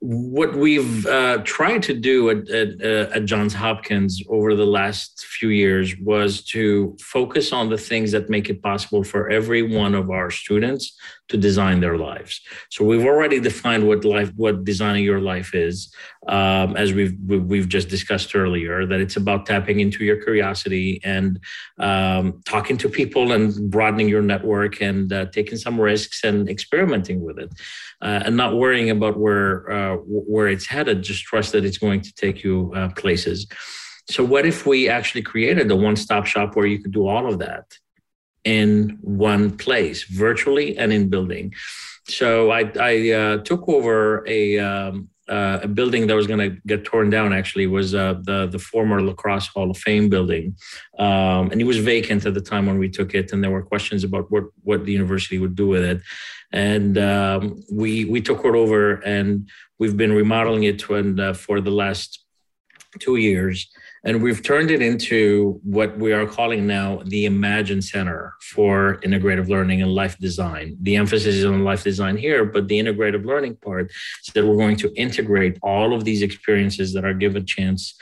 what 0.00 0.54
we've 0.54 1.06
uh, 1.06 1.38
tried 1.38 1.82
to 1.82 1.94
do 1.94 2.30
at, 2.30 2.48
at, 2.50 2.68
uh, 2.82 3.10
at, 3.14 3.24
Johns 3.24 3.54
Hopkins 3.54 4.22
over 4.28 4.54
the 4.54 4.66
last 4.66 5.24
few 5.24 5.48
years 5.48 5.96
was 5.98 6.42
to 6.44 6.96
focus 7.00 7.52
on 7.52 7.70
the 7.70 7.78
things 7.78 8.12
that 8.12 8.28
make 8.28 8.50
it 8.50 8.62
possible 8.62 9.02
for 9.02 9.30
every 9.30 9.62
one 9.62 9.94
of 9.94 10.10
our 10.10 10.30
students 10.30 10.96
to 11.28 11.36
design 11.36 11.80
their 11.80 11.98
lives. 11.98 12.40
So 12.70 12.84
we've 12.84 13.04
already 13.04 13.40
defined 13.40 13.86
what 13.86 14.04
life, 14.04 14.30
what 14.36 14.64
designing 14.64 15.04
your 15.04 15.20
life 15.20 15.54
is, 15.54 15.92
um, 16.28 16.76
as 16.76 16.92
we've 16.92 17.14
we've 17.26 17.68
just 17.68 17.88
discussed 17.88 18.34
earlier. 18.36 18.86
That 18.86 19.00
it's 19.00 19.16
about 19.16 19.46
tapping 19.46 19.80
into 19.80 20.04
your 20.04 20.22
curiosity 20.22 21.00
and 21.04 21.40
um, 21.78 22.42
talking 22.44 22.76
to 22.78 22.88
people 22.88 23.32
and 23.32 23.70
broadening 23.70 24.08
your 24.08 24.22
network 24.22 24.80
and 24.80 25.12
uh, 25.12 25.26
taking 25.26 25.58
some 25.58 25.80
risks 25.80 26.24
and 26.24 26.48
experimenting 26.48 27.20
with 27.22 27.38
it, 27.38 27.50
uh, 28.02 28.22
and 28.24 28.36
not 28.36 28.56
worrying 28.56 28.90
about 28.90 29.18
where 29.18 29.70
uh, 29.70 29.96
where 29.96 30.48
it's 30.48 30.66
headed. 30.66 31.02
Just 31.02 31.24
trust 31.24 31.52
that 31.52 31.64
it's 31.64 31.78
going 31.78 32.02
to 32.02 32.12
take 32.14 32.44
you 32.44 32.72
uh, 32.76 32.88
places. 32.90 33.46
So 34.08 34.22
what 34.22 34.46
if 34.46 34.66
we 34.66 34.88
actually 34.88 35.22
created 35.22 35.68
a 35.68 35.74
one-stop 35.74 36.26
shop 36.26 36.54
where 36.54 36.66
you 36.66 36.78
could 36.78 36.92
do 36.92 37.08
all 37.08 37.26
of 37.26 37.40
that? 37.40 37.76
In 38.46 38.96
one 39.02 39.56
place, 39.56 40.04
virtually 40.04 40.78
and 40.78 40.92
in 40.92 41.08
building. 41.08 41.52
So 42.08 42.52
I, 42.52 42.70
I 42.80 43.10
uh, 43.10 43.36
took 43.38 43.68
over 43.68 44.24
a, 44.28 44.58
um, 44.60 45.08
uh, 45.28 45.58
a 45.64 45.68
building 45.68 46.06
that 46.06 46.14
was 46.14 46.28
going 46.28 46.38
to 46.38 46.56
get 46.68 46.84
torn 46.84 47.10
down. 47.10 47.32
Actually, 47.32 47.66
was 47.66 47.96
uh, 47.96 48.14
the 48.22 48.46
the 48.46 48.60
former 48.60 49.02
Lacrosse 49.02 49.48
Hall 49.48 49.72
of 49.72 49.78
Fame 49.78 50.08
building, 50.08 50.54
um, 51.00 51.50
and 51.50 51.60
it 51.60 51.64
was 51.64 51.78
vacant 51.78 52.24
at 52.24 52.34
the 52.34 52.40
time 52.40 52.64
when 52.66 52.78
we 52.78 52.88
took 52.88 53.12
it. 53.12 53.32
And 53.32 53.42
there 53.42 53.50
were 53.50 53.64
questions 53.64 54.04
about 54.04 54.30
what 54.30 54.44
what 54.62 54.84
the 54.84 54.92
university 54.92 55.38
would 55.40 55.56
do 55.56 55.66
with 55.66 55.82
it. 55.82 56.00
And 56.52 56.96
um, 56.96 57.60
we 57.72 58.04
we 58.04 58.20
took 58.20 58.44
it 58.44 58.54
over, 58.54 59.00
and 59.04 59.50
we've 59.80 59.96
been 59.96 60.12
remodeling 60.12 60.62
it 60.62 60.80
uh, 60.88 61.32
for 61.32 61.60
the 61.60 61.72
last 61.72 62.24
two 63.00 63.16
years. 63.16 63.68
And 64.06 64.22
we've 64.22 64.40
turned 64.40 64.70
it 64.70 64.80
into 64.80 65.60
what 65.64 65.98
we 65.98 66.12
are 66.12 66.26
calling 66.26 66.64
now 66.64 67.02
the 67.06 67.26
Imagine 67.26 67.82
Center 67.82 68.34
for 68.40 69.00
Integrative 69.02 69.48
Learning 69.48 69.82
and 69.82 69.90
Life 69.90 70.16
Design. 70.18 70.76
The 70.80 70.94
emphasis 70.94 71.34
is 71.34 71.44
on 71.44 71.64
life 71.64 71.82
design 71.82 72.16
here, 72.16 72.44
but 72.44 72.68
the 72.68 72.78
integrative 72.78 73.24
learning 73.24 73.56
part 73.56 73.90
is 73.90 74.32
that 74.32 74.46
we're 74.46 74.56
going 74.56 74.76
to 74.76 74.94
integrate 74.94 75.58
all 75.60 75.92
of 75.92 76.04
these 76.04 76.22
experiences 76.22 76.92
that 76.92 77.04
are 77.04 77.14
given 77.14 77.44
chance 77.46 77.98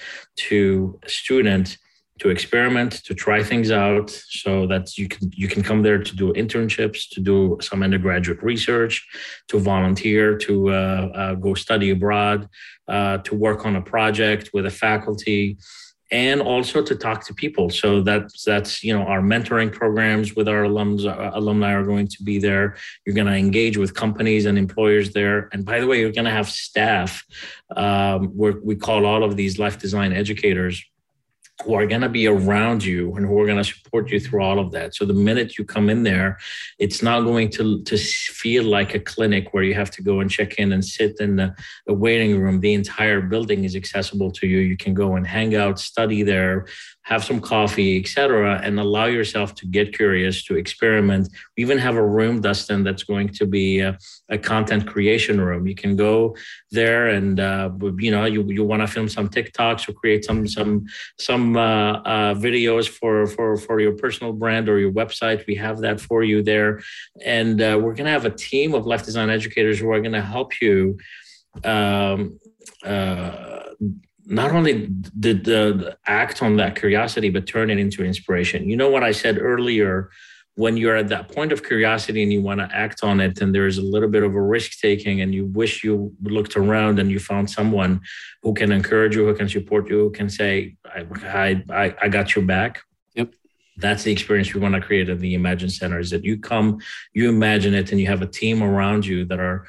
to 0.50 1.00
a 1.04 1.08
student 1.08 1.78
to 2.18 2.28
experiment 2.28 2.92
to 3.04 3.14
try 3.14 3.42
things 3.42 3.70
out 3.70 4.10
so 4.10 4.66
that 4.68 4.96
you 4.96 5.08
can 5.08 5.30
you 5.34 5.48
can 5.48 5.62
come 5.62 5.82
there 5.82 5.98
to 5.98 6.14
do 6.14 6.32
internships 6.34 7.08
to 7.10 7.20
do 7.20 7.58
some 7.60 7.82
undergraduate 7.82 8.40
research 8.40 9.04
to 9.48 9.58
volunteer 9.58 10.38
to 10.38 10.70
uh, 10.70 10.72
uh, 10.72 11.34
go 11.34 11.54
study 11.54 11.90
abroad 11.90 12.48
uh, 12.86 13.18
to 13.18 13.34
work 13.34 13.66
on 13.66 13.74
a 13.74 13.82
project 13.82 14.50
with 14.54 14.64
a 14.66 14.70
faculty 14.70 15.58
and 16.10 16.40
also 16.40 16.82
to 16.82 16.94
talk 16.94 17.26
to 17.26 17.34
people. 17.34 17.70
So 17.70 18.02
that's 18.02 18.44
that's 18.44 18.84
you 18.84 18.96
know 18.96 19.04
our 19.04 19.20
mentoring 19.20 19.72
programs 19.72 20.36
with 20.36 20.48
our 20.48 20.64
alums 20.64 21.06
uh, 21.06 21.30
alumni 21.34 21.72
are 21.72 21.84
going 21.84 22.08
to 22.08 22.22
be 22.22 22.38
there. 22.38 22.76
You're 23.04 23.14
going 23.14 23.26
to 23.26 23.34
engage 23.34 23.76
with 23.76 23.94
companies 23.94 24.46
and 24.46 24.58
employers 24.58 25.12
there. 25.12 25.48
And 25.52 25.64
by 25.64 25.80
the 25.80 25.86
way, 25.86 26.00
you're 26.00 26.12
going 26.12 26.26
to 26.26 26.30
have 26.30 26.48
staff. 26.48 27.24
Um, 27.76 28.32
we 28.34 28.76
call 28.76 29.06
all 29.06 29.24
of 29.24 29.36
these 29.36 29.58
life 29.58 29.78
design 29.78 30.12
educators 30.12 30.84
who 31.62 31.74
are 31.74 31.86
going 31.86 32.00
to 32.00 32.08
be 32.08 32.26
around 32.26 32.84
you 32.84 33.14
and 33.14 33.24
who 33.24 33.38
are 33.40 33.46
going 33.46 33.62
to 33.62 33.64
support 33.64 34.10
you 34.10 34.18
through 34.18 34.42
all 34.42 34.58
of 34.58 34.72
that. 34.72 34.94
So 34.94 35.04
the 35.04 35.14
minute 35.14 35.56
you 35.56 35.64
come 35.64 35.88
in 35.88 36.02
there, 36.02 36.38
it's 36.78 37.00
not 37.02 37.20
going 37.20 37.48
to, 37.50 37.82
to 37.82 37.96
feel 37.96 38.64
like 38.64 38.94
a 38.94 38.98
clinic 38.98 39.54
where 39.54 39.62
you 39.62 39.74
have 39.74 39.90
to 39.92 40.02
go 40.02 40.20
and 40.20 40.30
check 40.30 40.54
in 40.54 40.72
and 40.72 40.84
sit 40.84 41.20
in 41.20 41.36
the, 41.36 41.54
the 41.86 41.94
waiting 41.94 42.40
room. 42.40 42.58
The 42.58 42.74
entire 42.74 43.20
building 43.20 43.62
is 43.64 43.76
accessible 43.76 44.32
to 44.32 44.48
you. 44.48 44.58
You 44.58 44.76
can 44.76 44.94
go 44.94 45.14
and 45.14 45.26
hang 45.26 45.54
out, 45.54 45.78
study 45.78 46.24
there, 46.24 46.66
have 47.04 47.22
some 47.22 47.40
coffee, 47.40 48.00
etc., 48.00 48.60
and 48.62 48.80
allow 48.80 49.04
yourself 49.04 49.54
to 49.54 49.66
get 49.66 49.94
curious, 49.94 50.42
to 50.44 50.56
experiment. 50.56 51.28
We 51.56 51.62
even 51.62 51.78
have 51.78 51.96
a 51.96 52.06
room, 52.06 52.40
Dustin, 52.40 52.82
that's 52.82 53.04
going 53.04 53.28
to 53.28 53.46
be 53.46 53.80
a, 53.80 53.98
a 54.30 54.38
content 54.38 54.86
creation 54.86 55.40
room. 55.40 55.66
You 55.66 55.74
can 55.74 55.96
go 55.96 56.34
there, 56.70 57.08
and 57.08 57.38
uh, 57.38 57.70
you 57.98 58.10
know, 58.10 58.24
you, 58.24 58.42
you 58.44 58.64
want 58.64 58.80
to 58.80 58.86
film 58.86 59.08
some 59.08 59.28
TikToks 59.28 59.88
or 59.88 59.92
create 59.92 60.24
some 60.24 60.48
some 60.48 60.86
some 61.18 61.56
uh, 61.56 61.92
uh, 62.00 62.34
videos 62.34 62.88
for 62.88 63.26
for 63.26 63.58
for 63.58 63.80
your 63.80 63.92
personal 63.92 64.32
brand 64.32 64.68
or 64.68 64.78
your 64.78 64.92
website. 64.92 65.46
We 65.46 65.56
have 65.56 65.80
that 65.80 66.00
for 66.00 66.24
you 66.24 66.42
there, 66.42 66.82
and 67.22 67.60
uh, 67.60 67.78
we're 67.80 67.94
to 68.06 68.10
have 68.10 68.24
a 68.24 68.30
team 68.30 68.74
of 68.74 68.86
life 68.86 69.04
design 69.04 69.28
educators 69.28 69.78
who 69.78 69.90
are 69.90 70.00
to 70.12 70.22
help 70.22 70.60
you. 70.60 70.98
Um, 71.62 72.40
uh, 72.82 73.60
not 74.26 74.52
only 74.52 74.86
did 75.18 75.44
the 75.44 75.96
act 76.06 76.42
on 76.42 76.56
that 76.56 76.76
curiosity, 76.76 77.30
but 77.30 77.46
turn 77.46 77.70
it 77.70 77.78
into 77.78 78.04
inspiration. 78.04 78.68
You 78.68 78.76
know 78.76 78.90
what 78.90 79.02
I 79.02 79.12
said 79.12 79.38
earlier? 79.38 80.10
When 80.56 80.76
you're 80.76 80.96
at 80.96 81.08
that 81.08 81.34
point 81.34 81.50
of 81.50 81.64
curiosity 81.64 82.22
and 82.22 82.32
you 82.32 82.40
want 82.40 82.60
to 82.60 82.68
act 82.72 83.02
on 83.02 83.20
it, 83.20 83.40
and 83.40 83.52
there's 83.52 83.78
a 83.78 83.82
little 83.82 84.08
bit 84.08 84.22
of 84.22 84.36
a 84.36 84.40
risk 84.40 84.78
taking, 84.78 85.20
and 85.20 85.34
you 85.34 85.46
wish 85.46 85.82
you 85.82 86.14
looked 86.22 86.56
around 86.56 87.00
and 87.00 87.10
you 87.10 87.18
found 87.18 87.50
someone 87.50 88.00
who 88.40 88.54
can 88.54 88.70
encourage 88.70 89.16
you, 89.16 89.26
who 89.26 89.34
can 89.34 89.48
support 89.48 89.90
you, 89.90 89.98
who 89.98 90.10
can 90.10 90.28
say, 90.28 90.76
"I, 90.84 91.64
I, 91.70 91.94
I 92.02 92.08
got 92.08 92.36
your 92.36 92.44
back." 92.44 92.82
Yep 93.14 93.34
that's 93.76 94.04
the 94.04 94.12
experience 94.12 94.54
we 94.54 94.60
want 94.60 94.74
to 94.74 94.80
create 94.80 95.08
at 95.08 95.18
the 95.18 95.34
imagine 95.34 95.68
center 95.68 95.98
is 95.98 96.10
that 96.10 96.24
you 96.24 96.38
come 96.38 96.78
you 97.12 97.28
imagine 97.28 97.74
it 97.74 97.90
and 97.90 98.00
you 98.00 98.06
have 98.06 98.22
a 98.22 98.26
team 98.26 98.62
around 98.62 99.04
you 99.04 99.24
that 99.24 99.40
are 99.40 99.66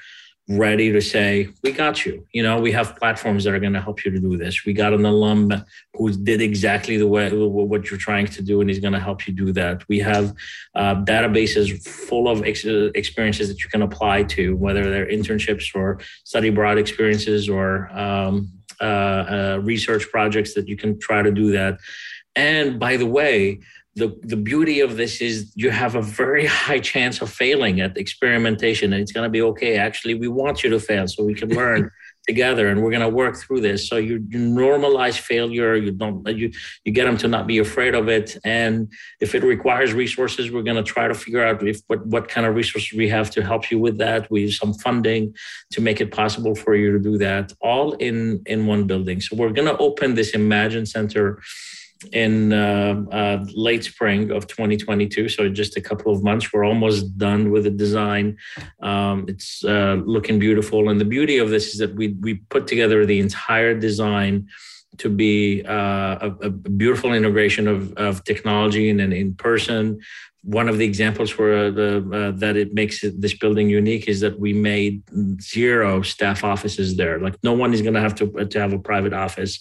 ready 0.48 0.92
to 0.92 1.02
say, 1.02 1.50
we 1.64 1.72
got 1.72 2.06
you. 2.06 2.26
You 2.32 2.44
know, 2.44 2.60
we 2.60 2.72
have 2.72 2.96
platforms 2.98 3.44
that 3.44 3.54
are 3.54 3.60
going 3.60 3.74
to 3.74 3.82
help 3.82 4.06
you 4.06 4.12
to 4.12 4.20
do 4.20 4.38
this. 4.38 4.64
We 4.64 4.74
got 4.74 4.94
an 4.94 5.04
alum 5.04 5.52
who 5.96 6.12
did 6.12 6.40
exactly 6.40 6.98
the 6.98 7.08
way 7.08 7.32
what 7.32 7.90
you're 7.90 8.00
trying 8.00 8.28
to 8.28 8.44
do, 8.44 8.62
and 8.62 8.70
he's 8.70 8.80
going 8.80 8.94
to 8.94 9.00
help 9.00 9.28
you 9.28 9.34
do 9.34 9.52
that. 9.54 9.88
We 9.90 10.00
have 10.00 10.36
uh, 10.76 10.96
databases 11.04 11.84
full 11.88 12.28
of 12.28 12.46
ex- 12.46 12.64
experiences 12.64 13.48
that 13.48 13.64
you 13.64 13.70
can 13.70 13.82
apply 13.82 14.24
to, 14.24 14.56
whether 14.56 14.90
they're 14.92 15.08
internships 15.08 15.74
or 15.74 16.00
study 16.24 16.50
abroad 16.50 16.78
experiences 16.78 17.50
or 17.50 17.90
um, 17.98 18.52
uh, 18.82 18.84
uh, 18.84 19.60
research 19.64 20.10
projects 20.12 20.54
that 20.54 20.68
you 20.68 20.78
can 20.78 21.00
try 21.00 21.24
to 21.24 21.32
do 21.32 21.52
that. 21.54 21.80
And 22.36 22.80
by 22.80 22.98
the 22.98 23.06
way, 23.08 23.62
the, 23.96 24.14
the 24.24 24.36
beauty 24.36 24.82
of 24.82 24.98
this 24.98 25.22
is 25.22 25.54
you 25.56 25.70
have 25.72 25.96
a 25.96 26.02
very 26.02 26.46
high 26.64 26.80
chance 26.80 27.22
of 27.22 27.30
failing 27.30 27.82
at 27.82 27.98
experimentation 27.98 28.92
and 28.94 29.02
it's 29.02 29.12
going 29.12 29.24
to 29.24 29.30
be 29.30 29.42
okay. 29.42 29.78
Actually 29.78 30.16
we 30.16 30.28
want 30.28 30.64
you 30.64 30.70
to 30.70 30.80
fail 30.80 31.08
so 31.08 31.24
we 31.24 31.34
can 31.34 31.50
learn 31.62 31.90
together 32.28 32.70
and 32.70 32.82
we're 32.82 32.90
going 32.90 33.02
to 33.02 33.10
work 33.10 33.38
through 33.38 33.62
this. 33.62 33.88
So 33.88 33.98
you, 33.98 34.26
you 34.30 34.40
normalize 34.40 35.18
failure. 35.18 35.76
You 35.76 35.92
don't 35.92 36.28
you 36.28 36.52
you 36.84 36.92
get 36.92 37.06
them 37.06 37.18
to 37.18 37.28
not 37.28 37.48
be 37.48 37.60
afraid 37.60 37.94
of 37.96 38.10
it. 38.10 38.38
And 38.44 38.92
if 39.22 39.34
it 39.36 39.44
requires 39.44 39.94
resources 39.94 40.52
we're 40.52 40.64
going 40.64 40.84
to 40.84 40.84
try 40.84 41.08
to 41.08 41.14
figure 41.14 41.46
out 41.46 41.66
if 41.66 41.82
what, 41.88 42.06
what 42.08 42.28
kind 42.28 42.46
of 42.48 42.56
resources 42.56 42.98
we 42.98 43.08
have 43.10 43.30
to 43.32 43.44
help 43.44 43.72
you 43.72 43.80
with 43.80 43.98
that. 44.00 44.30
We 44.30 44.42
use 44.42 44.58
some 44.58 44.74
funding 44.74 45.36
to 45.72 45.82
make 45.82 46.02
it 46.02 46.12
possible 46.12 46.56
for 46.56 46.76
you 46.76 46.92
to 46.92 47.00
do 47.00 47.18
that 47.20 47.54
all 47.62 47.94
in 47.94 48.42
in 48.46 48.66
one 48.66 48.88
building. 48.88 49.22
So 49.22 49.38
we're 49.38 49.52
going 49.52 49.68
to 49.68 49.78
open 49.78 50.16
this 50.16 50.32
imagine 50.32 50.86
center 50.86 51.42
in 52.14 52.54
uh, 52.54 53.04
uh, 53.12 53.46
late 53.54 53.84
spring 53.84 54.32
of 54.32 54.48
2022. 54.48 55.30
So 55.30 55.50
just 55.50 55.78
a 55.78 55.82
couple 55.82 56.12
of 56.12 56.24
months, 56.24 56.52
we're 56.52 56.66
almost 56.66 57.18
done 57.18 57.52
with 57.52 57.64
the 57.64 57.72
design. 57.72 58.38
Um, 58.82 59.26
it's 59.28 59.64
uh, 59.64 60.02
looking 60.06 60.40
beautiful, 60.40 60.90
and 60.90 61.00
the 61.00 61.06
beauty 61.06 61.38
of 61.38 61.50
this 61.50 61.74
is 61.74 61.80
that 61.80 61.96
we 61.96 62.10
we 62.22 62.36
put 62.36 62.68
together 62.68 63.06
the 63.06 63.20
entire 63.20 63.74
design 63.78 64.48
to 64.98 65.10
be 65.10 65.64
uh, 65.66 66.18
a, 66.22 66.36
a, 66.44 66.50
beautiful 66.50 67.14
integration 67.14 67.68
of, 67.68 67.94
of 67.94 68.24
technology 68.24 68.90
and, 68.90 69.02
and 69.02 69.14
in 69.14 69.36
person. 69.36 70.00
One 70.44 70.70
of 70.70 70.78
the 70.78 70.86
examples 70.86 71.30
for 71.30 71.72
the, 71.72 71.98
uh, 72.14 72.38
that 72.40 72.56
it 72.56 72.74
makes 72.74 73.02
this 73.02 73.34
building 73.34 73.70
unique 73.70 74.08
is 74.08 74.22
that 74.22 74.40
we 74.40 74.54
made 74.54 75.04
zero 75.42 76.02
staff 76.02 76.44
offices 76.44 76.96
there. 76.96 77.20
Like 77.20 77.36
no 77.44 77.54
one 77.54 77.74
is 77.74 77.82
going 77.82 77.96
to 77.96 78.00
have 78.00 78.16
to 78.16 78.46
to 78.46 78.60
have 78.60 78.74
a 78.74 78.80
private 78.80 79.14
office 79.14 79.60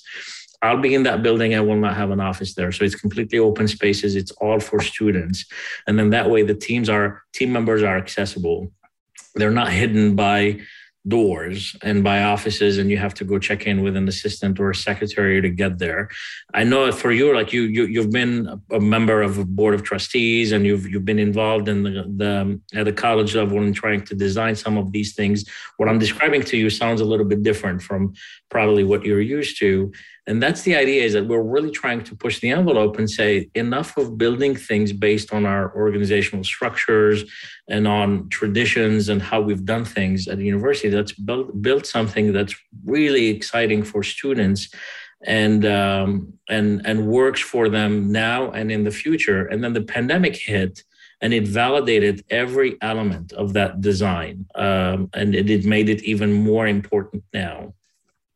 I'll 0.64 0.80
be 0.80 0.94
in 0.94 1.02
that 1.04 1.22
building. 1.22 1.54
I 1.54 1.60
will 1.60 1.76
not 1.76 1.96
have 1.96 2.10
an 2.10 2.20
office 2.20 2.54
there. 2.54 2.72
So 2.72 2.84
it's 2.84 2.94
completely 2.94 3.38
open 3.38 3.68
spaces. 3.68 4.16
It's 4.16 4.30
all 4.32 4.60
for 4.60 4.80
students. 4.80 5.44
And 5.86 5.98
then 5.98 6.10
that 6.10 6.30
way 6.30 6.42
the 6.42 6.54
teams 6.54 6.88
are 6.88 7.22
team 7.32 7.52
members 7.52 7.82
are 7.82 7.96
accessible. 7.96 8.72
They're 9.34 9.50
not 9.50 9.70
hidden 9.70 10.16
by 10.16 10.60
doors 11.06 11.76
and 11.82 12.02
by 12.02 12.22
offices 12.22 12.78
and 12.78 12.90
you 12.90 12.96
have 12.96 13.12
to 13.12 13.24
go 13.24 13.38
check 13.38 13.66
in 13.66 13.82
with 13.82 13.94
an 13.94 14.08
assistant 14.08 14.58
or 14.58 14.70
a 14.70 14.74
secretary 14.74 15.38
to 15.42 15.50
get 15.50 15.78
there 15.78 16.08
i 16.54 16.64
know 16.64 16.90
for 16.90 17.12
you 17.12 17.34
like 17.34 17.52
you, 17.52 17.62
you 17.62 17.84
you've 17.84 18.10
been 18.10 18.62
a 18.70 18.80
member 18.80 19.20
of 19.20 19.36
a 19.36 19.44
board 19.44 19.74
of 19.74 19.82
trustees 19.82 20.52
and 20.52 20.64
you've 20.64 20.88
you've 20.88 21.04
been 21.04 21.18
involved 21.18 21.68
in 21.68 21.82
the, 21.82 21.90
the 22.16 22.78
at 22.78 22.86
the 22.86 22.92
college 22.92 23.36
level 23.36 23.58
in 23.62 23.74
trying 23.74 24.02
to 24.02 24.14
design 24.14 24.56
some 24.56 24.78
of 24.78 24.92
these 24.92 25.14
things 25.14 25.44
what 25.76 25.90
i'm 25.90 25.98
describing 25.98 26.42
to 26.42 26.56
you 26.56 26.70
sounds 26.70 27.02
a 27.02 27.04
little 27.04 27.26
bit 27.26 27.42
different 27.42 27.82
from 27.82 28.14
probably 28.48 28.82
what 28.82 29.04
you're 29.04 29.20
used 29.20 29.58
to 29.58 29.92
and 30.26 30.42
that's 30.42 30.62
the 30.62 30.74
idea 30.74 31.04
is 31.04 31.12
that 31.12 31.26
we're 31.26 31.42
really 31.42 31.70
trying 31.70 32.02
to 32.04 32.16
push 32.16 32.40
the 32.40 32.50
envelope 32.50 32.98
and 32.98 33.10
say 33.10 33.50
enough 33.54 33.96
of 33.98 34.16
building 34.16 34.56
things 34.56 34.90
based 34.92 35.34
on 35.34 35.44
our 35.44 35.74
organizational 35.76 36.44
structures 36.44 37.24
and 37.68 37.86
on 37.86 38.28
traditions 38.30 39.10
and 39.10 39.20
how 39.20 39.42
we've 39.42 39.66
done 39.66 39.84
things 39.84 40.26
at 40.26 40.38
the 40.38 40.44
university. 40.44 40.90
Let's 40.90 41.12
build, 41.12 41.60
build 41.60 41.84
something 41.84 42.32
that's 42.32 42.54
really 42.84 43.26
exciting 43.28 43.82
for 43.82 44.02
students 44.02 44.70
and 45.26 45.64
um, 45.66 46.32
and 46.48 46.86
and 46.86 47.06
works 47.06 47.40
for 47.40 47.68
them 47.68 48.10
now 48.10 48.50
and 48.50 48.70
in 48.72 48.84
the 48.84 48.90
future. 48.90 49.46
And 49.46 49.62
then 49.62 49.74
the 49.74 49.82
pandemic 49.82 50.36
hit 50.36 50.82
and 51.20 51.32
it 51.32 51.46
validated 51.46 52.24
every 52.30 52.76
element 52.80 53.32
of 53.32 53.52
that 53.54 53.80
design. 53.80 54.46
Um, 54.54 55.10
and 55.14 55.34
it, 55.34 55.48
it, 55.48 55.64
made 55.64 55.88
it 55.88 56.02
even 56.02 56.32
more 56.32 56.66
important 56.66 57.24
now. 57.32 57.72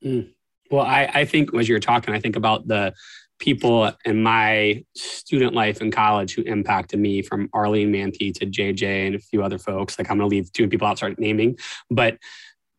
Mm. 0.03 0.30
Well, 0.71 0.85
I, 0.85 1.11
I 1.12 1.25
think 1.25 1.55
as 1.55 1.69
you're 1.69 1.79
talking, 1.79 2.14
I 2.14 2.21
think 2.21 2.37
about 2.37 2.69
the 2.69 2.95
people 3.39 3.93
in 4.05 4.23
my 4.23 4.85
student 4.97 5.55
life 5.55 5.81
in 5.81 5.91
college 5.91 6.35
who 6.35 6.43
impacted 6.43 6.99
me 6.99 7.23
from 7.23 7.49
Arlene 7.53 7.93
Manthe 7.93 8.35
to 8.35 8.47
JJ 8.47 9.07
and 9.07 9.14
a 9.14 9.19
few 9.19 9.43
other 9.43 9.59
folks. 9.59 9.99
Like 9.99 10.11
I'm 10.11 10.19
going 10.19 10.29
to 10.29 10.35
leave 10.35 10.53
two 10.53 10.69
people 10.69 10.89
out, 10.89 10.99
start 10.99 11.19
naming, 11.19 11.57
but 11.91 12.19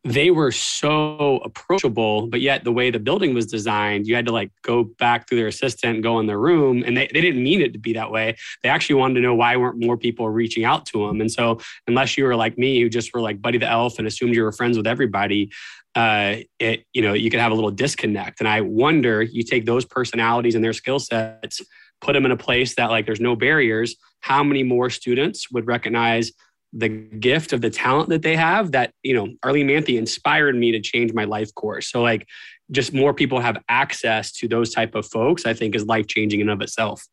they 0.04 0.30
were 0.30 0.50
so 0.50 1.40
approachable, 1.44 2.26
but 2.26 2.40
yet 2.40 2.64
the 2.64 2.72
way 2.72 2.90
the 2.90 2.98
building 2.98 3.34
was 3.34 3.46
designed, 3.46 4.06
you 4.06 4.14
had 4.14 4.24
to 4.26 4.32
like 4.32 4.50
go 4.62 4.84
back 4.84 5.28
through 5.28 5.36
their 5.38 5.48
assistant, 5.48 6.02
go 6.02 6.18
in 6.20 6.26
their 6.26 6.38
room, 6.38 6.82
and 6.86 6.96
they, 6.96 7.06
they 7.12 7.20
didn't 7.20 7.42
mean 7.42 7.60
it 7.60 7.74
to 7.74 7.78
be 7.78 7.92
that 7.92 8.10
way. 8.10 8.34
They 8.62 8.70
actually 8.70 8.94
wanted 8.94 9.14
to 9.14 9.20
know 9.20 9.34
why 9.34 9.56
weren't 9.56 9.84
more 9.84 9.98
people 9.98 10.28
reaching 10.30 10.64
out 10.64 10.86
to 10.86 11.06
them. 11.06 11.20
And 11.20 11.30
so, 11.30 11.60
unless 11.86 12.16
you 12.16 12.24
were 12.24 12.34
like 12.34 12.56
me, 12.56 12.80
who 12.80 12.88
just 12.88 13.12
were 13.12 13.20
like 13.20 13.42
Buddy 13.42 13.58
the 13.58 13.68
Elf 13.68 13.98
and 13.98 14.06
assumed 14.06 14.34
you 14.34 14.42
were 14.42 14.52
friends 14.52 14.78
with 14.78 14.86
everybody, 14.86 15.50
uh, 15.94 16.36
it 16.58 16.84
you 16.94 17.02
know 17.02 17.12
you 17.12 17.30
could 17.30 17.40
have 17.40 17.52
a 17.52 17.54
little 17.54 17.70
disconnect. 17.70 18.40
And 18.40 18.48
I 18.48 18.62
wonder, 18.62 19.20
you 19.22 19.42
take 19.42 19.66
those 19.66 19.84
personalities 19.84 20.54
and 20.54 20.64
their 20.64 20.72
skill 20.72 20.98
sets, 20.98 21.60
put 22.00 22.14
them 22.14 22.24
in 22.24 22.32
a 22.32 22.38
place 22.38 22.74
that 22.76 22.88
like 22.90 23.04
there's 23.04 23.20
no 23.20 23.36
barriers. 23.36 23.96
How 24.20 24.42
many 24.42 24.62
more 24.62 24.88
students 24.88 25.50
would 25.50 25.66
recognize? 25.66 26.32
The 26.72 26.88
gift 26.88 27.52
of 27.52 27.60
the 27.60 27.70
talent 27.70 28.08
that 28.10 28.22
they 28.22 28.36
have 28.36 28.72
that 28.72 28.92
you 29.02 29.12
know 29.12 29.28
arlene 29.42 29.68
manthe 29.68 29.96
inspired 29.96 30.54
me 30.54 30.70
to 30.72 30.80
change 30.80 31.12
my 31.12 31.24
life 31.24 31.52
course. 31.54 31.90
So 31.90 32.02
like 32.02 32.26
just 32.70 32.92
more 32.92 33.12
people 33.12 33.40
have 33.40 33.58
access 33.68 34.30
to 34.32 34.48
those 34.48 34.72
type 34.72 34.94
of 34.94 35.06
folks 35.06 35.44
i 35.46 35.54
think 35.54 35.74
is 35.74 35.84
life 35.86 36.06
changing 36.06 36.40
in 36.40 36.48
of 36.48 36.60
itself 36.60 37.04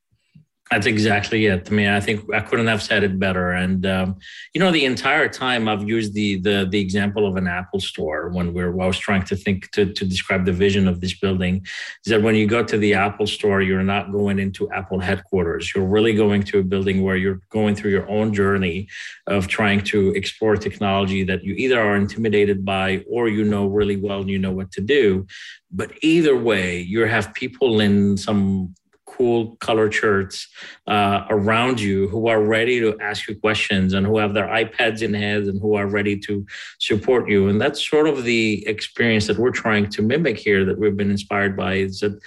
that's 0.70 0.86
exactly 0.86 1.46
it. 1.46 1.68
I 1.72 1.74
mean, 1.74 1.88
I 1.88 2.00
think 2.00 2.26
I 2.34 2.42
couldn't 2.42 2.68
have 2.68 2.84
said 2.84 3.04
it 3.04 3.18
better. 3.18 3.52
And 3.52 3.86
um, 3.86 4.18
you 4.54 4.60
know, 4.60 4.72
the 4.72 4.86
entire 4.86 5.30
time 5.30 5.68
I've 5.68 5.88
used 5.88 6.14
the 6.14 6.40
the 6.42 6.68
the 6.70 6.80
example 6.80 7.26
of 7.26 7.38
an 7.38 7.48
Apple 7.48 7.80
store 7.80 8.30
when 8.30 8.54
we're 8.54 8.72
I 8.82 8.88
was 8.88 8.98
trying 8.98 9.24
to 9.24 9.36
think 9.36 9.72
to 9.72 9.94
to 9.94 10.06
describe 10.06 10.46
the 10.46 10.52
vision 10.52 10.88
of 10.88 11.00
this 11.00 11.18
building 11.18 11.66
is 12.06 12.12
that 12.12 12.22
when 12.22 12.36
you 12.36 12.48
go 12.48 12.64
to 12.64 12.78
the 12.78 12.94
Apple 12.94 13.28
store, 13.28 13.62
you're 13.62 13.84
not 13.84 14.12
going 14.12 14.40
into 14.40 14.70
Apple 14.72 15.00
headquarters. 15.00 15.72
You're 15.74 15.86
really 15.86 16.14
going 16.14 16.44
to 16.44 16.60
a 16.60 16.64
building 16.64 17.02
where 17.02 17.16
you're 17.16 17.42
going 17.50 17.76
through 17.76 17.92
your 17.92 18.10
own 18.10 18.34
journey 18.34 18.90
of 19.28 19.48
trying 19.48 19.82
to 19.86 20.12
explore 20.12 20.58
technology 20.58 21.24
that 21.24 21.44
you 21.44 21.54
either 21.54 21.80
are 21.80 21.96
intimidated 21.96 22.66
by 22.66 23.06
or 23.10 23.30
you 23.30 23.44
know 23.44 23.68
really 23.68 23.96
well 23.96 24.22
and 24.22 24.30
you 24.30 24.40
know 24.40 24.52
what 24.52 24.72
to 24.74 24.82
do. 24.82 25.26
But 25.72 25.92
either 26.02 26.36
way, 26.36 26.80
you 26.80 27.06
have 27.06 27.34
people 27.34 27.80
in 27.80 28.18
some 28.18 28.74
cool 29.18 29.56
color 29.58 29.92
shirts 29.92 30.48
uh, 30.86 31.26
around 31.30 31.80
you 31.80 32.08
who 32.10 32.28
are 32.28 32.42
ready 32.42 32.80
to 32.80 32.98
ask 33.00 33.28
you 33.28 33.36
questions 33.36 33.94
and 33.94 34.06
who 34.06 34.18
have 34.18 34.34
their 34.34 34.48
iPads 34.48 35.02
in 35.02 35.14
hands 35.14 35.48
and 35.48 35.60
who 35.62 35.76
are 35.76 35.88
ready 35.88 36.18
to 36.18 36.46
support 36.80 37.28
you. 37.28 37.50
And 37.50 37.60
that's 37.60 37.88
sort 37.88 38.08
of 38.08 38.24
the 38.24 38.66
experience 38.68 39.28
that 39.28 39.38
we're 39.38 39.52
trying 39.52 39.90
to 39.90 40.02
mimic 40.02 40.38
here 40.38 40.66
that 40.66 40.78
we've 40.78 40.96
been 40.96 41.12
inspired 41.12 41.58
by 41.58 41.76
is 41.76 42.00
that 42.02 42.20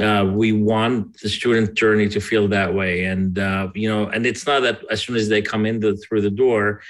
uh, 0.00 0.24
we 0.24 0.52
want 0.52 1.18
the 1.20 1.28
student 1.28 1.74
journey 1.74 2.08
to 2.08 2.20
feel 2.20 2.46
that 2.46 2.72
way 2.72 3.04
and 3.04 3.38
uh, 3.38 3.68
you 3.74 3.88
know 3.88 4.06
and 4.06 4.26
it's 4.26 4.46
not 4.46 4.60
that 4.60 4.80
as 4.90 5.02
soon 5.02 5.16
as 5.16 5.28
they 5.28 5.40
come 5.40 5.66
in 5.66 5.80
the, 5.80 5.96
through 5.96 6.20
the 6.20 6.30
door 6.30 6.82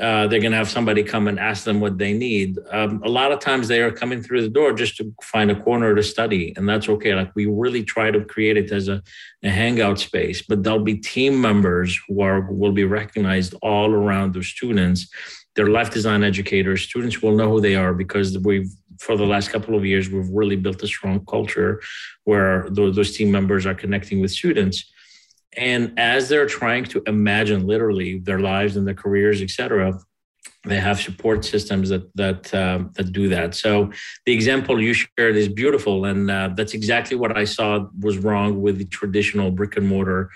uh, 0.00 0.26
they're 0.26 0.40
going 0.40 0.52
to 0.52 0.58
have 0.58 0.68
somebody 0.68 1.02
come 1.02 1.26
and 1.26 1.38
ask 1.38 1.64
them 1.64 1.80
what 1.80 1.96
they 1.96 2.12
need. 2.12 2.58
Um, 2.70 3.02
a 3.02 3.08
lot 3.08 3.32
of 3.32 3.40
times 3.40 3.66
they 3.66 3.80
are 3.80 3.90
coming 3.90 4.22
through 4.22 4.42
the 4.42 4.48
door 4.48 4.72
just 4.72 4.96
to 4.98 5.14
find 5.22 5.50
a 5.50 5.58
corner 5.58 5.94
to 5.94 6.02
study, 6.02 6.52
and 6.56 6.68
that's 6.68 6.88
okay. 6.88 7.14
Like 7.14 7.34
we 7.34 7.46
really 7.46 7.82
try 7.82 8.10
to 8.10 8.24
create 8.24 8.58
it 8.58 8.70
as 8.72 8.88
a, 8.88 9.02
a 9.42 9.48
hangout 9.48 9.98
space, 9.98 10.42
but 10.42 10.62
there'll 10.62 10.80
be 10.80 10.96
team 10.96 11.40
members 11.40 11.98
who 12.06 12.20
are 12.20 12.52
will 12.52 12.72
be 12.72 12.84
recognized 12.84 13.54
all 13.62 13.90
around 13.90 14.34
the 14.34 14.42
students. 14.42 15.08
They're 15.54 15.68
life 15.68 15.90
design 15.90 16.22
educators. 16.22 16.82
Students 16.82 17.22
will 17.22 17.34
know 17.34 17.50
who 17.50 17.60
they 17.62 17.76
are 17.76 17.94
because 17.94 18.38
we've 18.38 18.68
for 18.98 19.16
the 19.16 19.26
last 19.26 19.50
couple 19.50 19.74
of 19.74 19.84
years 19.84 20.10
we've 20.10 20.28
really 20.30 20.56
built 20.56 20.82
a 20.82 20.86
strong 20.86 21.24
culture 21.26 21.82
where 22.24 22.66
those, 22.70 22.96
those 22.96 23.14
team 23.16 23.30
members 23.30 23.66
are 23.66 23.74
connecting 23.74 24.20
with 24.20 24.30
students 24.30 24.90
and 25.56 25.98
as 25.98 26.28
they're 26.28 26.46
trying 26.46 26.84
to 26.84 27.02
imagine 27.06 27.66
literally 27.66 28.18
their 28.18 28.40
lives 28.40 28.76
and 28.76 28.86
their 28.86 28.94
careers, 28.94 29.40
et 29.42 29.50
cetera, 29.50 29.98
they 30.64 30.80
have 30.80 31.00
support 31.00 31.44
systems 31.44 31.88
that 31.90 32.14
that 32.16 32.52
um, 32.54 32.90
that 32.94 33.12
do 33.12 33.28
that. 33.28 33.54
So 33.54 33.90
the 34.24 34.32
example 34.32 34.82
you 34.82 34.94
shared 34.94 35.36
is 35.36 35.48
beautiful, 35.48 36.04
and 36.04 36.30
uh, 36.30 36.50
that's 36.56 36.74
exactly 36.74 37.16
what 37.16 37.36
I 37.36 37.44
saw 37.44 37.86
was 38.00 38.18
wrong 38.18 38.60
with 38.60 38.78
the 38.78 38.86
traditional 38.86 39.50
brick 39.50 39.76
and 39.76 39.86
mortar 39.86 40.30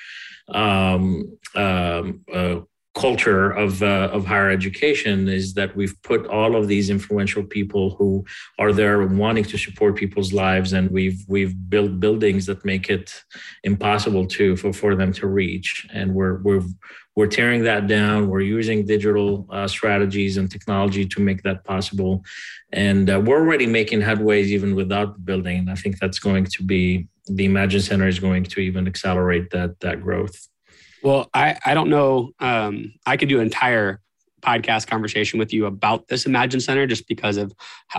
um, 0.48 1.38
um, 1.54 2.20
uh, 2.32 2.60
culture 2.94 3.50
of 3.52 3.82
uh, 3.82 4.08
of 4.12 4.26
higher 4.26 4.50
education 4.50 5.28
is 5.28 5.54
that 5.54 5.76
we've 5.76 5.96
put 6.02 6.26
all 6.26 6.56
of 6.56 6.66
these 6.66 6.90
influential 6.90 7.44
people 7.44 7.90
who 7.90 8.24
are 8.58 8.72
there 8.72 9.06
wanting 9.06 9.44
to 9.44 9.56
support 9.56 9.94
people's 9.94 10.32
lives 10.32 10.72
and 10.72 10.90
we've 10.90 11.24
we've 11.28 11.54
built 11.70 12.00
buildings 12.00 12.46
that 12.46 12.64
make 12.64 12.90
it 12.90 13.22
impossible 13.62 14.26
to 14.26 14.56
for, 14.56 14.72
for 14.72 14.96
them 14.96 15.12
to 15.12 15.28
reach. 15.28 15.86
And 15.92 16.14
we're 16.14 16.38
we're 16.42 16.62
we're 17.14 17.28
tearing 17.28 17.62
that 17.64 17.86
down. 17.86 18.28
We're 18.28 18.40
using 18.40 18.86
digital 18.86 19.46
uh, 19.50 19.68
strategies 19.68 20.36
and 20.36 20.50
technology 20.50 21.06
to 21.06 21.20
make 21.20 21.42
that 21.42 21.64
possible. 21.64 22.24
And 22.72 23.08
uh, 23.10 23.20
we're 23.24 23.40
already 23.40 23.66
making 23.66 24.00
headways 24.00 24.46
even 24.46 24.74
without 24.74 25.14
the 25.14 25.20
building. 25.20 25.68
I 25.68 25.74
think 25.74 25.98
that's 25.98 26.18
going 26.18 26.46
to 26.46 26.62
be 26.64 27.06
the 27.26 27.44
imagine 27.44 27.82
center 27.82 28.08
is 28.08 28.18
going 28.18 28.44
to 28.44 28.60
even 28.60 28.88
accelerate 28.88 29.50
that 29.50 29.78
that 29.80 30.02
growth 30.02 30.48
well, 31.02 31.28
I, 31.34 31.58
I 31.64 31.74
don't 31.74 31.90
know. 31.90 32.32
Um, 32.40 32.94
I 33.06 33.16
could 33.16 33.28
do 33.28 33.38
an 33.38 33.44
entire 33.44 34.00
podcast 34.40 34.86
conversation 34.86 35.38
with 35.38 35.52
you 35.52 35.66
about 35.66 36.08
this 36.08 36.26
Imagine 36.26 36.60
Center 36.60 36.86
just 36.86 37.06
because 37.06 37.36
of 37.36 37.52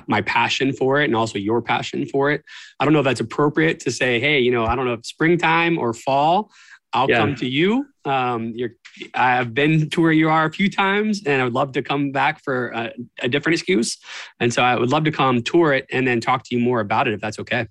my 0.08 0.22
passion 0.22 0.74
for 0.74 1.00
it 1.00 1.06
and 1.06 1.16
also 1.16 1.38
your 1.38 1.62
passion 1.62 2.06
for 2.06 2.32
it. 2.32 2.44
I 2.80 2.86
don't 2.86 2.94
know 2.94 3.00
if 3.00 3.06
that's 3.06 3.20
appropriate 3.20 3.80
to 3.82 3.92
say, 3.92 4.20
hey, 4.20 4.40
you 4.40 4.52
know, 4.52 4.66
I 4.66 4.76
don't 4.76 4.86
know 4.86 4.94
if 4.94 5.06
springtime 5.06 5.78
or 5.78 5.94
fall, 5.94 6.52
I'll 6.94 7.10
yeah. 7.10 7.20
come 7.20 7.36
to 7.36 7.48
you. 7.48 7.86
Um, 8.06 8.54
you're, 8.56 8.72
I've 9.14 9.54
been 9.54 9.90
to 9.92 10.02
where 10.02 10.12
you 10.12 10.30
are 10.30 10.46
a 10.46 10.52
few 10.52 10.70
times 10.70 11.22
and 11.26 11.42
I 11.42 11.44
would 11.46 11.54
love 11.54 11.72
to 11.74 11.82
come 11.82 12.12
back 12.12 12.44
for 12.44 12.70
a, 12.70 12.92
a 13.22 13.30
different 13.30 13.54
excuse. 13.54 13.98
And 14.40 14.54
so 14.54 14.62
I 14.62 14.76
would 14.76 14.90
love 14.90 15.06
to 15.06 15.12
come 15.12 15.42
tour 15.42 15.74
it 15.74 15.86
and 15.92 16.06
then 16.06 16.20
talk 16.20 16.44
to 16.46 16.56
you 16.56 16.62
more 16.62 16.80
about 16.80 17.08
it 17.08 17.14
if 17.14 17.22
that's 17.22 17.40
okay. 17.40 17.68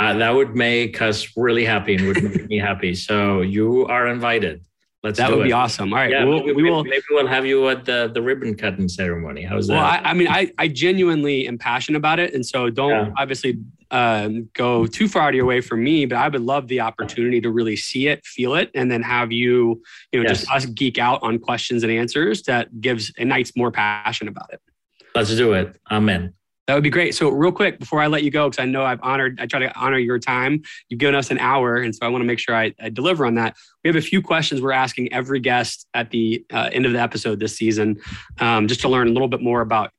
Uh, 0.00 0.14
that 0.14 0.34
would 0.34 0.56
make 0.56 1.02
us 1.02 1.36
really 1.36 1.64
happy 1.64 1.94
and 1.94 2.06
would 2.06 2.22
make 2.22 2.48
me 2.48 2.58
happy. 2.58 2.94
So 3.10 3.40
you 3.40 3.86
are 3.86 4.08
invited. 4.08 4.64
Let's 5.02 5.18
that 5.18 5.30
would 5.30 5.40
it. 5.40 5.44
be 5.44 5.52
awesome. 5.52 5.92
All 5.92 5.98
right, 5.98 6.10
yeah, 6.10 6.24
we'll, 6.24 6.40
maybe, 6.40 6.52
we 6.52 6.70
will. 6.70 6.84
Maybe 6.84 7.02
we'll 7.10 7.26
have 7.26 7.46
you 7.46 7.68
at 7.68 7.86
the, 7.86 8.10
the 8.12 8.20
ribbon 8.20 8.54
cutting 8.54 8.88
ceremony. 8.88 9.42
How's 9.42 9.66
that? 9.68 9.74
Well, 9.74 9.84
I, 9.84 9.96
I 10.10 10.12
mean, 10.12 10.28
I, 10.28 10.52
I 10.58 10.68
genuinely 10.68 11.48
am 11.48 11.56
passionate 11.56 11.96
about 11.96 12.18
it, 12.18 12.34
and 12.34 12.44
so 12.44 12.68
don't 12.68 12.90
yeah. 12.90 13.12
obviously 13.16 13.58
um, 13.90 14.50
go 14.52 14.86
too 14.86 15.08
far 15.08 15.22
out 15.22 15.28
of 15.30 15.34
your 15.36 15.46
way 15.46 15.62
for 15.62 15.76
me. 15.76 16.04
But 16.04 16.18
I 16.18 16.28
would 16.28 16.42
love 16.42 16.68
the 16.68 16.80
opportunity 16.80 17.40
to 17.40 17.50
really 17.50 17.76
see 17.76 18.08
it, 18.08 18.24
feel 18.26 18.54
it, 18.54 18.70
and 18.74 18.90
then 18.90 19.02
have 19.02 19.32
you, 19.32 19.82
you 20.12 20.22
know, 20.22 20.28
yes. 20.28 20.40
just 20.40 20.52
us 20.52 20.66
geek 20.66 20.98
out 20.98 21.22
on 21.22 21.38
questions 21.38 21.82
and 21.82 21.90
answers 21.90 22.42
that 22.42 22.80
gives 22.80 23.10
ignites 23.16 23.56
more 23.56 23.70
passion 23.70 24.28
about 24.28 24.52
it. 24.52 24.60
Let's 25.14 25.34
do 25.34 25.54
it. 25.54 25.80
Amen. 25.90 26.34
That 26.70 26.74
would 26.74 26.84
be 26.84 26.90
great. 26.90 27.16
So, 27.16 27.30
real 27.30 27.50
quick, 27.50 27.80
before 27.80 28.00
I 28.00 28.06
let 28.06 28.22
you 28.22 28.30
go, 28.30 28.48
because 28.48 28.62
I 28.62 28.64
know 28.64 28.84
I've 28.84 29.02
honored, 29.02 29.40
I 29.40 29.46
try 29.46 29.58
to 29.58 29.76
honor 29.76 29.98
your 29.98 30.20
time. 30.20 30.62
You've 30.88 31.00
given 31.00 31.16
us 31.16 31.32
an 31.32 31.38
hour, 31.38 31.78
and 31.78 31.92
so 31.92 32.06
I 32.06 32.08
want 32.08 32.22
to 32.22 32.26
make 32.26 32.38
sure 32.38 32.54
I, 32.54 32.72
I 32.80 32.90
deliver 32.90 33.26
on 33.26 33.34
that. 33.34 33.56
We 33.82 33.88
have 33.88 33.96
a 33.96 34.00
few 34.00 34.22
questions 34.22 34.62
we're 34.62 34.70
asking 34.70 35.12
every 35.12 35.40
guest 35.40 35.88
at 35.94 36.10
the 36.10 36.46
uh, 36.52 36.70
end 36.72 36.86
of 36.86 36.92
the 36.92 37.00
episode 37.00 37.40
this 37.40 37.56
season, 37.56 37.98
um, 38.38 38.68
just 38.68 38.82
to 38.82 38.88
learn 38.88 39.08
a 39.08 39.10
little 39.10 39.26
bit 39.26 39.42
more 39.42 39.62
about 39.62 39.90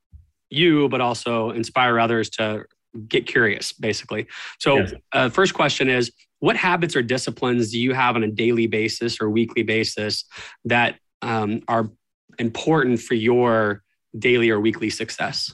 you, 0.49 0.87
but 0.87 1.01
also 1.01 1.49
inspire 1.49 1.99
others 1.99 2.29
to 2.29 2.63
get 3.09 3.27
curious, 3.27 3.73
basically. 3.73 4.27
So, 4.59 4.77
yes. 4.77 4.93
uh, 5.11 5.27
first 5.27 5.53
question 5.53 5.89
is 5.89 6.09
What 6.39 6.55
habits 6.55 6.95
or 6.95 7.01
disciplines 7.01 7.73
do 7.73 7.81
you 7.81 7.93
have 7.93 8.15
on 8.15 8.23
a 8.23 8.31
daily 8.31 8.67
basis 8.67 9.19
or 9.19 9.29
weekly 9.29 9.63
basis 9.63 10.23
that 10.63 10.99
um, 11.21 11.63
are 11.67 11.91
important 12.39 13.01
for 13.01 13.15
your 13.15 13.83
daily 14.17 14.49
or 14.49 14.61
weekly 14.61 14.89
success? 14.89 15.51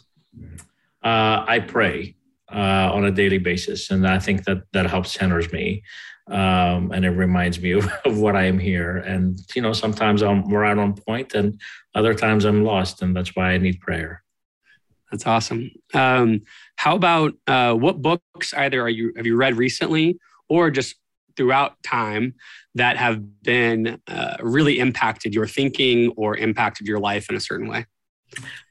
Uh, 1.08 1.46
I 1.48 1.60
pray 1.60 2.16
uh, 2.54 2.92
on 2.94 3.06
a 3.06 3.12
daily 3.12 3.38
basis, 3.38 3.92
and 3.92 4.06
I 4.06 4.20
think 4.20 4.44
that 4.44 4.64
that 4.74 4.90
helps 4.90 5.14
centers 5.14 5.50
me, 5.54 5.84
um, 6.30 6.92
and 6.92 7.06
it 7.06 7.12
reminds 7.12 7.62
me 7.62 7.72
of, 7.80 7.88
of, 8.04 8.18
what 8.18 8.36
I 8.36 8.44
am 8.44 8.60
here. 8.60 8.98
And 8.98 9.40
you 9.56 9.62
know, 9.62 9.72
sometimes 9.72 10.22
I'm 10.22 10.44
right 10.50 10.78
on 10.78 10.96
point, 10.96 11.34
and 11.34 11.60
other 11.96 12.14
times 12.14 12.44
I'm 12.44 12.66
lost, 12.66 13.02
and 13.02 13.16
that's 13.16 13.36
why 13.38 13.52
I 13.52 13.58
need 13.58 13.80
prayer. 13.80 14.22
That's 15.10 15.26
awesome. 15.26 15.72
Um, 15.94 16.42
how 16.76 16.96
about 16.98 17.34
uh, 17.48 17.74
what 17.74 18.02
books 18.02 18.54
either 18.54 18.82
are 18.82 18.90
you 18.90 19.14
have 19.16 19.26
you 19.26 19.38
read 19.38 19.56
recently, 19.56 20.20
or 20.50 20.70
just 20.70 20.96
throughout 21.38 21.82
time 21.84 22.34
that 22.76 22.98
have 22.98 23.44
been 23.44 24.02
uh, 24.08 24.36
really 24.42 24.80
impacted 24.80 25.34
your 25.34 25.48
thinking 25.48 26.10
or 26.18 26.36
impacted 26.36 26.86
your 26.86 27.00
life 27.00 27.30
in 27.30 27.36
a 27.38 27.40
certain 27.40 27.70
way? 27.70 27.86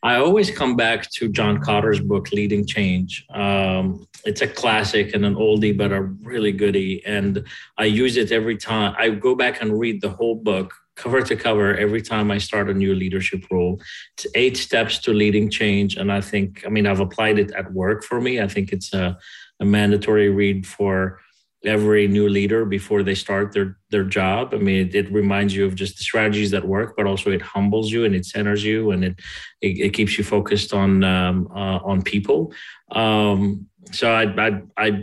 I 0.02 0.16
always 0.16 0.50
come 0.50 0.76
back 0.76 1.10
to 1.12 1.28
John 1.28 1.58
Kotter's 1.58 2.00
book, 2.00 2.30
Leading 2.32 2.66
Change. 2.66 3.26
Um, 3.30 4.06
it's 4.24 4.42
a 4.42 4.46
classic 4.46 5.14
and 5.14 5.24
an 5.24 5.34
oldie, 5.34 5.76
but 5.76 5.92
a 5.92 6.02
really 6.02 6.52
goodie. 6.52 7.04
And 7.04 7.44
I 7.78 7.84
use 7.84 8.16
it 8.16 8.32
every 8.32 8.56
time. 8.56 8.94
I 8.98 9.10
go 9.10 9.34
back 9.34 9.62
and 9.62 9.78
read 9.78 10.00
the 10.00 10.10
whole 10.10 10.36
book 10.36 10.72
cover 10.96 11.20
to 11.22 11.36
cover 11.36 11.76
every 11.76 12.00
time 12.00 12.30
I 12.30 12.38
start 12.38 12.70
a 12.70 12.74
new 12.74 12.94
leadership 12.94 13.44
role. 13.50 13.80
It's 14.14 14.26
eight 14.34 14.56
steps 14.56 14.98
to 15.00 15.12
leading 15.12 15.50
change. 15.50 15.96
And 15.96 16.10
I 16.10 16.20
think, 16.20 16.64
I 16.66 16.70
mean, 16.70 16.86
I've 16.86 17.00
applied 17.00 17.38
it 17.38 17.52
at 17.52 17.72
work 17.72 18.02
for 18.02 18.20
me. 18.20 18.40
I 18.40 18.48
think 18.48 18.72
it's 18.72 18.92
a, 18.94 19.18
a 19.60 19.64
mandatory 19.64 20.30
read 20.30 20.66
for 20.66 21.20
every 21.66 22.06
new 22.08 22.28
leader 22.28 22.64
before 22.64 23.02
they 23.02 23.14
start 23.14 23.52
their 23.52 23.78
their 23.90 24.04
job. 24.04 24.54
I 24.54 24.58
mean, 24.58 24.88
it, 24.88 24.94
it, 24.94 25.12
reminds 25.12 25.54
you 25.54 25.64
of 25.66 25.74
just 25.74 25.96
the 25.96 26.04
strategies 26.04 26.50
that 26.50 26.66
work, 26.66 26.94
but 26.96 27.06
also 27.06 27.30
it 27.30 27.42
humbles 27.42 27.90
you 27.90 28.04
and 28.04 28.14
it 28.14 28.24
centers 28.24 28.64
you 28.64 28.90
and 28.90 29.04
it 29.04 29.20
it, 29.60 29.78
it 29.86 29.90
keeps 29.90 30.16
you 30.18 30.24
focused 30.24 30.72
on 30.72 31.04
um, 31.04 31.48
uh, 31.54 31.78
on 31.84 32.02
people. 32.02 32.52
Um, 32.90 33.66
so 33.92 34.12
I 34.12 34.24
I 34.46 34.62
I 34.76 35.02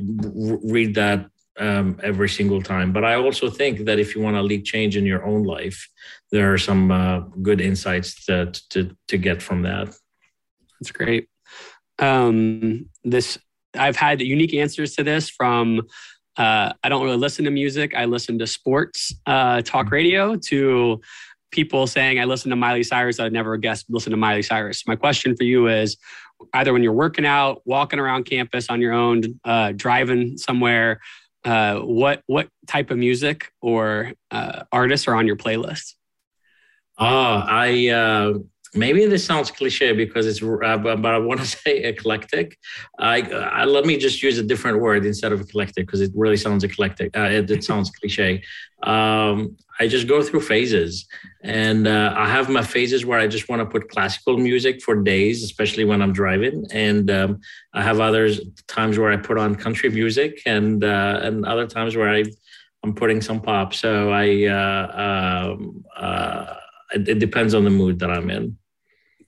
read 0.64 0.96
that 0.96 1.28
um, 1.60 2.00
every 2.04 2.30
single 2.30 2.62
time. 2.62 2.92
But 2.92 3.04
I 3.04 3.16
also 3.16 3.50
think 3.50 3.86
that 3.86 4.00
if 4.00 4.16
you 4.16 4.22
want 4.22 4.36
to 4.36 4.42
lead 4.42 4.66
change 4.66 4.98
in 4.98 5.06
your 5.06 5.26
own 5.26 5.44
life, 5.44 5.88
there 6.32 6.54
are 6.54 6.58
some 6.58 6.92
uh, 6.92 7.20
good 7.42 7.62
insights 7.62 8.26
to, 8.26 8.52
to, 8.70 8.96
to 9.08 9.18
get 9.18 9.42
from 9.42 9.62
that. 9.64 9.94
That's 10.80 10.92
great. 10.92 11.30
Um, 12.00 12.90
this 13.04 13.38
I've 13.76 13.96
had 13.96 14.22
unique 14.22 14.54
answers 14.54 14.96
to 14.96 15.04
this 15.04 15.30
from. 15.30 15.82
Uh, 16.38 16.74
I 16.84 16.90
don't 16.90 17.04
really 17.04 17.18
listen 17.18 17.46
to 17.46 17.52
music. 17.52 17.94
I 17.96 18.06
listen 18.06 18.40
to 18.40 18.48
sports 18.48 19.14
uh, 19.26 19.62
talk 19.62 19.86
mm-hmm. 19.86 19.94
radio. 19.94 20.36
To 20.36 21.02
people 21.52 21.86
saying 21.86 22.20
I 22.20 22.26
listen 22.26 22.50
to 22.50 22.56
Miley 22.56 22.84
Cyrus. 22.84 23.20
I'd 23.20 23.32
never 23.32 23.56
guessed 23.58 23.86
listen 23.90 24.12
to 24.12 24.18
Miley 24.18 24.42
Cyrus. 24.42 24.88
My 24.88 24.96
question 24.96 25.36
for 25.36 25.44
you 25.44 25.68
is: 25.68 25.98
either 26.54 26.74
when 26.74 26.84
you're 26.84 26.94
working 26.94 27.26
out, 27.26 27.62
walking 27.66 28.00
around 28.00 28.24
campus 28.24 28.70
on 28.70 28.82
your 28.82 28.94
own, 28.94 29.40
uh, 29.46 29.74
driving 29.76 30.38
somewhere, 30.38 31.00
uh, 31.46 31.80
what 31.80 32.22
what 32.28 32.50
type 32.68 32.92
of 32.92 32.98
music 32.98 33.52
or 33.62 34.14
uh, 34.32 34.64
artists 34.72 35.08
are 35.08 35.16
on 35.16 35.28
your 35.28 35.36
playlist? 35.36 35.94
Oh, 36.98 37.06
I 37.06 37.90
uh, 37.90 38.34
maybe 38.76 39.06
this 39.06 39.26
sounds 39.26 39.52
cliche 39.52 39.94
because 39.94 40.26
it's 40.26 40.42
uh, 40.42 40.78
but 40.78 41.06
I 41.06 41.18
want 41.18 41.40
to 41.40 41.46
say 41.64 41.84
eclectic. 41.84 42.58
I, 43.00 43.22
I, 43.22 43.66
let 43.66 43.86
me 43.86 43.98
just 43.98 44.24
use 44.24 44.38
a 44.38 44.44
different 44.44 44.80
word 44.80 45.06
instead 45.06 45.32
of 45.32 45.42
eclectic 45.42 45.86
because 45.86 46.02
it 46.02 46.12
really 46.16 46.38
sounds 46.38 46.64
eclectic. 46.64 47.16
Uh, 47.16 47.24
it, 47.24 47.50
it, 47.50 47.64
sounds 47.64 47.90
cliche. 47.92 48.44
Um, 48.84 49.58
I 49.80 49.88
just 49.88 50.08
go 50.08 50.22
through 50.22 50.42
phases, 50.42 51.06
and 51.44 51.88
uh, 51.88 52.14
I 52.16 52.28
have 52.28 52.50
my 52.50 52.64
phases 52.64 53.06
where 53.06 53.20
I 53.20 53.28
just 53.28 53.50
want 53.50 53.62
to 53.62 53.66
put 53.66 53.90
classical 53.90 54.38
music 54.38 54.82
for 54.82 55.02
days, 55.02 55.44
especially 55.44 55.86
when 55.86 56.02
I'm 56.02 56.14
driving, 56.14 56.66
and 56.72 57.10
um, 57.10 57.42
I 57.74 57.82
have 57.82 58.00
others 58.00 58.42
times 58.68 59.00
where 59.00 59.12
I 59.12 59.18
put 59.18 59.38
on 59.38 59.56
country 59.56 59.90
music, 59.90 60.42
and 60.46 60.84
uh, 60.84 61.20
and 61.24 61.46
other 61.46 61.68
times 61.68 61.96
where 61.96 62.10
I 62.10 62.24
I'm 62.84 62.94
putting 62.94 63.22
some 63.22 63.40
pop. 63.40 63.74
So 63.74 64.12
I 64.12 64.46
uh, 64.46 65.48
um, 65.54 65.84
uh, 65.96 66.56
it 66.94 67.20
depends 67.20 67.54
on 67.54 67.64
the 67.64 67.70
mood 67.70 68.00
that 68.00 68.12
I'm 68.12 68.30
in. 68.30 68.58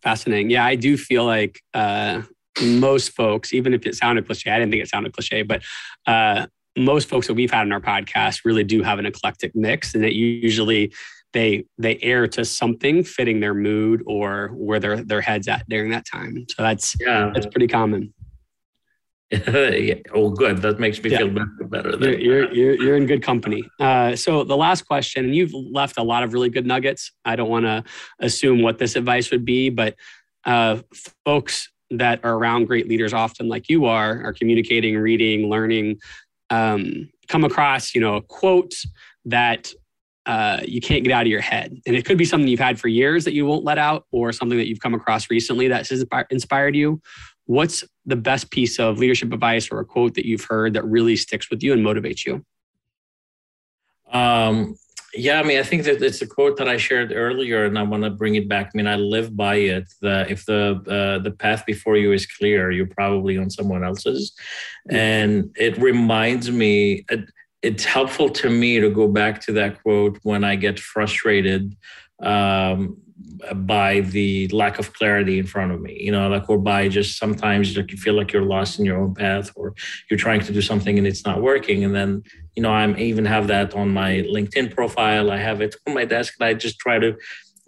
Fascinating. 0.05 0.51
Yeah, 0.51 0.63
I 0.63 0.75
do 0.75 0.97
feel 0.97 1.25
like 1.25 1.59
uh, 1.73 2.21
most 2.61 3.13
folks, 3.13 3.53
even 3.53 3.73
if 3.73 3.87
it 3.87 3.95
sounded 3.95 4.27
cliche, 4.27 4.51
I 4.51 4.59
didn't 4.59 4.71
think 4.71 4.83
it 4.83 4.87
sounded 4.87 5.13
cliche, 5.13 5.41
but 5.41 5.63
uh, 6.05 6.45
most 6.77 7.09
folks 7.09 7.25
that 7.25 7.33
we've 7.33 7.49
had 7.49 7.65
in 7.65 7.71
our 7.71 7.81
podcast 7.81 8.41
really 8.45 8.63
do 8.63 8.83
have 8.83 8.99
an 8.99 9.07
eclectic 9.07 9.55
mix, 9.55 9.95
and 9.95 10.05
it 10.05 10.13
usually 10.13 10.93
they 11.33 11.65
they 11.79 11.97
air 12.03 12.27
to 12.27 12.45
something 12.45 13.03
fitting 13.03 13.39
their 13.39 13.55
mood 13.55 14.03
or 14.05 14.49
where 14.53 14.79
their 14.79 15.03
their 15.03 15.21
heads 15.21 15.47
at 15.47 15.67
during 15.67 15.89
that 15.89 16.05
time. 16.05 16.45
So 16.49 16.61
that's 16.61 16.95
yeah, 16.99 17.31
that's 17.33 17.47
pretty 17.47 17.67
common. 17.67 18.13
Yeah. 19.31 19.95
Oh, 20.13 20.29
good. 20.29 20.61
That 20.61 20.79
makes 20.79 21.01
me 21.01 21.09
yeah. 21.11 21.17
feel 21.19 21.29
better. 21.67 21.97
you're, 21.99 22.19
you're, 22.19 22.53
you're, 22.53 22.73
you're, 22.75 22.95
in 22.95 23.05
good 23.05 23.23
company. 23.23 23.63
Uh, 23.79 24.15
so 24.15 24.43
the 24.43 24.57
last 24.57 24.83
question, 24.83 25.25
and 25.25 25.35
you've 25.35 25.53
left 25.53 25.97
a 25.97 26.03
lot 26.03 26.23
of 26.23 26.33
really 26.33 26.49
good 26.49 26.65
nuggets. 26.65 27.11
I 27.25 27.35
don't 27.35 27.49
want 27.49 27.65
to 27.65 27.83
assume 28.19 28.61
what 28.61 28.77
this 28.77 28.95
advice 28.95 29.31
would 29.31 29.45
be, 29.45 29.69
but 29.69 29.95
uh, 30.45 30.77
folks 31.25 31.71
that 31.91 32.23
are 32.23 32.35
around 32.35 32.65
great 32.65 32.87
leaders 32.87 33.13
often 33.13 33.47
like 33.47 33.69
you 33.69 33.85
are, 33.85 34.23
are 34.23 34.33
communicating, 34.33 34.97
reading, 34.97 35.49
learning, 35.49 35.99
um, 36.49 37.09
come 37.27 37.43
across, 37.43 37.95
you 37.95 38.01
know, 38.01 38.15
a 38.15 38.21
quote 38.21 38.73
that 39.25 39.71
uh, 40.25 40.59
you 40.65 40.81
can't 40.81 41.03
get 41.03 41.13
out 41.13 41.23
of 41.23 41.27
your 41.27 41.41
head. 41.41 41.79
And 41.85 41.95
it 41.95 42.05
could 42.05 42.17
be 42.17 42.25
something 42.25 42.47
you've 42.47 42.59
had 42.59 42.79
for 42.79 42.87
years 42.87 43.25
that 43.25 43.33
you 43.33 43.45
won't 43.45 43.63
let 43.63 43.77
out, 43.77 44.05
or 44.11 44.31
something 44.31 44.57
that 44.57 44.67
you've 44.67 44.79
come 44.79 44.93
across 44.93 45.29
recently 45.29 45.67
that 45.67 45.87
has 45.87 46.05
inspired 46.29 46.75
you. 46.75 47.01
What's 47.45 47.83
the 48.05 48.15
best 48.15 48.51
piece 48.51 48.79
of 48.79 48.97
leadership 48.97 49.31
advice 49.31 49.69
or 49.71 49.79
a 49.79 49.85
quote 49.85 50.15
that 50.15 50.25
you've 50.25 50.45
heard 50.45 50.73
that 50.73 50.85
really 50.85 51.15
sticks 51.15 51.49
with 51.49 51.63
you 51.63 51.73
and 51.73 51.85
motivates 51.85 52.25
you? 52.25 52.43
Um, 54.11 54.75
yeah, 55.13 55.39
I 55.39 55.43
mean, 55.43 55.59
I 55.59 55.63
think 55.63 55.83
that 55.83 56.01
it's 56.01 56.21
a 56.21 56.27
quote 56.27 56.57
that 56.57 56.67
I 56.67 56.77
shared 56.77 57.13
earlier, 57.13 57.65
and 57.65 57.79
I 57.79 57.83
want 57.83 58.03
to 58.03 58.09
bring 58.09 58.35
it 58.35 58.49
back. 58.49 58.67
I 58.67 58.77
mean, 58.77 58.87
I 58.87 58.95
live 58.95 59.35
by 59.35 59.55
it. 59.55 59.85
The, 60.01 60.25
if 60.29 60.45
the 60.45 60.81
uh, 60.87 61.23
the 61.23 61.31
path 61.31 61.65
before 61.65 61.95
you 61.95 62.11
is 62.11 62.25
clear, 62.25 62.71
you're 62.71 62.87
probably 62.87 63.37
on 63.37 63.49
someone 63.49 63.83
else's, 63.83 64.33
and 64.89 65.51
it 65.55 65.77
reminds 65.77 66.51
me. 66.51 67.05
It, 67.09 67.29
it's 67.61 67.85
helpful 67.85 68.29
to 68.29 68.49
me 68.49 68.79
to 68.79 68.91
go 68.91 69.07
back 69.07 69.41
to 69.41 69.51
that 69.53 69.81
quote 69.81 70.19
when 70.21 70.43
I 70.43 70.55
get 70.55 70.79
frustrated 70.79 71.75
um, 72.21 72.97
by 73.53 73.99
the 73.99 74.47
lack 74.49 74.79
of 74.79 74.93
clarity 74.93 75.37
in 75.37 75.45
front 75.45 75.71
of 75.71 75.81
me 75.81 75.95
you 75.99 76.11
know 76.11 76.27
like 76.29 76.49
or 76.49 76.57
by 76.57 76.87
just 76.87 77.17
sometimes 77.17 77.75
like 77.77 77.91
you 77.91 77.97
feel 77.97 78.13
like 78.13 78.31
you're 78.31 78.43
lost 78.43 78.79
in 78.79 78.85
your 78.85 78.97
own 78.97 79.13
path 79.13 79.51
or 79.55 79.73
you're 80.09 80.17
trying 80.17 80.41
to 80.41 80.53
do 80.53 80.61
something 80.61 80.97
and 80.97 81.07
it's 81.07 81.25
not 81.25 81.41
working. 81.41 81.83
And 81.83 81.93
then 81.95 82.23
you 82.55 82.63
know 82.63 82.71
i'm 82.71 82.97
even 82.97 83.25
have 83.25 83.47
that 83.47 83.73
on 83.73 83.89
my 83.89 84.11
linkedin 84.35 84.73
profile. 84.73 85.31
I 85.31 85.37
have 85.37 85.61
it 85.61 85.75
on 85.85 85.93
my 85.93 86.05
desk 86.05 86.35
and 86.39 86.47
i 86.47 86.53
just 86.53 86.79
try 86.79 86.99
to 86.99 87.15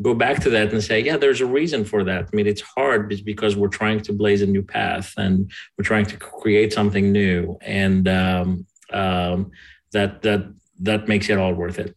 go 0.01 0.13
back 0.13 0.39
to 0.39 0.49
that 0.51 0.71
and 0.71 0.83
say 0.83 0.99
yeah 0.99 1.17
there's 1.17 1.41
a 1.41 1.45
reason 1.45 1.83
for 1.85 2.03
that. 2.03 2.23
I 2.31 2.35
mean 2.35 2.47
it's 2.47 2.61
hard 2.61 3.09
because 3.25 3.55
we're 3.55 3.77
trying 3.81 4.01
to 4.01 4.13
blaze 4.13 4.41
a 4.41 4.47
new 4.47 4.63
path 4.63 5.13
and 5.17 5.51
we're 5.77 5.89
trying 5.91 6.05
to 6.07 6.17
create 6.17 6.71
something 6.73 7.11
new. 7.11 7.57
And 7.61 8.07
um, 8.07 8.65
um, 8.91 9.51
that 9.93 10.21
that 10.21 10.41
that 10.79 11.07
makes 11.07 11.29
it 11.29 11.37
all 11.37 11.53
worth 11.53 11.79
it 11.79 11.95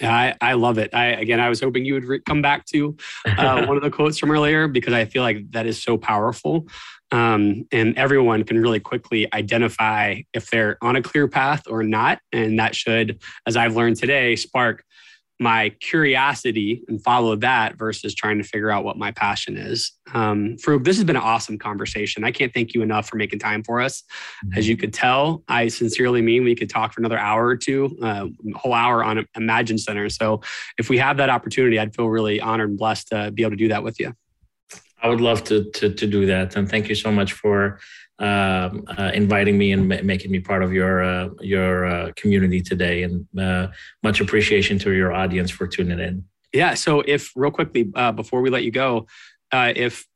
I, 0.00 0.34
I 0.40 0.54
love 0.54 0.78
it. 0.78 0.94
I 0.94 1.06
again, 1.06 1.40
I 1.40 1.48
was 1.48 1.60
hoping 1.60 1.84
you 1.84 1.94
would 1.94 2.04
re- 2.04 2.20
come 2.20 2.42
back 2.42 2.64
to 2.66 2.96
uh, 3.26 3.66
one 3.66 3.76
of 3.76 3.82
the 3.82 3.90
quotes 3.90 4.18
from 4.18 4.30
earlier 4.30 4.68
because 4.68 4.94
I 4.94 5.04
feel 5.04 5.22
like 5.22 5.50
that 5.50 5.66
is 5.66 5.82
so 5.82 5.98
powerful, 5.98 6.66
um, 7.10 7.64
and 7.72 7.96
everyone 7.98 8.44
can 8.44 8.60
really 8.60 8.80
quickly 8.80 9.32
identify 9.34 10.22
if 10.32 10.50
they're 10.50 10.78
on 10.82 10.96
a 10.96 11.02
clear 11.02 11.28
path 11.28 11.64
or 11.68 11.82
not, 11.82 12.20
and 12.32 12.58
that 12.58 12.74
should, 12.74 13.20
as 13.46 13.56
I've 13.56 13.76
learned 13.76 13.96
today, 13.96 14.36
spark 14.36 14.84
my 15.42 15.70
curiosity 15.80 16.82
and 16.88 17.02
follow 17.02 17.36
that 17.36 17.76
versus 17.76 18.14
trying 18.14 18.38
to 18.38 18.44
figure 18.44 18.70
out 18.70 18.84
what 18.84 18.96
my 18.96 19.10
passion 19.10 19.56
is. 19.56 19.92
Um, 20.14 20.56
this 20.56 20.96
has 20.96 21.04
been 21.04 21.16
an 21.16 21.22
awesome 21.22 21.58
conversation. 21.58 22.24
I 22.24 22.30
can't 22.30 22.52
thank 22.54 22.74
you 22.74 22.82
enough 22.82 23.08
for 23.08 23.16
making 23.16 23.38
time 23.38 23.62
for 23.62 23.80
us. 23.80 24.02
As 24.56 24.68
you 24.68 24.76
could 24.76 24.92
tell, 24.92 25.42
I 25.48 25.68
sincerely 25.68 26.22
mean 26.22 26.44
we 26.44 26.54
could 26.54 26.70
talk 26.70 26.92
for 26.92 27.00
another 27.00 27.18
hour 27.18 27.46
or 27.46 27.56
two, 27.56 27.96
uh, 28.02 28.28
whole 28.54 28.74
hour 28.74 29.02
on 29.04 29.26
Imagine 29.36 29.78
Center. 29.78 30.08
So 30.08 30.40
if 30.78 30.88
we 30.88 30.98
have 30.98 31.16
that 31.18 31.30
opportunity, 31.30 31.78
I'd 31.78 31.94
feel 31.94 32.08
really 32.08 32.40
honored 32.40 32.70
and 32.70 32.78
blessed 32.78 33.08
to 33.08 33.30
be 33.30 33.42
able 33.42 33.50
to 33.50 33.56
do 33.56 33.68
that 33.68 33.82
with 33.82 33.98
you. 34.00 34.14
I 35.02 35.08
would 35.08 35.20
love 35.20 35.44
to, 35.44 35.70
to, 35.72 35.92
to 35.92 36.06
do 36.06 36.26
that. 36.26 36.56
And 36.56 36.68
thank 36.68 36.88
you 36.88 36.94
so 36.94 37.10
much 37.10 37.32
for 37.32 37.80
um, 38.18 38.84
uh, 38.96 39.10
inviting 39.12 39.58
me 39.58 39.72
and 39.72 39.88
ma- 39.88 40.02
making 40.02 40.30
me 40.30 40.38
part 40.38 40.62
of 40.62 40.72
your 40.72 41.02
uh, 41.02 41.28
your 41.40 41.86
uh, 41.86 42.12
community 42.14 42.60
today. 42.60 43.02
And 43.02 43.26
uh, 43.38 43.68
much 44.02 44.20
appreciation 44.20 44.78
to 44.80 44.92
your 44.92 45.12
audience 45.12 45.50
for 45.50 45.66
tuning 45.66 45.98
in. 45.98 46.24
Yeah. 46.52 46.74
So, 46.74 47.00
if 47.00 47.32
real 47.34 47.50
quickly 47.50 47.90
uh, 47.94 48.12
before 48.12 48.40
we 48.40 48.50
let 48.50 48.62
you 48.62 48.70
go, 48.70 49.06
uh, 49.50 49.72
if 49.74 50.06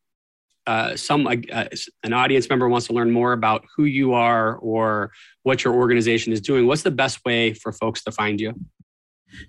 some 0.94 1.26
an 1.26 2.12
audience 2.12 2.48
member 2.48 2.68
wants 2.68 2.86
to 2.88 2.92
learn 2.92 3.10
more 3.10 3.32
about 3.32 3.64
who 3.76 3.84
you 3.84 4.14
are 4.14 4.56
or 4.56 5.10
what 5.42 5.64
your 5.64 5.74
organization 5.74 6.32
is 6.32 6.40
doing, 6.40 6.66
what's 6.66 6.82
the 6.82 6.90
best 6.90 7.24
way 7.24 7.52
for 7.54 7.72
folks 7.72 8.04
to 8.04 8.12
find 8.12 8.40
you? 8.40 8.52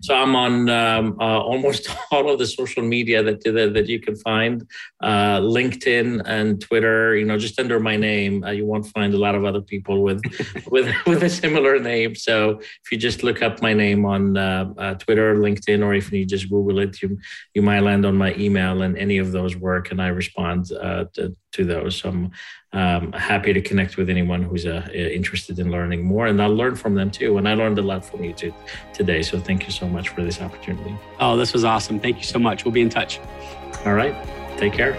So 0.01 0.15
I'm 0.15 0.35
on 0.35 0.69
um, 0.69 1.17
uh, 1.19 1.39
almost 1.39 1.89
all 2.11 2.29
of 2.29 2.39
the 2.39 2.45
social 2.45 2.83
media 2.83 3.23
that 3.23 3.43
that, 3.43 3.73
that 3.73 3.87
you 3.87 3.99
can 3.99 4.15
find, 4.15 4.67
uh, 5.01 5.39
LinkedIn 5.39 6.21
and 6.25 6.59
Twitter. 6.61 7.15
You 7.15 7.25
know, 7.25 7.37
just 7.37 7.59
under 7.59 7.79
my 7.79 7.95
name, 7.95 8.43
uh, 8.43 8.51
you 8.51 8.65
won't 8.65 8.87
find 8.87 9.13
a 9.13 9.17
lot 9.17 9.35
of 9.35 9.45
other 9.45 9.61
people 9.61 10.03
with 10.03 10.21
with 10.71 10.93
with 11.05 11.23
a 11.23 11.29
similar 11.29 11.79
name. 11.79 12.15
So 12.15 12.59
if 12.59 12.91
you 12.91 12.97
just 12.97 13.23
look 13.23 13.41
up 13.41 13.61
my 13.61 13.73
name 13.73 14.05
on 14.05 14.37
uh, 14.37 14.73
uh, 14.77 14.93
Twitter, 14.95 15.35
LinkedIn, 15.35 15.83
or 15.83 15.93
if 15.93 16.11
you 16.11 16.25
just 16.25 16.49
Google 16.49 16.79
it, 16.79 17.01
you 17.01 17.17
you 17.53 17.61
might 17.61 17.81
land 17.81 18.05
on 18.05 18.15
my 18.15 18.33
email, 18.35 18.81
and 18.81 18.97
any 18.97 19.17
of 19.17 19.31
those 19.31 19.55
work, 19.55 19.91
and 19.91 20.01
I 20.01 20.07
respond 20.07 20.71
uh, 20.71 21.05
to, 21.13 21.35
to 21.57 21.65
those. 21.65 21.97
So 21.97 22.09
I'm 22.09 22.31
um, 22.73 23.11
happy 23.13 23.51
to 23.53 23.61
connect 23.61 23.97
with 23.97 24.09
anyone 24.09 24.41
who's 24.43 24.65
uh, 24.65 24.87
interested 24.93 25.59
in 25.59 25.71
learning 25.71 26.03
more, 26.03 26.27
and 26.27 26.41
I'll 26.41 26.55
learn 26.55 26.75
from 26.75 26.95
them 26.95 27.11
too. 27.11 27.37
And 27.37 27.47
I 27.47 27.53
learned 27.55 27.79
a 27.79 27.81
lot 27.81 28.05
from 28.05 28.23
you 28.23 28.33
too, 28.33 28.53
today. 28.93 29.21
So 29.21 29.39
thank 29.39 29.65
you 29.65 29.71
so 29.71 29.87
much 29.87 30.09
for 30.09 30.23
this 30.23 30.41
opportunity. 30.41 30.95
Oh, 31.19 31.35
this 31.35 31.53
was 31.53 31.63
awesome. 31.63 31.99
Thank 31.99 32.17
you 32.17 32.23
so 32.23 32.39
much. 32.39 32.63
We'll 32.63 32.73
be 32.73 32.81
in 32.81 32.89
touch. 32.89 33.19
All 33.85 33.93
right. 33.93 34.15
Take 34.57 34.73
care. 34.73 34.93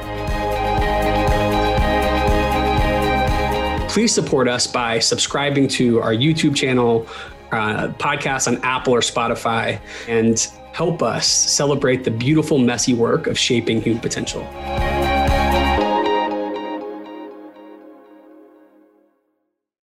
Please 3.88 4.12
support 4.12 4.48
us 4.48 4.66
by 4.66 4.98
subscribing 4.98 5.66
to 5.68 6.00
our 6.00 6.12
YouTube 6.12 6.54
channel, 6.54 7.06
uh, 7.52 7.88
podcast 7.94 8.46
on 8.46 8.62
Apple 8.62 8.94
or 8.94 9.00
Spotify, 9.00 9.80
and 10.06 10.46
help 10.72 11.02
us 11.02 11.26
celebrate 11.26 12.04
the 12.04 12.10
beautiful, 12.10 12.58
messy 12.58 12.94
work 12.94 13.26
of 13.26 13.36
shaping 13.36 13.82
human 13.82 14.00
potential. 14.00 14.42